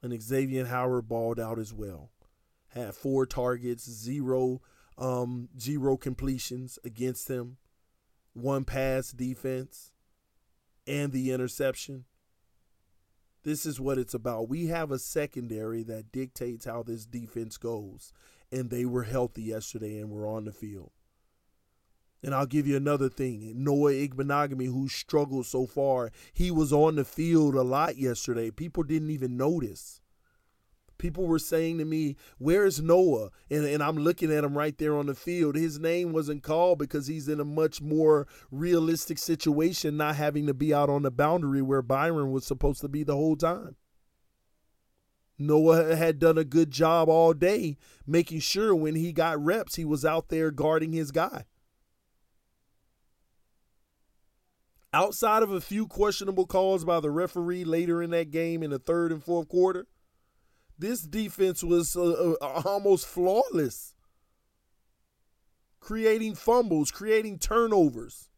And 0.03 0.21
Xavier 0.21 0.67
Howard 0.67 1.09
balled 1.09 1.41
out 1.41 1.59
as 1.59 1.73
well. 1.73 2.11
Had 2.69 2.95
four 2.95 3.25
targets, 3.27 3.89
zero 3.89 4.61
um, 4.99 5.49
zero 5.59 5.97
completions 5.97 6.79
against 6.85 7.29
him, 7.29 7.57
one 8.35 8.65
pass 8.65 9.11
defense, 9.11 9.93
and 10.87 11.13
the 11.13 11.31
interception. 11.31 12.05
This 13.45 13.65
is 13.65 13.81
what 13.81 13.99
it's 13.99 14.15
about. 14.15 14.49
We 14.49 14.67
have 14.67 14.91
a 14.91 14.99
secondary 14.99 15.83
that 15.85 16.13
dictates 16.13 16.65
how 16.65 16.83
this 16.83 17.07
defense 17.07 17.57
goes 17.57 18.13
and 18.51 18.71
they 18.71 18.85
were 18.85 19.05
healthy 19.05 19.43
yesterday 19.43 19.99
and 19.99 20.11
were 20.11 20.27
on 20.27 20.45
the 20.45 20.53
field. 20.53 20.91
And 22.23 22.35
I'll 22.35 22.47
give 22.47 22.67
you 22.67 22.77
another 22.77 23.09
thing. 23.09 23.53
Noah 23.55 23.93
Igbinoghene, 23.93 24.67
who 24.67 24.89
struggled 24.89 25.47
so 25.47 25.67
far, 25.67 26.11
he 26.33 26.51
was 26.51 26.73
on 26.73 26.97
the 26.97 27.05
field 27.05 27.55
a 27.55 27.63
lot 27.63 27.97
yesterday. 27.97 28.51
People 28.51 28.83
didn't 28.83 29.11
even 29.11 29.37
notice. 29.37 30.01
People 30.99 31.27
were 31.27 31.39
saying 31.39 31.79
to 31.79 31.85
me, 31.85 32.17
Where's 32.39 32.83
Noah? 32.83 33.31
And, 33.51 33.65
and 33.65 33.83
I'm 33.83 33.97
looking 33.97 34.33
at 34.33 34.45
him 34.45 34.59
right 34.59 34.77
there 34.77 34.97
on 34.97 35.07
the 35.07 35.15
field. 35.15 35.55
His 35.55 35.79
name 35.79 36.13
wasn't 36.13 36.43
called 36.43 36.79
because 36.79 37.07
he's 37.07 37.29
in 37.29 37.41
a 37.41 37.45
much 37.45 37.81
more 37.81 38.27
realistic 38.51 39.19
situation, 39.19 39.97
not 39.97 40.17
having 40.17 40.47
to 40.47 40.55
be 40.55 40.75
out 40.75 40.91
on 40.91 41.03
the 41.03 41.11
boundary 41.11 41.63
where 41.63 41.83
Byron 41.83 42.33
was 42.33 42.45
supposed 42.45 42.81
to 42.83 42.89
be 42.89 43.05
the 43.05 43.17
whole 43.17 43.37
time. 43.37 43.77
Noah 45.39 45.95
had 45.95 46.19
done 46.19 46.37
a 46.37 46.45
good 46.45 46.71
job 46.71 47.09
all 47.09 47.33
day 47.33 47.77
making 48.07 48.41
sure 48.41 48.75
when 48.75 48.97
he 48.97 49.13
got 49.13 49.43
reps, 49.43 49.77
he 49.77 49.85
was 49.85 50.05
out 50.05 50.29
there 50.29 50.51
guarding 50.51 50.93
his 50.93 51.13
guy. 51.13 51.45
Outside 54.93 55.43
of 55.43 55.53
a 55.53 55.61
few 55.61 55.87
questionable 55.87 56.47
calls 56.47 56.85
by 56.85 56.99
the 56.99 57.11
referee 57.11 57.65
later 57.65 58.03
in 58.03 58.11
that 58.11 58.31
game 58.31 58.63
in 58.63 58.71
the 58.71 58.79
third 58.79 59.13
and 59.13 59.23
fourth 59.23 59.49
quarter, 59.49 59.87
this 60.79 61.03
defense 61.03 61.63
was 61.63 61.97
uh, 61.97 62.35
uh, 62.41 62.63
almost 62.65 63.07
flawless, 63.07 63.95
creating 65.81 66.35
fumbles, 66.35 66.91
creating 66.91 67.39
turnovers. 67.39 68.31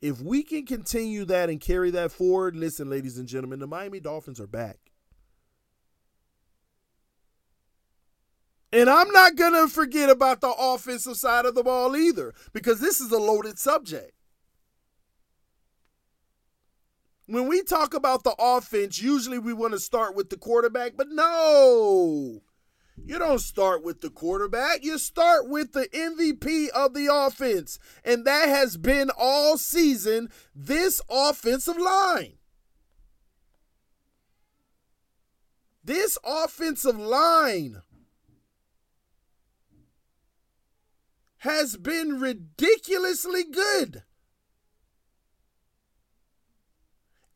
If 0.00 0.20
we 0.20 0.42
can 0.42 0.66
continue 0.66 1.24
that 1.24 1.48
and 1.48 1.60
carry 1.60 1.90
that 1.90 2.12
forward, 2.12 2.54
listen, 2.54 2.88
ladies 2.88 3.18
and 3.18 3.26
gentlemen, 3.26 3.58
the 3.58 3.66
Miami 3.66 3.98
Dolphins 3.98 4.40
are 4.40 4.46
back. 4.46 4.78
And 8.72 8.90
I'm 8.90 9.10
not 9.10 9.36
going 9.36 9.54
to 9.54 9.72
forget 9.72 10.10
about 10.10 10.42
the 10.42 10.52
offensive 10.52 11.16
side 11.16 11.46
of 11.46 11.54
the 11.54 11.62
ball 11.62 11.96
either, 11.96 12.34
because 12.52 12.78
this 12.78 13.00
is 13.00 13.10
a 13.10 13.18
loaded 13.18 13.58
subject. 13.58 14.12
When 17.26 17.48
we 17.48 17.62
talk 17.62 17.92
about 17.92 18.22
the 18.22 18.36
offense, 18.38 19.00
usually 19.00 19.38
we 19.38 19.52
want 19.52 19.72
to 19.72 19.80
start 19.80 20.14
with 20.14 20.30
the 20.30 20.36
quarterback, 20.36 20.92
but 20.96 21.08
no. 21.10 22.42
You 23.04 23.18
don't 23.18 23.40
start 23.40 23.84
with 23.84 24.00
the 24.00 24.10
quarterback. 24.10 24.84
You 24.84 24.98
start 24.98 25.48
with 25.48 25.72
the 25.72 25.86
MVP 25.88 26.68
of 26.70 26.94
the 26.94 27.08
offense. 27.12 27.78
And 28.04 28.24
that 28.24 28.48
has 28.48 28.76
been 28.76 29.10
all 29.18 29.58
season 29.58 30.30
this 30.54 31.00
offensive 31.10 31.76
line. 31.76 32.34
This 35.84 36.18
offensive 36.24 36.98
line 36.98 37.82
has 41.38 41.76
been 41.76 42.18
ridiculously 42.18 43.44
good. 43.44 44.02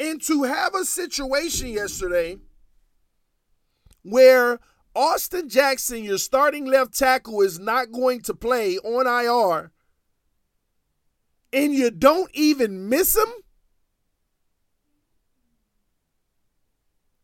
And 0.01 0.23
to 0.23 0.45
have 0.45 0.75
a 0.75 0.87
situation 0.87 1.69
yesterday 1.69 2.39
where 4.03 4.59
Austin 4.97 5.51
Jackson, 5.51 6.03
your 6.03 6.17
starting 6.17 6.65
left 6.65 6.99
tackle, 6.99 7.43
is 7.43 7.59
not 7.59 7.93
going 7.93 8.23
to 8.23 8.33
play 8.33 8.79
on 8.79 9.07
IR, 9.07 9.71
and 11.53 11.75
you 11.75 11.91
don't 11.91 12.31
even 12.33 12.89
miss 12.89 13.15
him? 13.15 13.29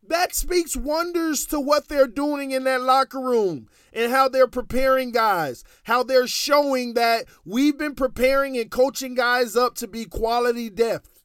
That 0.07 0.35
speaks 0.35 0.77
wonders 0.77 1.47
to 1.47 1.59
what 1.59 1.87
they're 1.87 2.07
doing 2.07 2.51
in 2.51 2.63
that 2.65 2.81
locker 2.81 3.19
room 3.19 3.67
and 3.91 4.11
how 4.11 4.29
they're 4.29 4.47
preparing 4.47 5.11
guys, 5.11 5.63
how 5.83 6.03
they're 6.03 6.27
showing 6.27 6.93
that 6.93 7.25
we've 7.43 7.77
been 7.77 7.95
preparing 7.95 8.55
and 8.55 8.69
coaching 8.69 9.15
guys 9.15 9.55
up 9.55 9.73
to 9.75 9.87
be 9.87 10.05
quality 10.05 10.69
depth. 10.69 11.16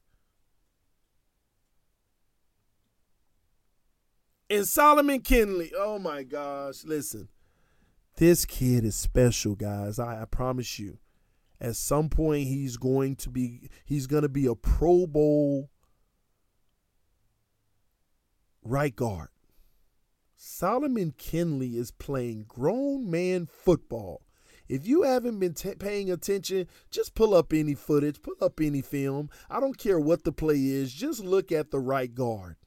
And 4.53 4.67
Solomon 4.67 5.21
Kindley, 5.21 5.71
oh 5.75 5.97
my 5.97 6.21
gosh, 6.21 6.83
listen. 6.83 7.27
This 8.17 8.45
kid 8.45 8.85
is 8.85 8.93
special, 8.93 9.55
guys. 9.55 9.97
I, 9.97 10.21
I 10.21 10.25
promise 10.25 10.77
you. 10.77 10.99
At 11.59 11.75
some 11.75 12.07
point 12.07 12.47
he's 12.47 12.77
going 12.77 13.15
to 13.15 13.31
be 13.31 13.71
he's 13.83 14.05
going 14.05 14.21
to 14.21 14.29
be 14.29 14.45
a 14.45 14.53
Pro 14.53 15.07
Bowl 15.07 15.71
right 18.63 18.95
guard. 18.95 19.29
Solomon 20.35 21.15
Kindley 21.17 21.75
is 21.75 21.89
playing 21.89 22.45
grown 22.47 23.09
man 23.09 23.47
football. 23.47 24.21
If 24.69 24.85
you 24.85 25.01
haven't 25.01 25.39
been 25.39 25.55
t- 25.55 25.73
paying 25.73 26.11
attention, 26.11 26.67
just 26.91 27.15
pull 27.15 27.33
up 27.33 27.53
any 27.53 27.73
footage, 27.73 28.21
pull 28.21 28.35
up 28.39 28.59
any 28.61 28.83
film. 28.83 29.31
I 29.49 29.59
don't 29.59 29.79
care 29.79 29.99
what 29.99 30.23
the 30.23 30.31
play 30.31 30.63
is, 30.63 30.93
just 30.93 31.23
look 31.23 31.51
at 31.51 31.71
the 31.71 31.79
right 31.79 32.13
guard. 32.13 32.57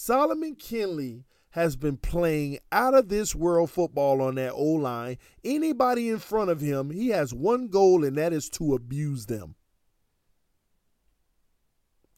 Solomon 0.00 0.54
Kindley 0.54 1.24
has 1.50 1.74
been 1.74 1.96
playing 1.96 2.60
out 2.70 2.94
of 2.94 3.08
this 3.08 3.34
world 3.34 3.68
football 3.68 4.22
on 4.22 4.36
that 4.36 4.52
O 4.52 4.62
line. 4.62 5.18
Anybody 5.44 6.08
in 6.08 6.20
front 6.20 6.50
of 6.50 6.60
him, 6.60 6.90
he 6.90 7.08
has 7.08 7.34
one 7.34 7.66
goal, 7.66 8.04
and 8.04 8.16
that 8.16 8.32
is 8.32 8.48
to 8.50 8.74
abuse 8.74 9.26
them, 9.26 9.56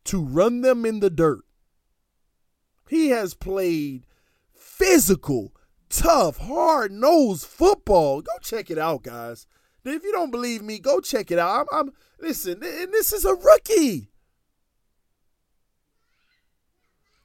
to 0.05 0.23
run 0.23 0.61
them 0.61 0.85
in 0.85 1.01
the 1.01 1.09
dirt. 1.09 1.41
He 2.87 3.09
has 3.09 3.33
played 3.33 4.05
physical, 4.53 5.55
tough, 5.89 6.37
hard 6.37 6.93
nosed 6.93 7.47
football. 7.47 8.21
Go 8.21 8.33
check 8.43 8.71
it 8.71 8.79
out, 8.79 9.05
guys. 9.05 9.47
If 9.87 10.05
you 10.05 10.13
don't 10.13 10.31
believe 10.31 10.61
me, 10.61 10.81
go 10.81 11.01
check 11.01 11.31
it 11.31 11.39
out. 11.39 11.67
I'm, 11.73 11.79
I'm 11.89 11.93
listen, 12.21 12.63
and 12.63 12.93
this 12.93 13.15
is 13.15 13.25
a 13.25 13.35
rookie. 13.35 14.11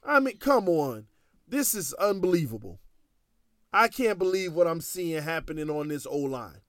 I 0.06 0.20
mean, 0.20 0.38
come 0.38 0.68
on. 0.68 1.06
This 1.48 1.74
is 1.74 1.92
unbelievable. 1.94 2.80
I 3.72 3.88
can't 3.88 4.18
believe 4.18 4.54
what 4.54 4.66
I'm 4.66 4.80
seeing 4.80 5.22
happening 5.22 5.68
on 5.68 5.88
this 5.88 6.06
O 6.06 6.16
line. 6.16 6.60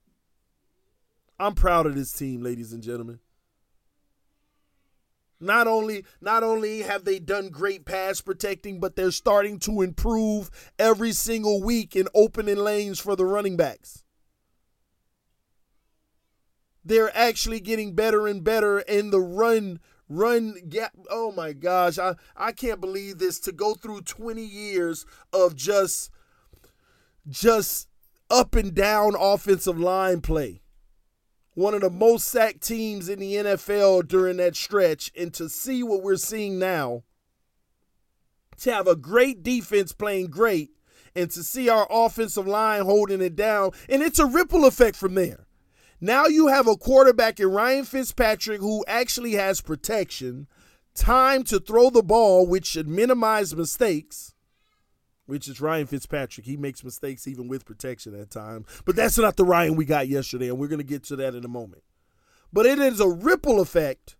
I'm 1.39 1.53
proud 1.53 1.85
of 1.85 1.95
this 1.95 2.11
team, 2.11 2.41
ladies 2.41 2.73
and 2.73 2.81
gentlemen. 2.81 3.19
Not 5.39 5.67
only 5.67 6.03
not 6.19 6.41
only 6.41 6.81
have 6.81 7.05
they 7.05 7.19
done 7.19 7.49
great 7.49 7.85
pass 7.85 8.21
protecting, 8.21 8.79
but 8.79 8.95
they're 8.95 9.11
starting 9.11 9.59
to 9.59 9.83
improve 9.83 10.49
every 10.79 11.11
single 11.11 11.61
week 11.61 11.95
in 11.95 12.07
opening 12.15 12.57
lanes 12.57 12.99
for 12.99 13.15
the 13.15 13.25
running 13.25 13.55
backs. 13.55 14.03
They're 16.83 17.15
actually 17.15 17.59
getting 17.59 17.93
better 17.93 18.25
and 18.25 18.43
better 18.43 18.79
in 18.79 19.11
the 19.11 19.19
run 19.19 19.79
run 20.09 20.55
gap. 20.69 20.93
Oh 21.09 21.31
my 21.31 21.53
gosh, 21.53 21.97
I, 21.97 22.15
I 22.35 22.51
can't 22.51 22.81
believe 22.81 23.17
this 23.17 23.39
to 23.41 23.51
go 23.51 23.73
through 23.73 24.01
20 24.01 24.43
years 24.43 25.05
of 25.33 25.55
just 25.55 26.11
just 27.29 27.89
up 28.29 28.55
and 28.55 28.73
down 28.73 29.15
offensive 29.19 29.79
line 29.79 30.21
play. 30.21 30.61
One 31.53 31.73
of 31.73 31.81
the 31.81 31.89
most 31.89 32.27
sacked 32.27 32.61
teams 32.61 33.09
in 33.09 33.19
the 33.19 33.33
NFL 33.33 34.07
during 34.07 34.37
that 34.37 34.55
stretch, 34.55 35.11
and 35.17 35.33
to 35.33 35.49
see 35.49 35.81
what 35.81 36.03
we're 36.03 36.15
seeing 36.15 36.59
now, 36.59 37.03
to 38.59 38.71
have 38.71 38.87
a 38.87 38.95
great 38.95 39.41
defense 39.41 39.91
playing 39.91 40.27
great, 40.27 40.69
and 41.15 41.31
to 41.31 41.43
see 41.43 41.67
our 41.67 41.87
offensive 41.89 42.45
line 42.47 42.83
holding 42.83 43.21
it 43.21 43.35
down, 43.35 43.71
and 43.89 44.03
it's 44.03 44.19
a 44.19 44.25
ripple 44.25 44.65
effect 44.65 44.95
from 44.95 45.15
there. 45.15 45.46
Now 45.99 46.27
you 46.27 46.47
have 46.47 46.67
a 46.67 46.77
quarterback 46.77 47.39
in 47.39 47.51
Ryan 47.51 47.83
Fitzpatrick 47.83 48.61
who 48.61 48.85
actually 48.87 49.33
has 49.33 49.61
protection, 49.61 50.47
time 50.93 51.43
to 51.45 51.59
throw 51.59 51.89
the 51.89 52.03
ball, 52.03 52.45
which 52.45 52.67
should 52.67 52.87
minimize 52.87 53.55
mistakes, 53.55 54.35
which 55.25 55.47
is 55.47 55.59
Ryan 55.59 55.87
Fitzpatrick. 55.87 56.45
He 56.45 56.55
makes 56.55 56.83
mistakes 56.83 57.27
even 57.27 57.47
with 57.47 57.65
protection 57.65 58.19
at 58.19 58.29
times. 58.29 58.67
But 58.85 58.95
that's 58.95 59.17
not 59.17 59.37
the 59.37 59.45
Ryan 59.45 59.75
we 59.75 59.85
got 59.85 60.07
yesterday, 60.07 60.49
and 60.49 60.59
we're 60.59 60.67
going 60.67 60.77
to 60.79 60.83
get 60.83 61.03
to 61.05 61.15
that 61.15 61.33
in 61.33 61.43
a 61.43 61.49
moment. 61.49 61.83
But 62.53 62.67
it 62.67 62.77
is 62.77 62.99
a 62.99 63.09
ripple 63.09 63.59
effect 63.59 64.15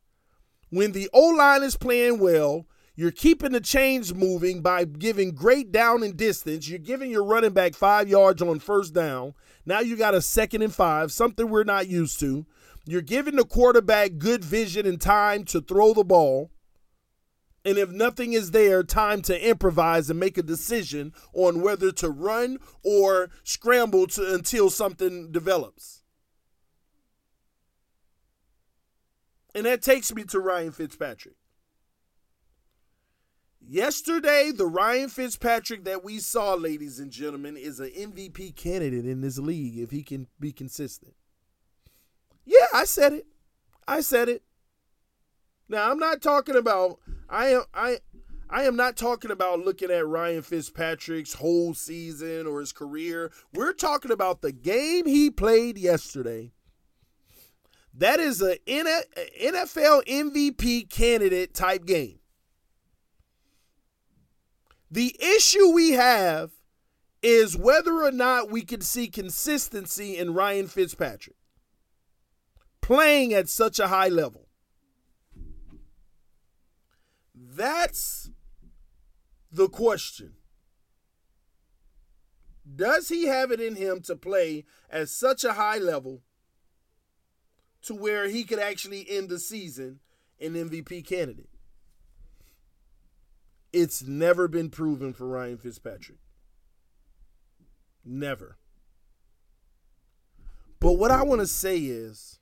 when 0.70 0.94
the 0.94 1.10
O 1.14 1.30
line 1.30 1.64
is 1.64 1.78
playing 1.78 2.20
well 2.20 2.66
you're 2.98 3.12
keeping 3.12 3.52
the 3.52 3.62
chains 3.62 4.12
moving 4.12 4.62
by 4.62 4.84
giving 4.84 5.36
great 5.36 5.72
down 5.72 6.02
and 6.02 6.18
distance. 6.18 6.68
You're 6.68 6.80
giving 6.80 7.12
your 7.12 7.24
running 7.24 7.52
back 7.52 7.76
five 7.76 8.10
yards 8.10 8.42
on 8.42 8.58
first 8.58 8.92
down. 8.92 9.36
Now 9.68 9.82
you 9.82 9.98
got 9.98 10.16
a 10.16 10.22
second 10.22 10.62
and 10.62 10.74
five, 10.74 11.12
something 11.12 11.50
we're 11.50 11.66
not 11.66 11.90
used 11.90 12.22
to. 12.22 12.46
You're 12.86 13.02
giving 13.02 13.36
the 13.36 13.44
quarterback 13.44 14.18
good 14.18 14.42
vision 14.42 14.86
and 14.86 15.00
time 15.00 15.44
to 15.44 15.60
throw 15.60 15.94
the 15.94 16.06
ball. 16.06 16.52
And 17.66 17.78
if 17.78 17.90
nothing 17.92 18.32
is 18.32 18.52
there, 18.52 18.82
time 18.82 19.22
to 19.24 19.50
improvise 19.50 20.10
and 20.10 20.18
make 20.18 20.38
a 20.38 20.42
decision 20.42 21.12
on 21.34 21.62
whether 21.62 21.92
to 21.92 22.10
run 22.10 22.60
or 22.82 23.30
scramble 23.44 24.08
to, 24.08 24.34
until 24.34 24.70
something 24.70 25.34
develops. 25.34 26.02
And 29.54 29.66
that 29.66 29.82
takes 29.82 30.16
me 30.16 30.24
to 30.26 30.40
Ryan 30.40 30.72
Fitzpatrick. 30.72 31.36
Yesterday, 33.70 34.52
the 34.56 34.66
Ryan 34.66 35.10
Fitzpatrick 35.10 35.84
that 35.84 36.02
we 36.02 36.20
saw, 36.20 36.54
ladies 36.54 37.00
and 37.00 37.12
gentlemen, 37.12 37.58
is 37.58 37.82
an 37.82 37.90
MVP 37.90 38.56
candidate 38.56 39.06
in 39.06 39.20
this 39.20 39.38
league 39.38 39.78
if 39.78 39.92
he 39.92 40.04
can 40.04 40.28
be 40.40 40.54
consistent. 40.54 41.14
Yeah, 42.46 42.68
I 42.74 42.86
said 42.86 43.12
it. 43.12 43.28
I 43.86 44.00
said 44.00 44.30
it. 44.30 44.44
Now, 45.68 45.92
I'm 45.92 46.00
not 46.00 46.22
talking 46.22 46.56
about 46.56 47.00
I 47.30 47.48
am 47.48 47.64
I 47.74 47.98
I 48.50 48.64
am 48.64 48.78
not 48.78 48.96
talking 48.96 49.32
about 49.32 49.60
looking 49.60 49.92
at 49.92 50.08
Ryan 50.08 50.44
Fitzpatrick's 50.44 51.34
whole 51.34 51.74
season 51.74 52.48
or 52.48 52.62
his 52.62 52.72
career. 52.72 53.34
We're 53.54 53.74
talking 53.74 54.12
about 54.12 54.42
the 54.42 54.54
game 54.54 55.06
he 55.06 55.30
played 55.30 55.78
yesterday. 55.78 56.54
That 57.94 58.22
is 58.22 58.42
a 58.42 58.60
NFL 58.66 60.06
MVP 60.08 60.90
candidate 60.90 61.54
type 61.54 61.86
game. 61.86 62.17
The 64.90 65.16
issue 65.20 65.70
we 65.70 65.92
have 65.92 66.52
is 67.22 67.58
whether 67.58 68.04
or 68.04 68.12
not 68.12 68.50
we 68.50 68.62
can 68.62 68.82
see 68.82 69.08
consistency 69.08 70.18
in 70.18 70.34
Ryan 70.34 70.68
Fitzpatrick 70.68 71.36
playing 72.82 73.34
at 73.34 73.50
such 73.50 73.80
a 73.80 73.88
high 73.88 74.08
level. 74.08 74.48
That's 77.36 78.30
the 79.52 79.68
question. 79.68 80.34
Does 82.76 83.10
he 83.10 83.26
have 83.28 83.52
it 83.52 83.60
in 83.60 83.76
him 83.76 84.02
to 84.04 84.16
play 84.16 84.66
at 84.90 85.10
such 85.10 85.44
a 85.44 85.54
high 85.54 85.78
level 85.78 86.22
to 87.84 87.94
where 87.94 88.28
he 88.28 88.44
could 88.44 88.60
actually 88.60 89.06
end 89.10 89.30
the 89.30 89.40
season 89.40 90.00
an 90.40 90.54
MVP 90.54 91.06
candidate? 91.06 91.50
It's 93.74 94.04
never 94.04 94.48
been 94.48 94.70
proven 94.70 95.14
for 95.14 95.28
Ryan 95.28 95.58
Fitzpatrick. 95.58 96.20
Never. 98.06 98.58
But 100.80 100.94
what 100.94 101.12
I 101.12 101.24
want 101.24 101.42
to 101.42 101.48
say 101.48 101.80
is 101.80 102.40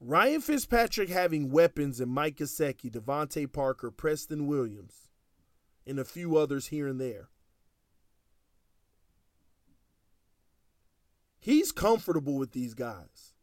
Ryan 0.00 0.40
Fitzpatrick 0.40 1.08
having 1.08 1.50
weapons 1.50 2.00
in 2.00 2.08
Mike 2.08 2.36
Gesicki, 2.36 2.90
DeVante 2.90 3.50
Parker, 3.52 3.90
Preston 3.90 4.46
Williams, 4.46 5.08
and 5.86 5.98
a 5.98 6.04
few 6.04 6.36
others 6.36 6.68
here 6.68 6.86
and 6.86 7.00
there. 7.00 7.28
He's 11.38 11.72
comfortable 11.72 12.36
with 12.38 12.52
these 12.52 12.72
guys. 12.72 13.33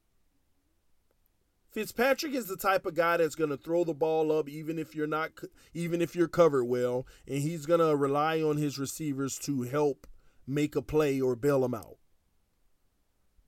Fitzpatrick 1.71 2.33
is 2.33 2.47
the 2.47 2.57
type 2.57 2.85
of 2.85 2.95
guy 2.95 3.17
that's 3.17 3.35
going 3.35 3.49
to 3.49 3.57
throw 3.57 3.85
the 3.85 3.93
ball 3.93 4.37
up 4.37 4.49
even 4.49 4.77
if 4.77 4.93
you're 4.93 5.07
not 5.07 5.31
even 5.73 6.01
if 6.01 6.15
you're 6.15 6.27
covered 6.27 6.65
well 6.65 7.07
and 7.25 7.41
he's 7.41 7.65
going 7.65 7.79
to 7.79 7.95
rely 7.95 8.41
on 8.41 8.57
his 8.57 8.77
receivers 8.77 9.37
to 9.39 9.61
help 9.61 10.05
make 10.45 10.75
a 10.75 10.81
play 10.81 11.21
or 11.21 11.35
bail 11.35 11.63
him 11.63 11.73
out. 11.73 11.97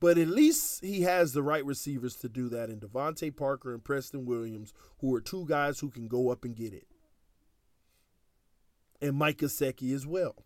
But 0.00 0.18
at 0.18 0.28
least 0.28 0.82
he 0.82 1.02
has 1.02 1.32
the 1.32 1.42
right 1.42 1.64
receivers 1.64 2.16
to 2.16 2.28
do 2.28 2.48
that 2.48 2.70
in 2.70 2.80
DeVante 2.80 3.34
Parker 3.34 3.72
and 3.72 3.84
Preston 3.84 4.24
Williams, 4.24 4.72
who 4.98 5.14
are 5.14 5.20
two 5.20 5.46
guys 5.46 5.80
who 5.80 5.90
can 5.90 6.08
go 6.08 6.30
up 6.30 6.44
and 6.44 6.56
get 6.56 6.72
it. 6.72 6.86
And 9.00 9.16
Mike 9.16 9.38
Gesicki 9.38 9.94
as 9.94 10.06
well. 10.06 10.44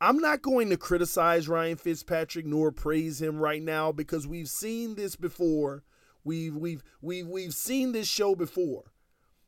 I'm 0.00 0.18
not 0.18 0.42
going 0.42 0.70
to 0.70 0.76
criticize 0.76 1.48
Ryan 1.48 1.76
Fitzpatrick 1.76 2.46
nor 2.46 2.72
praise 2.72 3.22
him 3.22 3.38
right 3.38 3.62
now 3.62 3.92
because 3.92 4.26
we've 4.26 4.48
seen 4.48 4.96
this 4.96 5.16
before. 5.16 5.84
We've 6.24 6.56
we've 6.56 6.82
we've 7.00 7.26
we've 7.26 7.54
seen 7.54 7.92
this 7.92 8.08
show 8.08 8.34
before. 8.34 8.92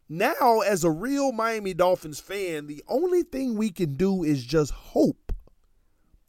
Now, 0.09 0.61
as 0.61 0.85
a 0.85 0.91
real 0.91 1.33
Miami 1.33 1.75
Dolphins 1.75 2.21
fan, 2.21 2.67
the 2.69 2.85
only 2.87 3.23
thing 3.23 3.57
we 3.57 3.71
can 3.71 3.95
do 3.95 4.23
is 4.23 4.45
just 4.45 4.71
hope. 4.71 5.33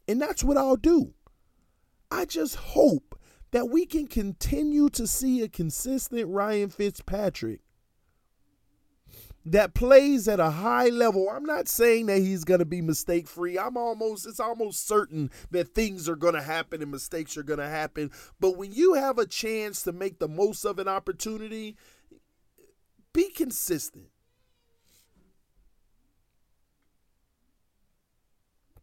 And 0.08 0.20
that's 0.20 0.42
what 0.42 0.56
I'll 0.56 0.76
do. 0.76 1.14
I 2.10 2.24
just 2.24 2.56
hope 2.56 3.20
that 3.52 3.68
we 3.68 3.86
can 3.86 4.08
continue 4.08 4.88
to 4.90 5.06
see 5.06 5.42
a 5.42 5.48
consistent 5.48 6.28
Ryan 6.28 6.70
Fitzpatrick 6.70 7.60
that 9.52 9.74
plays 9.74 10.28
at 10.28 10.40
a 10.40 10.50
high 10.50 10.88
level. 10.88 11.28
I'm 11.30 11.44
not 11.44 11.68
saying 11.68 12.06
that 12.06 12.18
he's 12.18 12.44
going 12.44 12.60
to 12.60 12.66
be 12.66 12.82
mistake 12.82 13.26
free. 13.26 13.58
I'm 13.58 13.76
almost 13.76 14.26
it's 14.26 14.40
almost 14.40 14.86
certain 14.86 15.30
that 15.50 15.74
things 15.74 16.08
are 16.08 16.16
going 16.16 16.34
to 16.34 16.42
happen 16.42 16.82
and 16.82 16.90
mistakes 16.90 17.36
are 17.36 17.42
going 17.42 17.58
to 17.58 17.68
happen. 17.68 18.10
But 18.38 18.56
when 18.56 18.72
you 18.72 18.94
have 18.94 19.18
a 19.18 19.26
chance 19.26 19.82
to 19.84 19.92
make 19.92 20.18
the 20.18 20.28
most 20.28 20.64
of 20.64 20.78
an 20.78 20.88
opportunity, 20.88 21.76
be 23.12 23.30
consistent. 23.30 24.06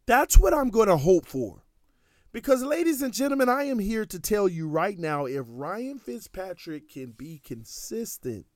That's 0.06 0.38
what 0.38 0.54
I'm 0.54 0.70
going 0.70 0.88
to 0.88 0.96
hope 0.96 1.26
for. 1.26 1.62
Because, 2.32 2.62
ladies 2.62 3.02
and 3.02 3.14
gentlemen, 3.14 3.48
I 3.48 3.64
am 3.64 3.78
here 3.78 4.04
to 4.04 4.20
tell 4.20 4.46
you 4.46 4.68
right 4.68 4.98
now 4.98 5.24
if 5.24 5.46
Ryan 5.48 5.98
Fitzpatrick 5.98 6.90
can 6.90 7.12
be 7.12 7.40
consistent, 7.42 8.46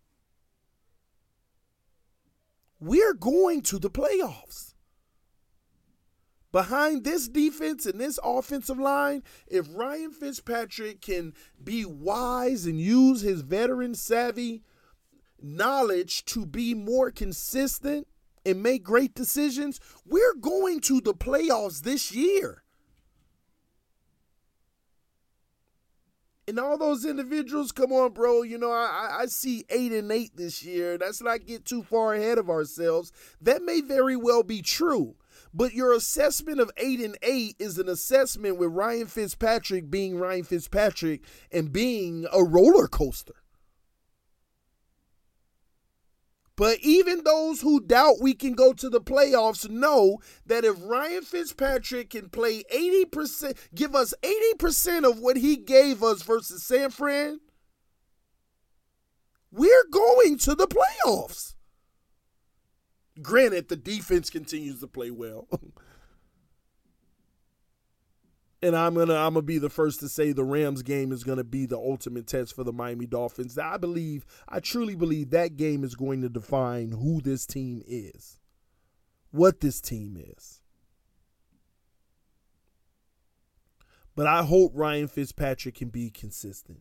we're 2.81 3.15
going 3.15 3.63
to 3.63 3.79
the 3.79 3.91
playoffs. 3.91 4.75
Behind 6.53 7.05
this 7.05 7.29
defense 7.29 7.87
and 7.87 8.01
this 8.01 8.19
offensive 8.25 8.79
line, 8.79 9.23
if 9.47 9.69
Ryan 9.73 10.11
Fitzpatrick 10.11 11.01
can 11.01 11.33
be 11.63 11.85
wise 11.85 12.67
and 12.67 12.81
use 12.81 13.21
his 13.21 13.43
veteran 13.43 13.95
savvy 13.95 14.63
knowledge 15.41 16.25
to 16.27 16.45
be 16.45 16.75
more 16.75 17.13
consistent 17.13 18.09
and 18.45 18.63
make 18.63 18.83
great 18.83 19.15
decisions, 19.15 19.79
we're 20.05 20.35
going 20.35 20.81
to 20.81 21.01
the 21.01 21.15
playoffs 21.15 21.83
this 21.83 22.11
year. 22.11 22.60
And 26.51 26.59
all 26.59 26.77
those 26.77 27.05
individuals, 27.05 27.71
come 27.71 27.93
on, 27.93 28.13
bro. 28.13 28.43
You 28.43 28.59
know, 28.59 28.73
I, 28.73 29.19
I 29.21 29.27
see 29.27 29.65
eight 29.71 29.93
and 29.93 30.11
eight 30.11 30.33
this 30.37 30.65
year. 30.65 30.99
Let's 31.01 31.23
not 31.23 31.47
get 31.47 31.65
too 31.65 31.85
far 31.85 32.13
ahead 32.13 32.39
of 32.39 32.51
ourselves. 32.51 33.13
That 33.41 33.63
may 33.63 33.81
very 33.81 34.17
well 34.17 34.43
be 34.43 34.61
true. 34.61 35.15
But 35.55 35.75
your 35.75 35.93
assessment 35.93 36.59
of 36.59 36.73
eight 36.77 36.99
and 36.99 37.17
eight 37.23 37.55
is 37.61 37.79
an 37.79 37.89
assessment 37.89 38.59
with 38.59 38.73
Ryan 38.73 39.07
Fitzpatrick 39.07 39.93
being 39.93 40.19
Ryan 40.19 40.43
Fitzpatrick 40.43 41.23
and 41.53 41.73
being 41.73 42.27
a 42.33 42.43
roller 42.43 42.89
coaster. 42.89 43.40
But 46.61 46.81
even 46.83 47.25
those 47.25 47.63
who 47.63 47.81
doubt 47.81 48.21
we 48.21 48.35
can 48.35 48.53
go 48.53 48.75
to 48.75 48.91
the 48.91 49.01
playoffs 49.01 49.71
know 49.71 50.19
that 50.45 50.63
if 50.63 50.77
Ryan 50.83 51.23
Fitzpatrick 51.23 52.11
can 52.11 52.29
play 52.29 52.65
80%, 52.65 53.57
give 53.75 53.95
us 53.95 54.13
80% 54.23 55.09
of 55.09 55.19
what 55.21 55.39
he 55.39 55.57
gave 55.57 56.03
us 56.03 56.21
versus 56.21 56.63
San 56.63 56.91
Fran, 56.91 57.41
we're 59.51 59.87
going 59.91 60.37
to 60.41 60.55
the 60.55 60.67
playoffs. 60.67 61.55
Granted, 63.23 63.69
the 63.69 63.77
defense 63.77 64.29
continues 64.29 64.81
to 64.81 64.87
play 64.87 65.11
well. 65.11 65.49
And 68.63 68.77
I'm 68.77 68.95
gonna 68.95 69.15
I'm 69.15 69.35
gonna 69.35 69.43
be 69.43 69.59
the 69.59 69.71
first 69.71 70.01
to 70.01 70.09
say 70.09 70.33
the 70.33 70.45
Rams 70.45 70.83
game 70.83 71.13
is 71.13 71.25
gonna 71.25 71.45
be 71.45 71.65
the 71.65 71.79
ultimate 71.79 72.27
test 72.27 72.55
for 72.55 72.63
the 72.63 72.73
Miami 72.73 73.07
Dolphins. 73.07 73.57
I 73.57 73.79
believe, 73.79 74.27
I 74.49 74.61
truly 74.61 74.95
believe 74.95 75.31
that 75.31 75.57
game 75.57 75.83
is 75.83 75.95
going 75.95 76.21
to 76.21 76.29
define 76.29 76.93
who 76.93 77.23
this 77.23 77.47
team 77.47 77.83
is, 77.87 78.39
what 79.31 79.61
this 79.61 79.81
team 79.81 80.19
is. 80.19 80.61
But 84.15 84.27
I 84.27 84.43
hope 84.43 84.73
Ryan 84.75 85.09
Fitzpatrick 85.09 85.77
can 85.77 85.89
be 85.89 86.11
consistent. 86.11 86.81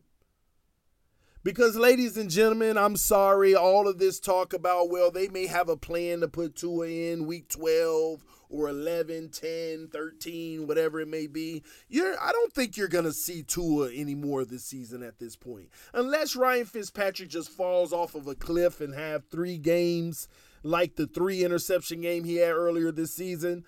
Because, 1.42 1.74
ladies 1.74 2.18
and 2.18 2.28
gentlemen, 2.28 2.76
I'm 2.76 2.96
sorry, 2.96 3.54
all 3.54 3.88
of 3.88 3.98
this 3.98 4.20
talk 4.20 4.52
about, 4.52 4.90
well, 4.90 5.10
they 5.10 5.28
may 5.28 5.46
have 5.46 5.70
a 5.70 5.76
plan 5.76 6.20
to 6.20 6.28
put 6.28 6.54
Tua 6.54 6.86
in 6.86 7.26
week 7.26 7.48
12 7.48 8.22
or 8.50 8.68
11, 8.68 9.30
10, 9.30 9.88
13, 9.92 10.66
whatever 10.66 11.00
it 11.00 11.08
may 11.08 11.26
be. 11.26 11.62
You're 11.88 12.20
I 12.20 12.32
don't 12.32 12.52
think 12.52 12.76
you're 12.76 12.88
going 12.88 13.04
to 13.04 13.12
see 13.12 13.42
Tua 13.42 13.90
anymore 13.90 14.44
this 14.44 14.64
season 14.64 15.02
at 15.02 15.18
this 15.18 15.36
point. 15.36 15.70
Unless 15.94 16.36
Ryan 16.36 16.66
Fitzpatrick 16.66 17.30
just 17.30 17.48
falls 17.50 17.92
off 17.92 18.14
of 18.14 18.26
a 18.26 18.34
cliff 18.34 18.80
and 18.80 18.94
have 18.94 19.24
3 19.30 19.56
games 19.58 20.28
like 20.62 20.96
the 20.96 21.06
3 21.06 21.44
interception 21.44 22.00
game 22.00 22.24
he 22.24 22.36
had 22.36 22.50
earlier 22.52 22.92
this 22.92 23.14
season. 23.14 23.64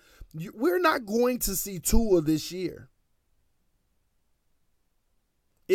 We're 0.53 0.79
not 0.79 1.05
going 1.05 1.39
to 1.39 1.55
see 1.55 1.79
Tua 1.79 2.21
this 2.21 2.51
year. 2.51 2.89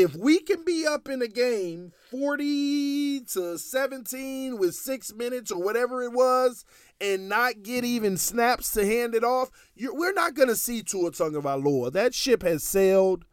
If 0.01 0.15
we 0.15 0.39
can 0.39 0.65
be 0.65 0.87
up 0.87 1.09
in 1.09 1.21
a 1.23 1.27
game 1.27 1.91
40 2.13 3.23
to 3.33 3.59
17 3.59 4.57
with 4.57 4.77
six 4.77 5.13
minutes 5.13 5.51
or 5.51 5.61
whatever 5.61 6.05
it 6.05 6.13
was 6.13 6.65
and 7.01 7.29
not 7.29 7.65
get 7.65 7.85
even 7.85 8.17
snaps 8.17 8.71
to 8.75 8.87
hand 8.87 9.17
it 9.17 9.25
off, 9.25 9.51
we're 9.77 10.13
not 10.13 10.35
going 10.35 10.51
to 10.51 10.55
see 10.55 10.85
Tua 10.85 11.11
Tagovailoa. 11.11 11.93
That 11.93 12.15
ship 12.15 12.45
has 12.45 12.63
sailed. 12.63 13.25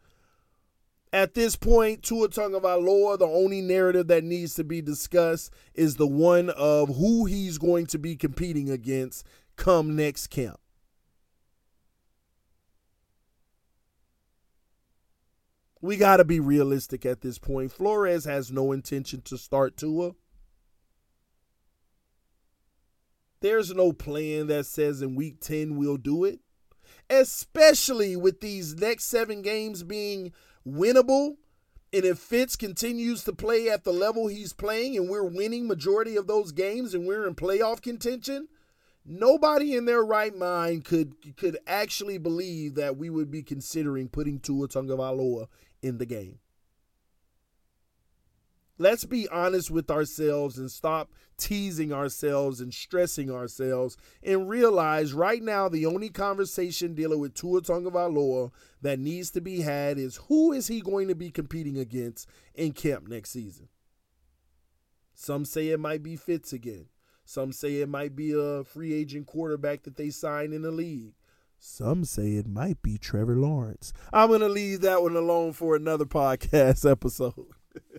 At 1.12 1.34
this 1.34 1.54
point, 1.54 2.02
Tua 2.02 2.30
Tagovailoa, 2.30 3.20
the 3.20 3.26
only 3.26 3.60
narrative 3.60 4.08
that 4.08 4.24
needs 4.24 4.54
to 4.54 4.64
be 4.64 4.82
discussed 4.82 5.52
is 5.76 5.94
the 5.94 6.08
one 6.08 6.50
of 6.50 6.96
who 6.96 7.26
he's 7.26 7.58
going 7.58 7.86
to 7.86 7.98
be 7.98 8.16
competing 8.16 8.70
against 8.70 9.24
come 9.54 9.94
next 9.94 10.30
camp. 10.30 10.58
We 15.80 15.96
got 15.96 16.16
to 16.16 16.24
be 16.24 16.40
realistic 16.40 17.04
at 17.04 17.20
this 17.20 17.38
point. 17.38 17.72
Flores 17.72 18.24
has 18.24 18.50
no 18.50 18.72
intention 18.72 19.20
to 19.22 19.36
start 19.36 19.76
Tua. 19.76 20.12
There's 23.40 23.74
no 23.74 23.92
plan 23.92 24.46
that 24.46 24.66
says 24.66 25.02
in 25.02 25.14
week 25.14 25.40
10 25.40 25.76
we'll 25.76 25.98
do 25.98 26.24
it, 26.24 26.40
especially 27.10 28.16
with 28.16 28.40
these 28.40 28.74
next 28.74 29.04
seven 29.04 29.42
games 29.42 29.82
being 29.82 30.32
winnable. 30.66 31.36
And 31.92 32.04
if 32.04 32.18
Fitz 32.18 32.56
continues 32.56 33.24
to 33.24 33.32
play 33.32 33.68
at 33.68 33.84
the 33.84 33.92
level 33.92 34.26
he's 34.26 34.52
playing 34.52 34.96
and 34.96 35.08
we're 35.08 35.22
winning 35.22 35.68
majority 35.68 36.16
of 36.16 36.26
those 36.26 36.52
games 36.52 36.94
and 36.94 37.06
we're 37.06 37.26
in 37.26 37.34
playoff 37.34 37.82
contention, 37.82 38.48
nobody 39.04 39.76
in 39.76 39.84
their 39.84 40.02
right 40.02 40.36
mind 40.36 40.84
could 40.84 41.36
could 41.36 41.58
actually 41.66 42.18
believe 42.18 42.74
that 42.74 42.96
we 42.96 43.08
would 43.08 43.30
be 43.30 43.42
considering 43.42 44.08
putting 44.08 44.40
Tua 44.40 44.66
Tagovailoa 44.66 45.46
in 45.86 45.98
the 45.98 46.06
game. 46.06 46.38
Let's 48.78 49.06
be 49.06 49.26
honest 49.28 49.70
with 49.70 49.90
ourselves 49.90 50.58
and 50.58 50.70
stop 50.70 51.10
teasing 51.38 51.92
ourselves 51.92 52.60
and 52.60 52.72
stressing 52.72 53.30
ourselves 53.30 53.96
and 54.22 54.48
realize 54.50 55.14
right 55.14 55.42
now 55.42 55.68
the 55.68 55.86
only 55.86 56.10
conversation 56.10 56.94
dealing 56.94 57.18
with 57.18 57.34
Tua 57.34 57.62
Tagovailoa 57.62 58.50
that 58.82 58.98
needs 58.98 59.30
to 59.30 59.40
be 59.40 59.62
had 59.62 59.98
is 59.98 60.16
who 60.28 60.52
is 60.52 60.68
he 60.68 60.82
going 60.82 61.08
to 61.08 61.14
be 61.14 61.30
competing 61.30 61.78
against 61.78 62.28
in 62.54 62.72
camp 62.72 63.08
next 63.08 63.30
season? 63.30 63.68
Some 65.14 65.46
say 65.46 65.68
it 65.68 65.80
might 65.80 66.02
be 66.02 66.16
Fitz 66.16 66.52
again. 66.52 66.86
Some 67.24 67.52
say 67.52 67.80
it 67.80 67.88
might 67.88 68.14
be 68.14 68.32
a 68.38 68.62
free 68.62 68.92
agent 68.92 69.26
quarterback 69.26 69.84
that 69.84 69.96
they 69.96 70.10
sign 70.10 70.52
in 70.52 70.60
the 70.60 70.70
league. 70.70 71.14
Some 71.58 72.04
say 72.04 72.32
it 72.32 72.46
might 72.46 72.82
be 72.82 72.98
Trevor 72.98 73.36
Lawrence. 73.36 73.92
I'm 74.12 74.28
going 74.28 74.40
to 74.40 74.48
leave 74.48 74.80
that 74.82 75.02
one 75.02 75.16
alone 75.16 75.52
for 75.52 75.76
another 75.76 76.04
podcast 76.06 76.88
episode. 76.88 77.46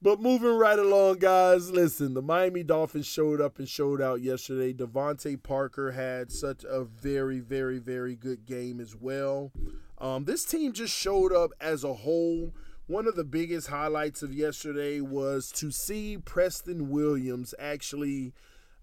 But 0.00 0.20
moving 0.20 0.56
right 0.56 0.78
along, 0.78 1.18
guys, 1.18 1.72
listen, 1.72 2.14
the 2.14 2.22
Miami 2.22 2.62
Dolphins 2.62 3.06
showed 3.06 3.40
up 3.40 3.58
and 3.58 3.68
showed 3.68 4.00
out 4.00 4.22
yesterday. 4.22 4.72
DeVante 4.72 5.42
Parker 5.42 5.90
had 5.90 6.30
such 6.30 6.62
a 6.62 6.84
very, 6.84 7.40
very, 7.40 7.78
very 7.78 8.14
good 8.14 8.46
game 8.46 8.80
as 8.80 8.94
well. 8.94 9.50
Um, 9.98 10.24
this 10.24 10.44
team 10.44 10.72
just 10.72 10.96
showed 10.96 11.32
up 11.32 11.50
as 11.60 11.82
a 11.82 11.94
whole. 11.94 12.54
One 12.86 13.08
of 13.08 13.16
the 13.16 13.24
biggest 13.24 13.66
highlights 13.66 14.22
of 14.22 14.32
yesterday 14.32 15.00
was 15.00 15.50
to 15.56 15.72
see 15.72 16.16
Preston 16.16 16.90
Williams 16.90 17.52
actually 17.58 18.32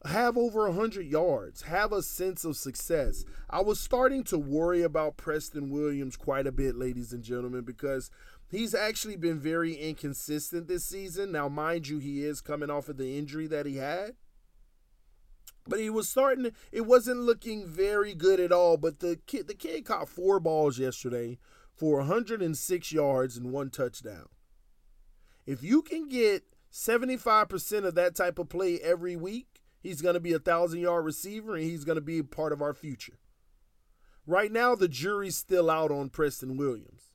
have 0.06 0.38
over 0.38 0.68
100 0.68 1.06
yards, 1.06 1.64
have 1.64 1.92
a 1.92 2.02
sense 2.02 2.46
of 2.46 2.58
success. 2.58 3.26
I 3.50 3.62
was 3.62 3.80
starting 3.80 4.24
to 4.26 4.38
worry 4.38 4.84
about 4.84 5.18
Preston 5.18 5.70
Williams 5.70 6.16
quite 6.16 6.48
a 6.48 6.52
bit, 6.52 6.76
ladies 6.76 7.14
and 7.14 7.24
gentlemen, 7.24 7.62
because– 7.62 8.10
He's 8.52 8.76
actually 8.76 9.16
been 9.16 9.40
very 9.40 9.74
inconsistent 9.74 10.68
this 10.68 10.86
season. 10.86 11.32
Now, 11.32 11.50
mind 11.50 11.88
you, 11.88 12.00
he 12.00 12.24
is 12.24 12.42
coming 12.42 12.70
off 12.70 12.90
of 12.90 12.98
the 12.98 13.18
injury 13.18 13.48
that 13.48 13.66
he 13.66 13.78
had. 13.78 14.14
But 15.68 15.80
he 15.80 15.90
was 15.90 16.08
starting 16.08 16.52
it 16.72 16.86
wasn't 16.86 17.22
looking 17.22 17.68
very 17.68 18.14
good 18.14 18.40
at 18.40 18.52
all. 18.52 18.78
But 18.78 19.00
the 19.00 19.20
kid 19.26 19.48
the 19.48 19.56
kid 19.56 19.84
caught 19.84 20.08
four 20.08 20.40
balls 20.40 20.78
yesterday 20.78 21.40
for 21.74 21.98
106 21.98 22.92
yards 22.92 23.36
and 23.36 23.52
one 23.52 23.72
touchdown. 23.72 24.28
If 25.48 25.64
you 25.64 25.82
can 25.82 26.08
get 26.08 26.44
75% 26.72 27.86
of 27.86 27.96
that 27.96 28.16
type 28.16 28.38
of 28.38 28.50
play 28.50 28.80
every 28.80 29.16
week, 29.16 29.55
he's 29.86 30.02
going 30.02 30.16
to 30.16 30.20
be 30.20 30.34
a 30.34 30.40
thousand 30.40 30.80
yard 30.80 31.06
receiver 31.06 31.54
and 31.54 31.64
he's 31.64 31.84
going 31.84 31.96
to 31.98 32.02
be 32.02 32.24
part 32.24 32.52
of 32.52 32.60
our 32.60 32.74
future. 32.74 33.20
Right 34.26 34.52
now, 34.52 34.74
the 34.74 34.88
jury's 34.88 35.36
still 35.36 35.70
out 35.70 35.92
on 35.92 36.10
Preston 36.10 36.58
Williams. 36.58 37.12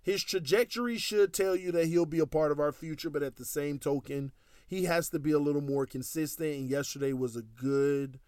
His 0.00 0.22
trajectory 0.22 0.96
should 0.96 1.34
tell 1.34 1.56
you 1.56 1.72
that 1.72 1.88
he'll 1.88 2.06
be 2.06 2.20
a 2.20 2.26
part 2.26 2.52
of 2.52 2.60
our 2.60 2.70
future, 2.70 3.10
but 3.10 3.24
at 3.24 3.34
the 3.34 3.44
same 3.44 3.80
token, 3.80 4.30
he 4.68 4.84
has 4.84 5.08
to 5.08 5.18
be 5.18 5.32
a 5.32 5.40
little 5.40 5.60
more 5.60 5.86
consistent. 5.86 6.54
And 6.54 6.70
yesterday 6.70 7.12
was 7.12 7.34
a 7.34 7.42
good, 7.42 8.20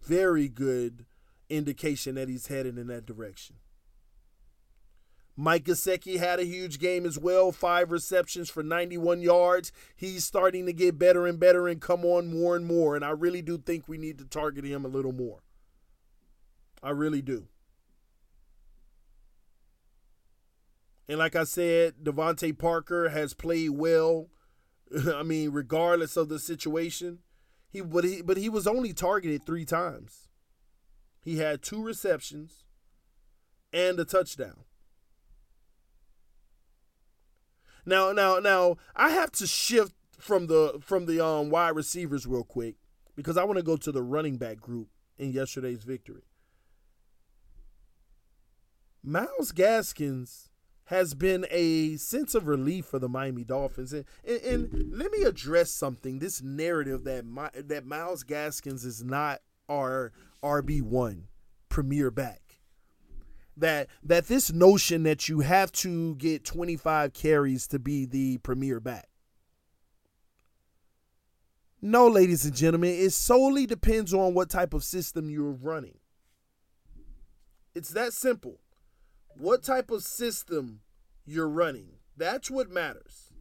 very 0.00 0.48
good 0.48 1.04
indication 1.50 2.14
that 2.14 2.28
he's 2.28 2.46
headed 2.46 2.78
in 2.78 2.86
that 2.86 3.06
direction. 3.06 3.56
Mike 5.36 5.64
Gesicki 5.64 6.18
had 6.18 6.40
a 6.40 6.44
huge 6.44 6.78
game 6.78 7.04
as 7.04 7.18
well, 7.18 7.52
five 7.52 7.92
receptions 7.92 8.48
for 8.48 8.62
91 8.62 9.20
yards. 9.20 9.70
He's 9.94 10.24
starting 10.24 10.64
to 10.64 10.72
get 10.72 10.98
better 10.98 11.26
and 11.26 11.38
better 11.38 11.68
and 11.68 11.80
come 11.80 12.04
on 12.06 12.32
more 12.32 12.56
and 12.56 12.66
more. 12.66 12.96
And 12.96 13.04
I 13.04 13.10
really 13.10 13.42
do 13.42 13.58
think 13.58 13.86
we 13.86 13.98
need 13.98 14.16
to 14.18 14.24
target 14.24 14.64
him 14.64 14.84
a 14.86 14.88
little 14.88 15.12
more. 15.12 15.40
I 16.82 16.90
really 16.90 17.20
do. 17.20 17.48
And 21.08 21.18
like 21.18 21.36
I 21.36 21.44
said, 21.44 21.94
DeVante 22.02 22.56
Parker 22.58 23.10
has 23.10 23.34
played 23.34 23.70
well. 23.70 24.28
I 25.14 25.22
mean, 25.22 25.50
regardless 25.50 26.16
of 26.16 26.28
the 26.28 26.38
situation, 26.38 27.18
he 27.68 27.80
but 27.80 28.04
he 28.04 28.22
but 28.22 28.36
he 28.36 28.48
was 28.48 28.66
only 28.66 28.92
targeted 28.92 29.44
three 29.44 29.64
times. 29.64 30.28
He 31.20 31.38
had 31.38 31.62
two 31.62 31.82
receptions 31.82 32.64
and 33.72 33.98
a 34.00 34.04
touchdown. 34.04 34.64
Now, 37.86 38.12
now, 38.12 38.40
now, 38.40 38.76
I 38.96 39.10
have 39.10 39.30
to 39.32 39.46
shift 39.46 39.94
from 40.18 40.48
the 40.48 40.78
from 40.80 41.06
the 41.06 41.24
um 41.24 41.50
wide 41.50 41.76
receivers 41.76 42.26
real 42.26 42.42
quick 42.42 42.74
because 43.14 43.36
I 43.36 43.44
want 43.44 43.58
to 43.58 43.62
go 43.62 43.76
to 43.76 43.92
the 43.92 44.02
running 44.02 44.36
back 44.36 44.60
group 44.60 44.88
in 45.18 45.32
yesterday's 45.32 45.84
victory. 45.84 46.24
Myles 49.02 49.52
Gaskins 49.52 50.50
has 50.86 51.14
been 51.14 51.46
a 51.50 51.96
sense 51.96 52.34
of 52.34 52.46
relief 52.46 52.86
for 52.86 52.98
the 52.98 53.08
Miami 53.08 53.44
Dolphins. 53.44 53.92
And, 53.92 54.04
and, 54.26 54.42
and 54.42 54.98
let 54.98 55.12
me 55.12 55.22
address 55.22 55.70
something: 55.70 56.18
this 56.18 56.42
narrative 56.42 57.04
that 57.04 57.24
my, 57.24 57.50
that 57.54 57.86
Myles 57.86 58.24
Gaskins 58.24 58.84
is 58.84 59.04
not 59.04 59.42
our 59.68 60.12
RB 60.42 60.82
one 60.82 61.28
premier 61.68 62.10
back. 62.10 62.45
That 63.56 63.88
that 64.02 64.26
this 64.26 64.52
notion 64.52 65.02
that 65.04 65.28
you 65.28 65.40
have 65.40 65.72
to 65.72 66.14
get 66.16 66.44
25 66.44 67.12
carries 67.14 67.66
to 67.68 67.78
be 67.78 68.04
the 68.04 68.38
premier 68.38 68.80
back. 68.80 69.08
No, 71.80 72.08
ladies 72.08 72.44
and 72.44 72.54
gentlemen, 72.54 72.90
it 72.90 73.10
solely 73.12 73.66
depends 73.66 74.12
on 74.12 74.34
what 74.34 74.50
type 74.50 74.74
of 74.74 74.84
system 74.84 75.30
you're 75.30 75.52
running. 75.52 75.98
It's 77.74 77.90
that 77.90 78.12
simple 78.12 78.60
what 79.38 79.62
type 79.62 79.90
of 79.90 80.02
system 80.02 80.80
you're 81.24 81.48
running. 81.48 81.88
That's 82.16 82.50
what 82.50 82.70
matters. 82.70 83.32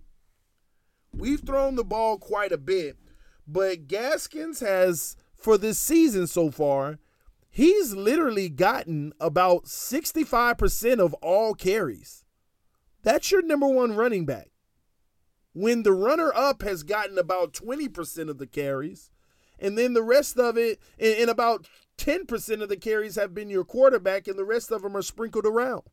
We've 1.13 1.39
thrown 1.39 1.76
the 1.76 1.84
ball 1.86 2.18
quite 2.18 2.51
a 2.51 2.57
bit, 2.57 2.97
but 3.47 3.88
Gaskins 3.88 4.59
has, 4.59 5.16
for 5.34 5.57
this 5.57 5.80
season 5.80 6.28
so 6.28 6.51
far, 6.51 6.99
he's 7.56 7.93
literally 7.93 8.49
gotten 8.49 9.14
about 9.18 9.64
65% 9.64 10.99
of 10.99 11.14
all 11.16 11.53
carries. 11.53 12.26
That's 13.01 13.32
your 13.32 13.41
number 13.41 13.68
one 13.68 13.95
running 13.95 14.26
back. 14.26 14.49
When 15.53 15.84
the 15.84 15.93
runner 15.93 16.34
up 16.36 16.64
has 16.64 16.84
gotten 16.84 17.18
about 17.18 17.53
20% 17.53 18.30
of 18.30 18.39
the 18.39 18.45
carries, 18.45 19.10
and 19.58 19.78
then 19.78 19.93
the 19.93 20.03
rest 20.03 20.38
of 20.38 20.58
it, 20.58 20.82
and 20.99 21.30
about 21.30 21.66
10% 21.97 22.62
of 22.62 22.68
the 22.68 22.76
carries 22.76 23.16
have 23.16 23.34
been 23.34 23.49
your 23.49 23.64
quarterback, 23.64 24.28
and 24.28 24.38
the 24.38 24.43
rest 24.43 24.70
of 24.70 24.82
them 24.82 24.97
are 24.97 25.01
sprinkled 25.01 25.45
around. 25.45 25.84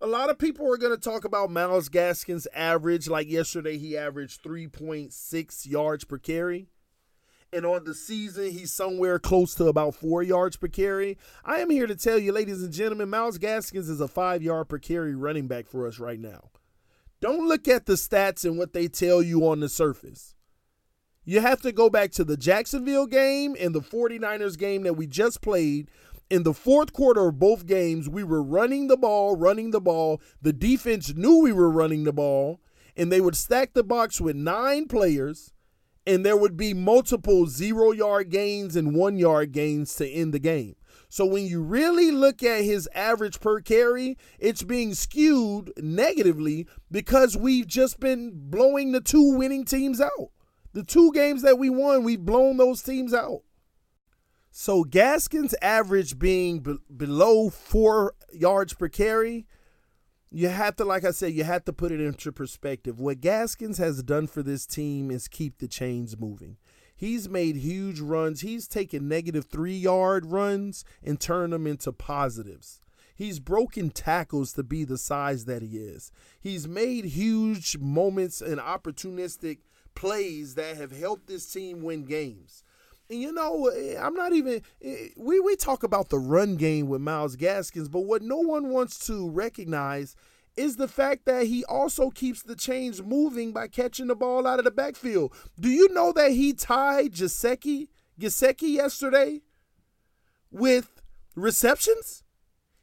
A 0.00 0.06
lot 0.06 0.30
of 0.30 0.38
people 0.38 0.72
are 0.72 0.78
going 0.78 0.96
to 0.96 1.10
talk 1.10 1.26
about 1.26 1.50
Myles 1.50 1.90
Gaskins' 1.90 2.46
average. 2.54 3.06
Like 3.06 3.28
yesterday, 3.28 3.76
he 3.76 3.98
averaged 3.98 4.42
3.6 4.42 5.66
yards 5.66 6.04
per 6.04 6.16
carry. 6.16 6.70
And 7.52 7.64
on 7.64 7.84
the 7.84 7.94
season, 7.94 8.50
he's 8.50 8.72
somewhere 8.72 9.18
close 9.18 9.54
to 9.54 9.66
about 9.66 9.94
four 9.94 10.22
yards 10.22 10.56
per 10.56 10.68
carry. 10.68 11.16
I 11.44 11.60
am 11.60 11.70
here 11.70 11.86
to 11.86 11.96
tell 11.96 12.18
you, 12.18 12.32
ladies 12.32 12.62
and 12.62 12.72
gentlemen, 12.72 13.08
Myles 13.08 13.38
Gaskins 13.38 13.88
is 13.88 14.00
a 14.00 14.08
five 14.08 14.42
yard 14.42 14.68
per 14.68 14.78
carry 14.78 15.14
running 15.14 15.46
back 15.46 15.66
for 15.66 15.86
us 15.86 15.98
right 15.98 16.20
now. 16.20 16.50
Don't 17.20 17.48
look 17.48 17.66
at 17.66 17.86
the 17.86 17.94
stats 17.94 18.44
and 18.44 18.58
what 18.58 18.74
they 18.74 18.86
tell 18.86 19.22
you 19.22 19.48
on 19.48 19.60
the 19.60 19.68
surface. 19.68 20.34
You 21.24 21.40
have 21.40 21.60
to 21.62 21.72
go 21.72 21.90
back 21.90 22.12
to 22.12 22.24
the 22.24 22.36
Jacksonville 22.36 23.06
game 23.06 23.56
and 23.58 23.74
the 23.74 23.80
49ers 23.80 24.58
game 24.58 24.82
that 24.84 24.94
we 24.94 25.06
just 25.06 25.42
played 25.42 25.90
in 26.30 26.42
the 26.42 26.54
fourth 26.54 26.92
quarter 26.92 27.28
of 27.28 27.38
both 27.38 27.66
games, 27.66 28.08
we 28.08 28.22
were 28.22 28.42
running 28.42 28.88
the 28.88 28.96
ball, 28.96 29.36
running 29.36 29.70
the 29.70 29.80
ball. 29.80 30.20
The 30.42 30.52
defense 30.52 31.14
knew 31.14 31.40
we 31.40 31.52
were 31.52 31.70
running 31.70 32.04
the 32.04 32.12
ball, 32.12 32.60
and 32.96 33.10
they 33.10 33.20
would 33.20 33.36
stack 33.36 33.72
the 33.72 33.84
box 33.84 34.20
with 34.20 34.36
nine 34.36 34.88
players, 34.88 35.52
and 36.08 36.24
there 36.24 36.38
would 36.38 36.56
be 36.56 36.72
multiple 36.72 37.46
zero 37.46 37.92
yard 37.92 38.30
gains 38.30 38.76
and 38.76 38.94
one 38.94 39.18
yard 39.18 39.52
gains 39.52 39.94
to 39.96 40.08
end 40.08 40.32
the 40.32 40.38
game. 40.38 40.74
So 41.10 41.26
when 41.26 41.46
you 41.46 41.62
really 41.62 42.10
look 42.10 42.42
at 42.42 42.64
his 42.64 42.88
average 42.94 43.40
per 43.40 43.60
carry, 43.60 44.16
it's 44.38 44.62
being 44.62 44.94
skewed 44.94 45.70
negatively 45.76 46.66
because 46.90 47.36
we've 47.36 47.66
just 47.66 48.00
been 48.00 48.32
blowing 48.34 48.92
the 48.92 49.02
two 49.02 49.36
winning 49.36 49.66
teams 49.66 50.00
out. 50.00 50.30
The 50.72 50.82
two 50.82 51.12
games 51.12 51.42
that 51.42 51.58
we 51.58 51.68
won, 51.68 52.04
we've 52.04 52.24
blown 52.24 52.56
those 52.56 52.82
teams 52.82 53.12
out. 53.12 53.42
So 54.50 54.84
Gaskins' 54.84 55.54
average 55.60 56.18
being 56.18 56.60
be- 56.60 56.78
below 56.94 57.50
four 57.50 58.14
yards 58.32 58.72
per 58.72 58.88
carry, 58.88 59.46
you 60.30 60.48
have 60.48 60.76
to, 60.76 60.84
like 60.84 61.04
I 61.04 61.10
said, 61.10 61.32
you 61.32 61.44
have 61.44 61.64
to 61.64 61.72
put 61.72 61.92
it 61.92 62.00
into 62.00 62.32
perspective. 62.32 63.00
What 63.00 63.20
Gaskins 63.20 63.78
has 63.78 64.02
done 64.02 64.26
for 64.26 64.42
this 64.42 64.66
team 64.66 65.10
is 65.10 65.28
keep 65.28 65.58
the 65.58 65.68
chains 65.68 66.18
moving. 66.18 66.56
He's 66.94 67.28
made 67.28 67.56
huge 67.56 68.00
runs. 68.00 68.40
He's 68.40 68.66
taken 68.66 69.08
negative 69.08 69.46
three 69.46 69.76
yard 69.76 70.26
runs 70.26 70.84
and 71.02 71.20
turned 71.20 71.52
them 71.52 71.66
into 71.66 71.92
positives. 71.92 72.80
He's 73.14 73.40
broken 73.40 73.90
tackles 73.90 74.52
to 74.54 74.62
be 74.62 74.84
the 74.84 74.98
size 74.98 75.44
that 75.46 75.62
he 75.62 75.78
is. 75.78 76.12
He's 76.40 76.68
made 76.68 77.04
huge 77.04 77.76
moments 77.78 78.40
and 78.40 78.60
opportunistic 78.60 79.58
plays 79.94 80.54
that 80.54 80.76
have 80.76 80.92
helped 80.92 81.26
this 81.26 81.50
team 81.50 81.82
win 81.82 82.04
games. 82.04 82.62
And 83.10 83.20
you 83.20 83.32
know, 83.32 83.68
eh, 83.68 83.96
I'm 83.98 84.14
not 84.14 84.32
even 84.32 84.62
eh, 84.82 85.08
we 85.16 85.40
we 85.40 85.56
talk 85.56 85.82
about 85.82 86.10
the 86.10 86.18
run 86.18 86.56
game 86.56 86.88
with 86.88 87.00
Myles 87.00 87.36
Gaskins, 87.36 87.88
but 87.88 88.00
what 88.00 88.22
no 88.22 88.38
one 88.38 88.68
wants 88.68 89.06
to 89.06 89.28
recognize 89.30 90.14
is 90.56 90.76
the 90.76 90.88
fact 90.88 91.24
that 91.24 91.46
he 91.46 91.64
also 91.64 92.10
keeps 92.10 92.42
the 92.42 92.56
chains 92.56 93.02
moving 93.02 93.52
by 93.52 93.68
catching 93.68 94.08
the 94.08 94.16
ball 94.16 94.46
out 94.46 94.58
of 94.58 94.64
the 94.64 94.70
backfield. 94.70 95.32
Do 95.58 95.68
you 95.68 95.88
know 95.94 96.12
that 96.12 96.32
he 96.32 96.52
tied 96.52 97.12
Gesicki, 97.12 97.88
Gesicki 98.20 98.74
yesterday 98.74 99.42
with 100.50 101.00
receptions? 101.36 102.24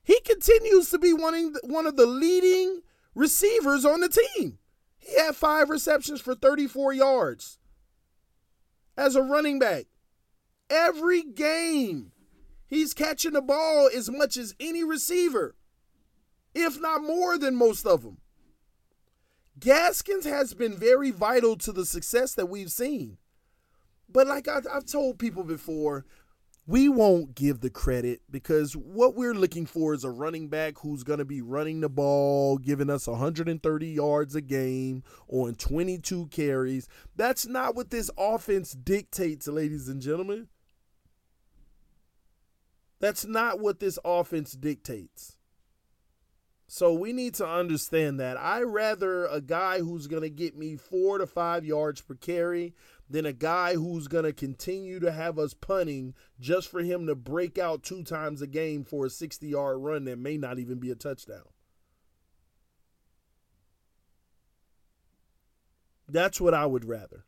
He 0.03 0.21
continues 0.21 0.89
to 0.91 0.97
be 0.97 1.13
one, 1.13 1.55
one 1.63 1.86
of 1.86 1.97
the 1.97 2.05
leading 2.05 2.82
receivers 3.13 3.84
on 3.84 3.99
the 3.99 4.09
team. 4.09 4.59
He 4.97 5.19
had 5.19 5.36
five 5.36 5.69
receptions 5.69 6.21
for 6.21 6.34
34 6.34 6.93
yards 6.93 7.59
as 8.97 9.15
a 9.15 9.21
running 9.21 9.59
back. 9.59 9.86
Every 10.70 11.22
game, 11.22 12.11
he's 12.68 12.93
catching 12.93 13.34
the 13.34 13.41
ball 13.41 13.89
as 13.95 14.09
much 14.09 14.38
as 14.38 14.55
any 14.59 14.84
receiver, 14.84 15.55
if 16.53 16.80
not 16.80 17.03
more 17.03 17.38
than 17.38 17.55
most 17.55 17.86
of 17.86 18.03
them. 18.03 18.18
Gaskins 19.59 20.26
has 20.26 20.53
been 20.53 20.76
very 20.76 21.11
vital 21.11 21.55
to 21.57 21.72
the 21.72 21.86
success 21.86 22.34
that 22.34 22.47
we've 22.47 22.72
seen. 22.72 23.18
But 24.09 24.28
like 24.28 24.47
I've 24.47 24.86
told 24.86 25.20
people 25.20 25.43
before, 25.43 26.05
we 26.68 26.89
won't 26.89 27.36
give 27.36 27.59
the 27.59 27.70
credit 27.70 28.22
because 28.30 28.76
what 28.76 29.16
we're 29.16 29.36
looking 29.36 29.66
for 29.68 29.93
is 29.93 30.03
a 30.03 30.09
running 30.09 30.49
back 30.49 30.80
who's 30.80 31.03
going 31.03 31.20
to 31.20 31.26
be 31.26 31.41
running 31.41 31.82
the 31.82 31.89
ball, 31.89 32.57
giving 32.57 32.89
us 32.89 33.07
130 33.07 33.88
yards 33.88 34.36
a 34.36 34.41
game 34.41 35.03
on 35.28 35.55
22 35.55 36.28
carries. 36.28 36.88
That's 37.16 37.45
not 37.45 37.76
what 37.76 37.91
this 37.91 38.09
offense 38.18 38.72
dictates, 38.72 39.47
ladies 39.47 39.88
and 39.88 40.01
gentlemen. 40.01 40.47
That's 43.00 43.26
not 43.26 43.60
what 43.60 43.80
this 43.80 44.00
offense 44.04 44.54
dictates. 44.54 45.38
So 46.68 46.93
we 46.93 47.14
need 47.14 47.36
to 47.36 47.48
understand 47.48 48.20
that. 48.20 48.38
I 48.38 48.62
rather 48.62 49.26
a 49.26 49.39
guy 49.39 49.80
who's 49.80 50.08
going 50.08 50.24
to 50.24 50.30
get 50.30 50.58
me 50.58 50.76
4 50.76 51.20
to 51.20 51.28
5 51.28 51.64
yards 51.64 52.02
per 52.02 52.16
carry 52.16 52.74
than 53.08 53.26
a 53.26 53.34
guy 53.34 53.76
who's 53.76 54.08
going 54.08 54.24
to 54.24 54.34
continue 54.34 55.00
to 55.00 55.12
have 55.12 55.38
us 55.38 55.54
punting 55.54 56.16
just 56.39 56.70
for 56.70 56.82
him 56.82 57.06
to 57.06 57.14
break 57.14 57.60
out 57.60 57.84
two 57.84 58.04
times 58.04 58.41
a 58.41 58.48
game 58.48 58.84
for 58.84 59.06
a 59.06 59.10
60 59.12 59.48
yard 59.48 59.78
run 59.80 60.06
that 60.06 60.18
may 60.18 60.38
not 60.38 60.58
even 60.58 60.80
be 60.80 60.89
a 60.89 60.96
touchdown. 60.96 61.43
That's 66.08 66.41
what 66.41 66.54
I 66.54 66.66
would 66.66 66.86
rather. 66.86 67.26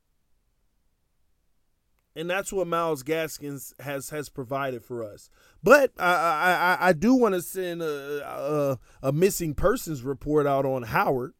And 2.17 2.27
that's 2.27 2.51
what 2.51 2.65
Myles 2.65 3.03
Gaskins 3.03 3.75
has 3.79 4.09
has 4.09 4.27
provided 4.27 4.83
for 4.83 5.03
us. 5.03 5.29
But 5.61 5.91
I 5.99 6.77
I, 6.79 6.87
I 6.87 6.93
do 6.93 7.13
want 7.13 7.35
to 7.35 7.43
send 7.43 7.83
a, 7.83 8.79
a, 9.03 9.09
a 9.09 9.11
missing 9.11 9.53
persons 9.53 10.01
report 10.01 10.47
out 10.47 10.65
on 10.65 10.81
Howard. 10.81 11.35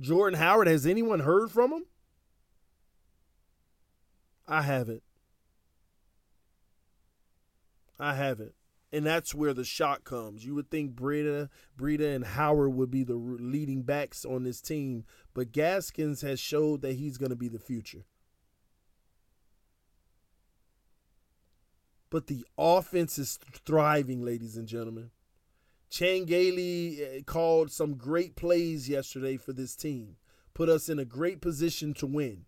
Jordan 0.00 0.40
Howard. 0.40 0.66
Has 0.66 0.86
anyone 0.86 1.20
heard 1.20 1.52
from 1.52 1.72
him? 1.72 1.84
I 4.48 4.62
haven't. 4.62 5.04
I 8.00 8.14
haven't. 8.14 8.54
And 8.92 9.06
that's 9.06 9.36
where 9.36 9.54
the 9.54 9.62
shock 9.62 10.02
comes. 10.02 10.44
You 10.44 10.56
would 10.56 10.68
think 10.68 10.96
Breida, 10.96 11.48
Breida 11.78 12.12
and 12.12 12.24
Howard 12.24 12.74
would 12.74 12.90
be 12.90 13.04
the 13.04 13.14
leading 13.14 13.82
backs 13.82 14.24
on 14.24 14.42
this 14.42 14.60
team, 14.60 15.04
but 15.32 15.52
Gaskins 15.52 16.22
has 16.22 16.40
showed 16.40 16.82
that 16.82 16.94
he's 16.94 17.18
going 17.18 17.30
to 17.30 17.36
be 17.36 17.46
the 17.46 17.60
future. 17.60 18.04
But 22.10 22.26
the 22.26 22.44
offense 22.58 23.18
is 23.18 23.38
thriving, 23.64 24.24
ladies 24.24 24.56
and 24.56 24.66
gentlemen. 24.66 25.10
Chan 25.88 26.24
Gailey 26.26 27.02
eh, 27.02 27.20
called 27.24 27.72
some 27.72 27.94
great 27.94 28.36
plays 28.36 28.88
yesterday 28.88 29.36
for 29.36 29.52
this 29.52 29.74
team, 29.74 30.16
put 30.54 30.68
us 30.68 30.88
in 30.88 30.98
a 30.98 31.04
great 31.04 31.40
position 31.40 31.94
to 31.94 32.06
win 32.06 32.46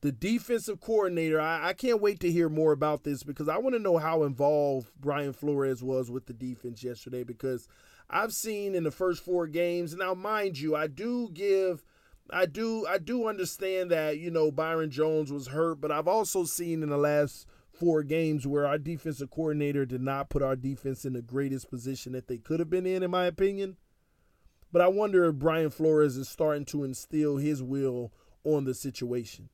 the 0.00 0.12
defensive 0.12 0.80
coordinator, 0.80 1.40
I, 1.40 1.68
I, 1.68 1.72
can't 1.72 2.00
wait 2.00 2.20
to 2.20 2.30
hear 2.30 2.48
more 2.48 2.72
about 2.72 3.02
this 3.02 3.24
because 3.24 3.48
I 3.48 3.58
want 3.58 3.74
to 3.74 3.82
know 3.82 3.98
how 3.98 4.22
involved 4.22 4.92
Brian 4.98 5.32
Flores 5.32 5.82
was 5.82 6.10
with 6.10 6.26
the 6.26 6.32
defense 6.32 6.84
yesterday 6.84 7.24
because 7.24 7.66
I've 8.08 8.32
seen 8.32 8.74
in 8.74 8.84
the 8.84 8.90
first 8.92 9.24
four 9.24 9.48
games. 9.48 9.96
Now, 9.96 10.14
mind 10.14 10.58
you, 10.58 10.76
I 10.76 10.86
do 10.86 11.30
give 11.32 11.84
I 12.30 12.46
do 12.46 12.86
I 12.86 12.98
do 12.98 13.26
understand 13.26 13.90
that, 13.90 14.18
you 14.18 14.30
know, 14.30 14.52
Byron 14.52 14.90
Jones 14.90 15.32
was 15.32 15.48
hurt, 15.48 15.80
but 15.80 15.90
I've 15.90 16.08
also 16.08 16.44
seen 16.44 16.82
in 16.82 16.90
the 16.90 16.98
last 16.98 17.46
four 17.78 18.02
games 18.02 18.46
where 18.46 18.66
our 18.66 18.78
defensive 18.78 19.30
coordinator 19.30 19.86
did 19.86 20.00
not 20.00 20.30
put 20.30 20.42
our 20.42 20.56
defense 20.56 21.04
in 21.04 21.12
the 21.12 21.22
greatest 21.22 21.70
position 21.70 22.12
that 22.12 22.26
they 22.28 22.38
could 22.38 22.60
have 22.60 22.70
been 22.70 22.86
in, 22.86 23.02
in 23.02 23.10
my 23.10 23.26
opinion. 23.26 23.76
But 24.72 24.82
I 24.82 24.88
wonder 24.88 25.24
if 25.24 25.36
Brian 25.36 25.70
Flores 25.70 26.16
is 26.16 26.28
starting 26.28 26.64
to 26.66 26.84
instill 26.84 27.36
his 27.38 27.62
will 27.62 28.12
on 28.44 28.64
the 28.64 28.74
situation 28.74 29.48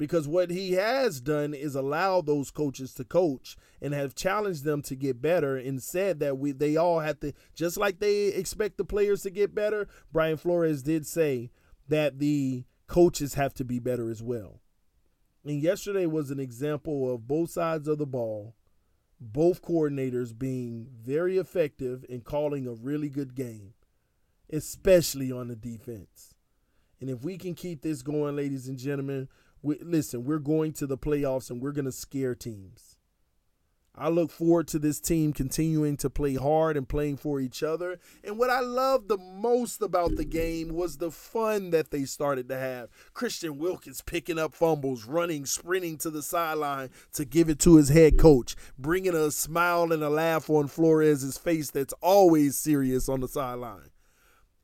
because 0.00 0.26
what 0.26 0.50
he 0.50 0.72
has 0.72 1.20
done 1.20 1.52
is 1.52 1.74
allow 1.74 2.22
those 2.22 2.50
coaches 2.50 2.94
to 2.94 3.04
coach 3.04 3.54
and 3.82 3.92
have 3.92 4.14
challenged 4.14 4.64
them 4.64 4.80
to 4.80 4.96
get 4.96 5.20
better 5.20 5.58
and 5.58 5.82
said 5.82 6.20
that 6.20 6.38
we 6.38 6.52
they 6.52 6.74
all 6.74 7.00
have 7.00 7.20
to 7.20 7.34
just 7.54 7.76
like 7.76 8.00
they 8.00 8.28
expect 8.28 8.78
the 8.78 8.84
players 8.84 9.20
to 9.20 9.30
get 9.30 9.54
better 9.54 9.86
brian 10.10 10.38
flores 10.38 10.82
did 10.82 11.06
say 11.06 11.50
that 11.86 12.18
the 12.18 12.64
coaches 12.86 13.34
have 13.34 13.52
to 13.52 13.62
be 13.62 13.78
better 13.78 14.10
as 14.10 14.22
well 14.22 14.62
and 15.44 15.62
yesterday 15.62 16.06
was 16.06 16.30
an 16.30 16.40
example 16.40 17.12
of 17.14 17.26
both 17.26 17.50
sides 17.50 17.88
of 17.88 17.98
the 17.98 18.06
ball 18.06 18.54
both 19.20 19.60
coordinators 19.62 20.36
being 20.36 20.86
very 21.02 21.36
effective 21.36 22.04
in 22.08 22.20
calling 22.20 22.66
a 22.66 22.72
really 22.72 23.08
good 23.08 23.34
game 23.34 23.74
especially 24.52 25.30
on 25.30 25.48
the 25.48 25.56
defense 25.56 26.34
and 27.00 27.10
if 27.10 27.22
we 27.22 27.36
can 27.36 27.54
keep 27.54 27.82
this 27.82 28.02
going 28.02 28.36
ladies 28.36 28.66
and 28.68 28.78
gentlemen 28.78 29.28
we, 29.62 29.78
listen, 29.80 30.24
we're 30.24 30.38
going 30.38 30.72
to 30.74 30.86
the 30.86 30.98
playoffs 30.98 31.50
and 31.50 31.60
we're 31.60 31.72
going 31.72 31.84
to 31.84 31.92
scare 31.92 32.34
teams. 32.34 32.96
I 34.00 34.08
look 34.08 34.30
forward 34.30 34.66
to 34.68 34.78
this 34.78 34.98
team 34.98 35.34
continuing 35.34 35.98
to 35.98 36.08
play 36.08 36.34
hard 36.34 36.78
and 36.78 36.88
playing 36.88 37.18
for 37.18 37.38
each 37.38 37.62
other. 37.62 38.00
And 38.24 38.38
what 38.38 38.48
I 38.48 38.60
loved 38.60 39.08
the 39.08 39.18
most 39.18 39.82
about 39.82 40.16
the 40.16 40.24
game 40.24 40.70
was 40.70 40.96
the 40.96 41.10
fun 41.10 41.68
that 41.72 41.90
they 41.90 42.04
started 42.06 42.48
to 42.48 42.56
have. 42.56 42.88
Christian 43.12 43.58
Wilkins 43.58 44.00
picking 44.00 44.38
up 44.38 44.54
fumbles, 44.54 45.04
running, 45.04 45.44
sprinting 45.44 45.98
to 45.98 46.08
the 46.08 46.22
sideline 46.22 46.88
to 47.12 47.26
give 47.26 47.50
it 47.50 47.58
to 47.58 47.76
his 47.76 47.90
head 47.90 48.18
coach, 48.18 48.56
bringing 48.78 49.14
a 49.14 49.30
smile 49.30 49.92
and 49.92 50.02
a 50.02 50.08
laugh 50.08 50.48
on 50.48 50.68
Flores' 50.68 51.36
face 51.36 51.70
that's 51.70 51.92
always 52.00 52.56
serious 52.56 53.06
on 53.06 53.20
the 53.20 53.28
sideline 53.28 53.90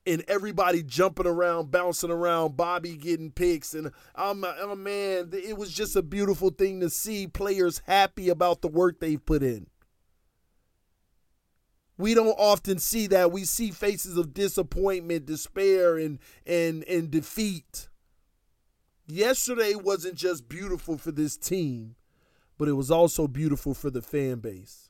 and 0.07 0.25
everybody 0.29 0.83
jumping 0.83 1.27
around, 1.27 1.71
bouncing 1.71 2.11
around, 2.11 2.57
Bobby 2.57 2.97
getting 2.97 3.33
picks, 3.33 3.75
and 3.75 3.91
I'm, 4.15 4.45
I'm 4.45 4.83
man. 4.83 5.31
It 5.33 5.57
was 5.57 5.73
just 5.73 5.97
a 5.97 6.03
beautiful 6.03 6.51
thing 6.51 6.81
to 6.81 6.91
see 6.91 7.27
players 7.27 7.83
happy 7.87 8.29
about 8.29 8.63
the 8.63 8.69
work 8.69 9.01
they've 9.01 9.25
put 9.25 9.43
in. 9.43 9.67
We 11.99 12.15
don't 12.15 12.37
often 12.39 12.79
see 12.79 13.07
that. 13.09 13.33
We 13.33 13.45
see 13.45 13.71
faces 13.71 14.17
of 14.17 14.35
disappointment, 14.35 15.27
despair, 15.27 15.97
and 15.97 16.19
and 16.47 16.85
and 16.85 17.11
defeat. 17.11 17.89
Yesterday 19.07 19.75
wasn't 19.75 20.17
just 20.17 20.49
beautiful 20.49 20.99
for 20.99 21.11
this 21.13 21.37
team, 21.37 21.95
but 22.59 22.69
it 22.69 22.75
was 22.75 22.91
also 22.91 23.27
beautiful 23.27 23.73
for 23.73 23.89
the 23.89 24.03
fan 24.03 24.41
base 24.41 24.86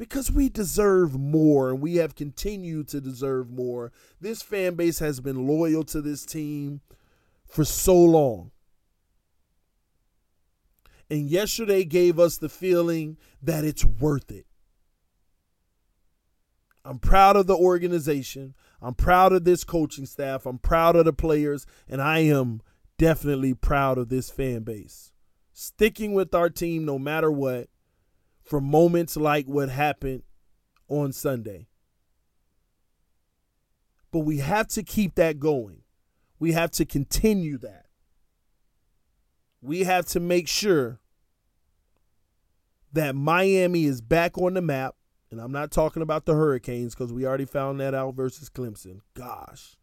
because 0.00 0.32
we 0.32 0.48
deserve 0.48 1.20
more 1.20 1.68
and 1.68 1.82
we 1.82 1.96
have 1.96 2.14
continued 2.14 2.88
to 2.88 3.02
deserve 3.02 3.50
more. 3.50 3.92
This 4.18 4.40
fan 4.40 4.74
base 4.74 4.98
has 5.00 5.20
been 5.20 5.46
loyal 5.46 5.84
to 5.84 6.00
this 6.00 6.24
team 6.24 6.80
for 7.46 7.66
so 7.66 7.94
long. 7.94 8.50
And 11.10 11.28
yesterday 11.28 11.84
gave 11.84 12.18
us 12.18 12.38
the 12.38 12.48
feeling 12.48 13.18
that 13.42 13.62
it's 13.62 13.84
worth 13.84 14.30
it. 14.30 14.46
I'm 16.82 16.98
proud 16.98 17.36
of 17.36 17.46
the 17.46 17.56
organization. 17.56 18.54
I'm 18.80 18.94
proud 18.94 19.34
of 19.34 19.44
this 19.44 19.64
coaching 19.64 20.06
staff. 20.06 20.46
I'm 20.46 20.56
proud 20.56 20.96
of 20.96 21.04
the 21.04 21.12
players. 21.12 21.66
And 21.86 22.00
I 22.00 22.20
am 22.20 22.62
definitely 22.96 23.52
proud 23.52 23.98
of 23.98 24.08
this 24.08 24.30
fan 24.30 24.62
base. 24.62 25.12
Sticking 25.52 26.14
with 26.14 26.34
our 26.34 26.48
team 26.48 26.86
no 26.86 26.98
matter 26.98 27.30
what 27.30 27.68
for 28.50 28.60
moments 28.60 29.16
like 29.16 29.46
what 29.46 29.68
happened 29.68 30.24
on 30.88 31.12
Sunday. 31.12 31.68
But 34.10 34.20
we 34.20 34.38
have 34.38 34.66
to 34.68 34.82
keep 34.82 35.14
that 35.14 35.38
going. 35.38 35.82
We 36.40 36.50
have 36.50 36.72
to 36.72 36.84
continue 36.84 37.58
that. 37.58 37.86
We 39.62 39.84
have 39.84 40.04
to 40.06 40.18
make 40.18 40.48
sure 40.48 40.98
that 42.92 43.14
Miami 43.14 43.84
is 43.84 44.00
back 44.00 44.36
on 44.36 44.54
the 44.54 44.62
map. 44.62 44.96
And 45.30 45.40
I'm 45.40 45.52
not 45.52 45.70
talking 45.70 46.02
about 46.02 46.26
the 46.26 46.34
Hurricanes 46.34 46.92
because 46.92 47.12
we 47.12 47.24
already 47.24 47.44
found 47.44 47.78
that 47.78 47.94
out 47.94 48.16
versus 48.16 48.50
Clemson. 48.50 48.98
Gosh. 49.14 49.76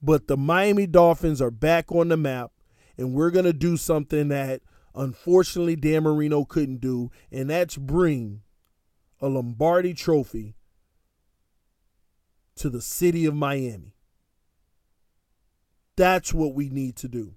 But 0.00 0.28
the 0.28 0.36
Miami 0.36 0.86
Dolphins 0.86 1.42
are 1.42 1.50
back 1.50 1.90
on 1.90 2.10
the 2.10 2.16
map, 2.16 2.52
and 2.96 3.12
we're 3.12 3.32
going 3.32 3.44
to 3.44 3.52
do 3.52 3.76
something 3.76 4.28
that 4.28 4.62
unfortunately 4.94 5.76
Dan 5.76 6.02
Marino 6.02 6.44
couldn't 6.44 6.80
do, 6.80 7.10
and 7.30 7.50
that's 7.50 7.76
bring 7.76 8.42
a 9.20 9.28
Lombardi 9.28 9.94
trophy 9.94 10.54
to 12.56 12.68
the 12.68 12.82
city 12.82 13.26
of 13.26 13.34
Miami. 13.34 13.94
That's 15.96 16.32
what 16.32 16.54
we 16.54 16.68
need 16.68 16.96
to 16.96 17.08
do. 17.08 17.34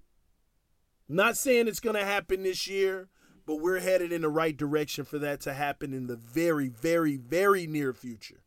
Not 1.10 1.36
saying 1.36 1.68
it's 1.68 1.80
going 1.80 1.96
to 1.96 2.06
happen 2.06 2.44
this 2.44 2.68
year, 2.68 3.10
but 3.46 3.56
we're 3.56 3.80
headed 3.80 4.12
in 4.12 4.22
the 4.22 4.30
right 4.30 4.56
direction 4.56 5.04
for 5.04 5.20
that 5.20 5.42
to 5.42 5.54
happen 5.54 5.94
in 5.94 6.08
the 6.08 6.16
very, 6.16 6.70
very, 6.70 7.18
very 7.18 7.68
near 7.68 7.92
future. 7.92 8.44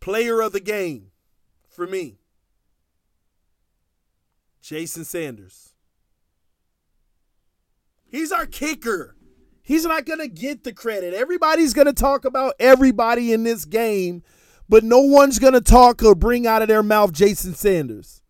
Player 0.00 0.40
of 0.40 0.52
the 0.52 0.60
game 0.60 1.10
for 1.68 1.86
me, 1.86 2.19
Jason 4.60 5.04
Sanders. 5.04 5.70
He's 8.06 8.32
our 8.32 8.46
kicker. 8.46 9.16
He's 9.62 9.84
not 9.84 10.04
going 10.04 10.18
to 10.18 10.28
get 10.28 10.64
the 10.64 10.72
credit. 10.72 11.14
Everybody's 11.14 11.74
going 11.74 11.86
to 11.86 11.92
talk 11.92 12.24
about 12.24 12.54
everybody 12.58 13.32
in 13.32 13.44
this 13.44 13.64
game, 13.64 14.22
but 14.68 14.82
no 14.82 15.00
one's 15.00 15.38
going 15.38 15.52
to 15.52 15.60
talk 15.60 16.02
or 16.02 16.14
bring 16.14 16.46
out 16.46 16.62
of 16.62 16.68
their 16.68 16.82
mouth 16.82 17.12
Jason 17.12 17.54
Sanders. 17.54 18.22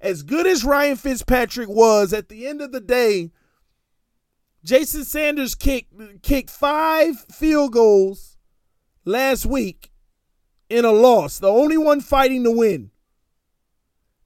As 0.00 0.22
good 0.22 0.46
as 0.46 0.64
Ryan 0.64 0.96
Fitzpatrick 0.96 1.68
was, 1.68 2.12
at 2.12 2.28
the 2.28 2.46
end 2.46 2.60
of 2.60 2.70
the 2.70 2.80
day, 2.80 3.32
Jason 4.62 5.04
Sanders 5.04 5.54
kicked 5.54 5.92
kicked 6.22 6.50
five 6.50 7.20
field 7.32 7.72
goals 7.72 8.36
last 9.04 9.46
week 9.46 9.90
in 10.68 10.84
a 10.84 10.92
loss, 10.92 11.38
the 11.38 11.50
only 11.50 11.78
one 11.78 12.00
fighting 12.00 12.44
to 12.44 12.50
win. 12.50 12.90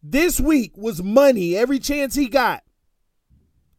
This 0.03 0.40
week 0.40 0.76
was 0.76 1.03
money 1.03 1.57
every 1.57 1.78
chance 1.78 2.14
he 2.14 2.28
got. 2.28 2.62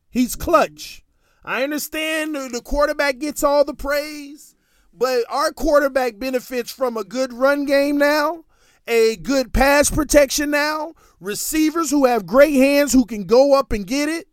He's 0.10 0.36
clutch. 0.36 1.04
I 1.44 1.64
understand 1.64 2.36
the 2.36 2.62
quarterback 2.64 3.18
gets 3.18 3.44
all 3.44 3.66
the 3.66 3.74
praise, 3.74 4.56
but 4.94 5.24
our 5.30 5.52
quarterback 5.52 6.20
benefits 6.20 6.72
from 6.72 6.96
a 6.96 7.04
good 7.04 7.34
run 7.34 7.66
game 7.66 7.98
now, 7.98 8.46
a 8.86 9.16
good 9.16 9.52
pass 9.52 9.90
protection 9.90 10.52
now, 10.52 10.94
receivers 11.20 11.90
who 11.90 12.06
have 12.06 12.28
great 12.28 12.54
hands 12.54 12.94
who 12.94 13.06
can 13.06 13.24
go 13.24 13.58
up 13.58 13.72
and 13.72 13.88
get 13.88 14.08
it. 14.08 14.28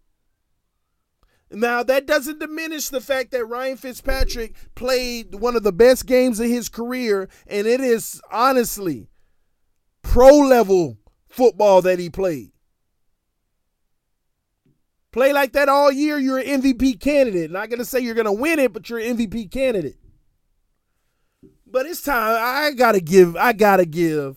Now, 1.51 1.83
that 1.85 2.07
doesn't 2.07 2.41
diminish 2.41 2.91
the 2.91 3.01
fact 3.01 3.31
that 3.31 3.47
Ryan 3.47 3.79
Fitzpatrick 3.79 4.55
played 4.75 5.37
one 5.37 5.57
of 5.57 5.63
the 5.63 5.73
best 5.73 6.05
games 6.05 6.39
of 6.41 6.47
his 6.47 6.69
career, 6.69 7.31
and 7.47 7.67
it 7.67 7.81
is 7.81 8.21
honestly 8.31 9.09
pro 10.03 10.29
level 10.29 10.99
football 11.39 11.81
that 11.83 12.01
he 12.01 12.11
played. 12.11 12.51
Play 15.13 15.33
like 15.33 15.53
that 15.53 15.69
all 15.69 15.91
year, 15.91 16.19
you're 16.19 16.39
an 16.39 16.61
MVP 16.61 17.01
candidate. 17.01 17.51
Not 17.51 17.71
going 17.71 17.79
to 17.79 17.85
say 17.85 18.01
you're 18.01 18.15
going 18.15 18.27
to 18.27 18.33
win 18.33 18.59
it, 18.59 18.73
but 18.73 18.91
you're 18.91 18.99
an 18.99 19.17
MVP 19.17 19.51
candidate. 19.51 19.97
But 21.65 21.87
it's 21.87 22.03
time. 22.03 22.37
I 22.41 22.73
got 22.73 22.93
to 22.93 23.01
give, 23.01 23.37
I 23.37 23.53
got 23.53 23.77
to 23.77 23.87
give 23.87 24.37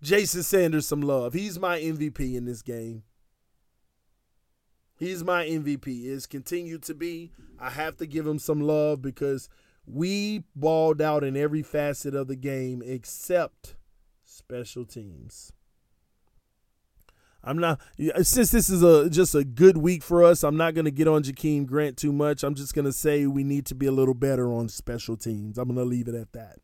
Jason 0.00 0.42
Sanders 0.42 0.88
some 0.88 1.02
love. 1.02 1.34
He's 1.34 1.58
my 1.58 1.78
MVP 1.78 2.34
in 2.34 2.46
this 2.46 2.62
game. 2.62 3.02
He's 4.96 5.22
my 5.22 5.44
MVP. 5.44 6.06
Is 6.06 6.26
continued 6.26 6.82
to 6.84 6.94
be. 6.94 7.32
I 7.60 7.70
have 7.70 7.98
to 7.98 8.06
give 8.06 8.26
him 8.26 8.38
some 8.38 8.60
love 8.60 9.02
because 9.02 9.48
we 9.84 10.44
balled 10.56 11.02
out 11.02 11.24
in 11.24 11.36
every 11.36 11.62
facet 11.62 12.14
of 12.14 12.28
the 12.28 12.36
game 12.36 12.82
except 12.84 13.76
special 14.32 14.84
teams. 14.84 15.52
I'm 17.44 17.58
not 17.58 17.80
since 18.22 18.50
this 18.50 18.70
is 18.70 18.82
a 18.82 19.10
just 19.10 19.34
a 19.34 19.44
good 19.44 19.76
week 19.76 20.02
for 20.02 20.22
us. 20.22 20.44
I'm 20.44 20.56
not 20.56 20.74
going 20.74 20.84
to 20.84 20.92
get 20.92 21.08
on 21.08 21.24
Jakeem 21.24 21.66
Grant 21.66 21.96
too 21.96 22.12
much. 22.12 22.44
I'm 22.44 22.54
just 22.54 22.72
going 22.72 22.84
to 22.84 22.92
say 22.92 23.26
we 23.26 23.42
need 23.42 23.66
to 23.66 23.74
be 23.74 23.86
a 23.86 23.92
little 23.92 24.14
better 24.14 24.52
on 24.52 24.68
special 24.68 25.16
teams. 25.16 25.58
I'm 25.58 25.66
going 25.66 25.76
to 25.76 25.84
leave 25.84 26.06
it 26.06 26.14
at 26.14 26.32
that. 26.32 26.58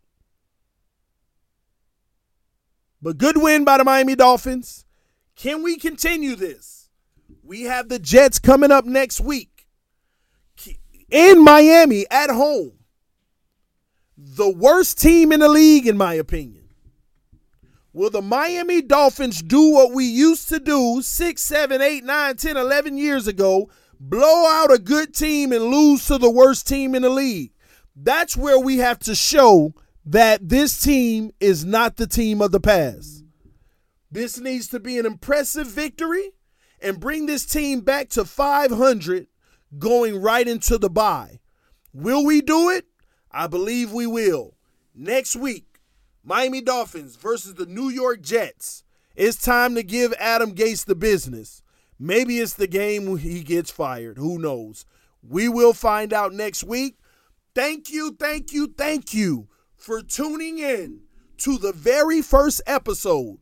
But 3.03 3.19
good 3.19 3.37
win 3.37 3.65
by 3.65 3.79
the 3.79 3.85
Miami 3.85 4.15
Dolphins. 4.15 4.85
Can 5.35 5.63
we 5.63 5.77
continue 5.77 6.37
this? 6.37 6.91
We 7.43 7.63
have 7.63 7.89
the 7.89 7.99
Jets 7.99 8.39
coming 8.39 8.71
up 8.71 8.85
next 8.85 9.21
week 9.21 9.67
in 11.11 11.43
Miami 11.43 12.07
at 12.11 12.31
home. 12.31 12.73
The 14.17 14.51
worst 14.51 15.01
team 15.01 15.33
in 15.33 15.41
the 15.41 15.49
league, 15.49 15.87
in 15.87 15.97
my 15.97 16.15
opinion. 16.15 16.58
Will 17.99 18.11
the 18.11 18.23
Miami 18.23 18.81
Dolphins 18.81 19.43
do 19.43 19.73
what 19.73 19.91
we 19.91 20.05
used 20.05 20.49
to 20.51 20.61
do 20.61 21.03
six, 21.03 21.43
seven, 21.43 21.83
eight, 21.83 22.05
nine, 22.05 22.37
10, 22.37 22.57
11 22.57 22.97
years 22.97 23.27
ago? 23.27 23.69
Blow 23.99 24.47
out 24.47 24.73
a 24.73 24.79
good 24.79 25.13
team 25.13 25.51
and 25.51 25.65
lose 25.65 26.07
to 26.07 26.17
the 26.17 26.31
worst 26.31 26.69
team 26.69 26.95
in 26.95 27.03
the 27.03 27.11
league. 27.11 27.51
That's 27.97 28.37
where 28.37 28.61
we 28.61 28.79
have 28.79 29.01
to 29.01 29.17
show 29.17 29.75
that 30.07 30.49
this 30.49 30.81
team 30.81 31.33
is 31.41 31.65
not 31.65 31.97
the 31.97 32.07
team 32.07 32.41
of 32.41 32.53
the 32.53 32.61
past. 32.61 33.25
This 34.13 34.39
needs 34.39 34.69
to 34.69 34.79
be 34.79 34.97
an 35.01 35.05
impressive 35.05 35.67
victory 35.67 36.31
and 36.81 37.01
bring 37.01 37.27
this 37.27 37.45
team 37.45 37.81
back 37.81 38.11
to 38.11 38.25
500 38.25 39.27
going 39.77 40.23
right 40.23 40.47
into 40.47 40.79
the 40.79 40.89
bye. 40.89 41.41
Will 41.93 42.25
we 42.25 42.43
do 42.43 42.71
it? 42.71 42.85
I 43.33 43.49
believe 43.49 43.91
we 43.91 44.07
will. 44.07 44.55
Next 44.95 45.35
week, 45.35 45.68
Miami 46.29 46.61
Dolphins 46.61 47.17
versus 47.17 47.55
the 47.55 47.65
New 47.65 47.89
York 47.89 48.21
Jets. 48.21 48.85
It's 49.17 49.41
time 49.41 49.75
to 49.77 49.83
give 49.83 50.13
Adam 50.19 50.55
Gase 50.55 50.85
the 50.85 50.95
business. 50.95 51.63
Maybe 51.99 52.39
it's 52.39 52.53
the 52.53 52.67
game 52.67 53.17
he 53.17 53.43
gets 53.43 53.71
fired. 53.71 54.19
Who 54.19 54.39
knows? 54.39 54.85
We 55.27 55.49
will 55.49 55.73
find 55.73 56.13
out 56.13 56.35
next 56.35 56.65
week. 56.65 56.99
Thank 57.55 57.91
you, 57.91 58.15
thank 58.21 58.53
you, 58.53 58.67
thank 58.77 59.15
you 59.15 59.49
for 59.75 60.03
tuning 60.03 60.59
in 60.59 61.01
to 61.39 61.57
the 61.57 61.73
very 61.73 62.21
first 62.21 62.61
episode 62.67 63.39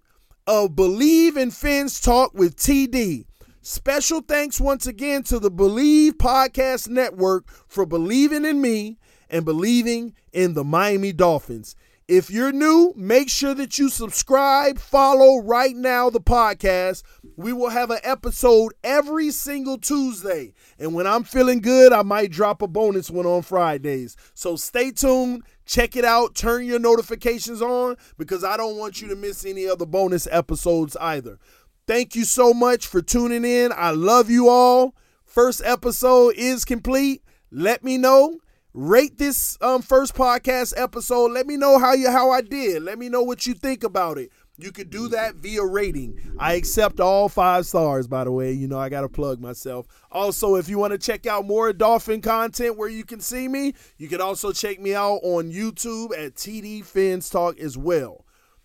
of 0.47 0.77
Bleav 0.77 1.37
in 1.37 1.51
Fins 1.51 2.01
Talk 2.01 2.35
with 2.35 2.55
TD. 2.55 3.25
Special 3.63 4.21
thanks 4.21 4.61
once 4.61 4.87
again 4.87 5.25
to 5.25 5.41
the 5.41 5.51
Bleav 5.51 6.13
Podcast 6.13 6.89
Network 6.89 7.49
for 7.67 7.85
believing 7.85 8.45
in 8.45 8.61
me 8.61 8.97
and 9.29 9.45
believing 9.45 10.15
in 10.33 10.55
the 10.55 10.63
Miami 10.63 11.13
Dolphins. 11.13 11.75
If 12.09 12.31
you're 12.31 12.53
new, 12.53 12.95
make 12.97 13.29
sure 13.29 13.53
that 13.55 13.79
you 13.79 13.89
subscribe, 13.89 14.79
follow 14.79 15.43
right 15.43 15.75
now 15.75 16.09
the 16.09 16.21
podcast. 16.21 17.03
We 17.37 17.53
will 17.53 17.71
have 17.71 17.91
an 17.91 17.99
episode 18.05 18.75
every 18.85 19.33
single 19.33 19.77
Tuesday. 19.77 20.55
And 20.79 20.95
when 20.95 21.09
I'm 21.09 21.25
feeling 21.25 21.61
good, 21.61 21.93
I 21.93 22.03
might 22.03 22.31
drop 22.31 22.63
a 22.63 22.69
bonus 22.69 23.11
one 23.11 23.27
on 23.27 23.43
Fridays. 23.43 24.17
So 24.35 24.55
stay 24.55 24.93
tuned, 24.93 25.43
check 25.65 25.97
it 25.97 26.05
out, 26.05 26.37
turn 26.37 26.65
your 26.65 26.79
notifications 26.79 27.61
on 27.61 27.97
because 28.17 28.45
I 28.45 28.57
don't 28.57 28.79
want 28.79 29.03
you 29.03 29.09
to 29.09 29.17
miss 29.17 29.45
any 29.45 29.67
other 29.67 29.85
bonus 29.85 30.29
episodes 30.31 30.97
either. 31.01 31.41
Thank 31.89 32.15
you 32.15 32.25
so 32.25 32.55
much 32.55 32.87
for 32.87 33.03
tuning 33.03 33.45
in. 33.45 33.73
I 33.75 33.91
love 33.91 34.31
you 34.31 34.49
all. 34.49 34.95
First 35.25 35.61
episode 35.65 36.35
is 36.37 36.65
complete. 36.65 37.25
Let 37.51 37.83
me 37.83 37.99
know 37.99 38.39
rate 38.77 39.17
this 39.17 39.57
um, 39.63 39.81
first 39.81 40.15
podcast 40.15 40.75
episode. 40.77 41.33
Let 41.33 41.47
me 41.47 41.57
know 41.57 41.79
how 41.79 41.95
you 41.95 42.11
how 42.11 42.31
I 42.31 42.43
did. 42.43 42.83
Let 42.83 42.99
me 42.99 43.09
know 43.09 43.23
what 43.23 43.47
you 43.47 43.55
think 43.55 43.83
about 43.83 44.19
it. 44.19 44.31
You 44.59 44.71
could 44.71 44.91
do 44.91 45.09
that 45.09 45.35
via 45.35 45.65
rating. 45.65 46.19
I 46.39 46.55
accept 46.55 47.01
all 47.01 47.29
five 47.29 47.67
stars, 47.67 48.07
by 48.07 48.25
the 48.25 48.33
way. 48.33 48.53
You 48.53 48.69
know, 48.69 48.79
I 48.79 48.89
got 48.89 49.03
to 49.03 49.09
plug 49.09 49.41
myself. 49.41 49.87
Also, 50.11 50.57
if 50.57 50.69
you 50.69 50.79
want 50.79 50.93
to 50.93 50.99
check 50.99 51.27
out 51.27 51.47
more 51.47 51.73
Dolphin 51.73 52.23
content 52.23 52.79
where 52.79 52.89
you 52.89 53.05
can 53.05 53.21
see 53.21 53.49
me, 53.49 53.75
you 53.99 54.09
can 54.09 54.21
also 54.21 54.53
check 54.53 54.81
me 54.81 54.95
out 54.95 55.21
on 55.23 55.53
YouTube 55.53 56.17
at 56.17 56.35
TD 56.35 56.85
Fins 56.85 57.29
Talk 57.29 57.59
as 57.59 57.77
well. 57.77 58.25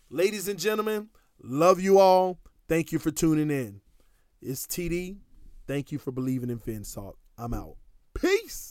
Ladies 0.10 0.48
and 0.48 0.60
gentlemen, 0.60 1.10
love 1.42 1.82
you 1.82 2.00
all. 2.00 2.40
Thank 2.70 2.94
you 2.94 3.00
for 3.00 3.12
tuning 3.12 3.52
in. 3.52 3.82
It's 4.42 4.66
TD. 4.66 5.18
Thank 5.68 5.92
you 5.92 6.00
for 6.00 6.12
believing 6.12 6.50
in 6.50 6.60
Fins 6.60 6.94
Talk. 6.94 7.18
I'm 7.38 7.54
out. 7.54 7.76
Peace. 8.14 8.71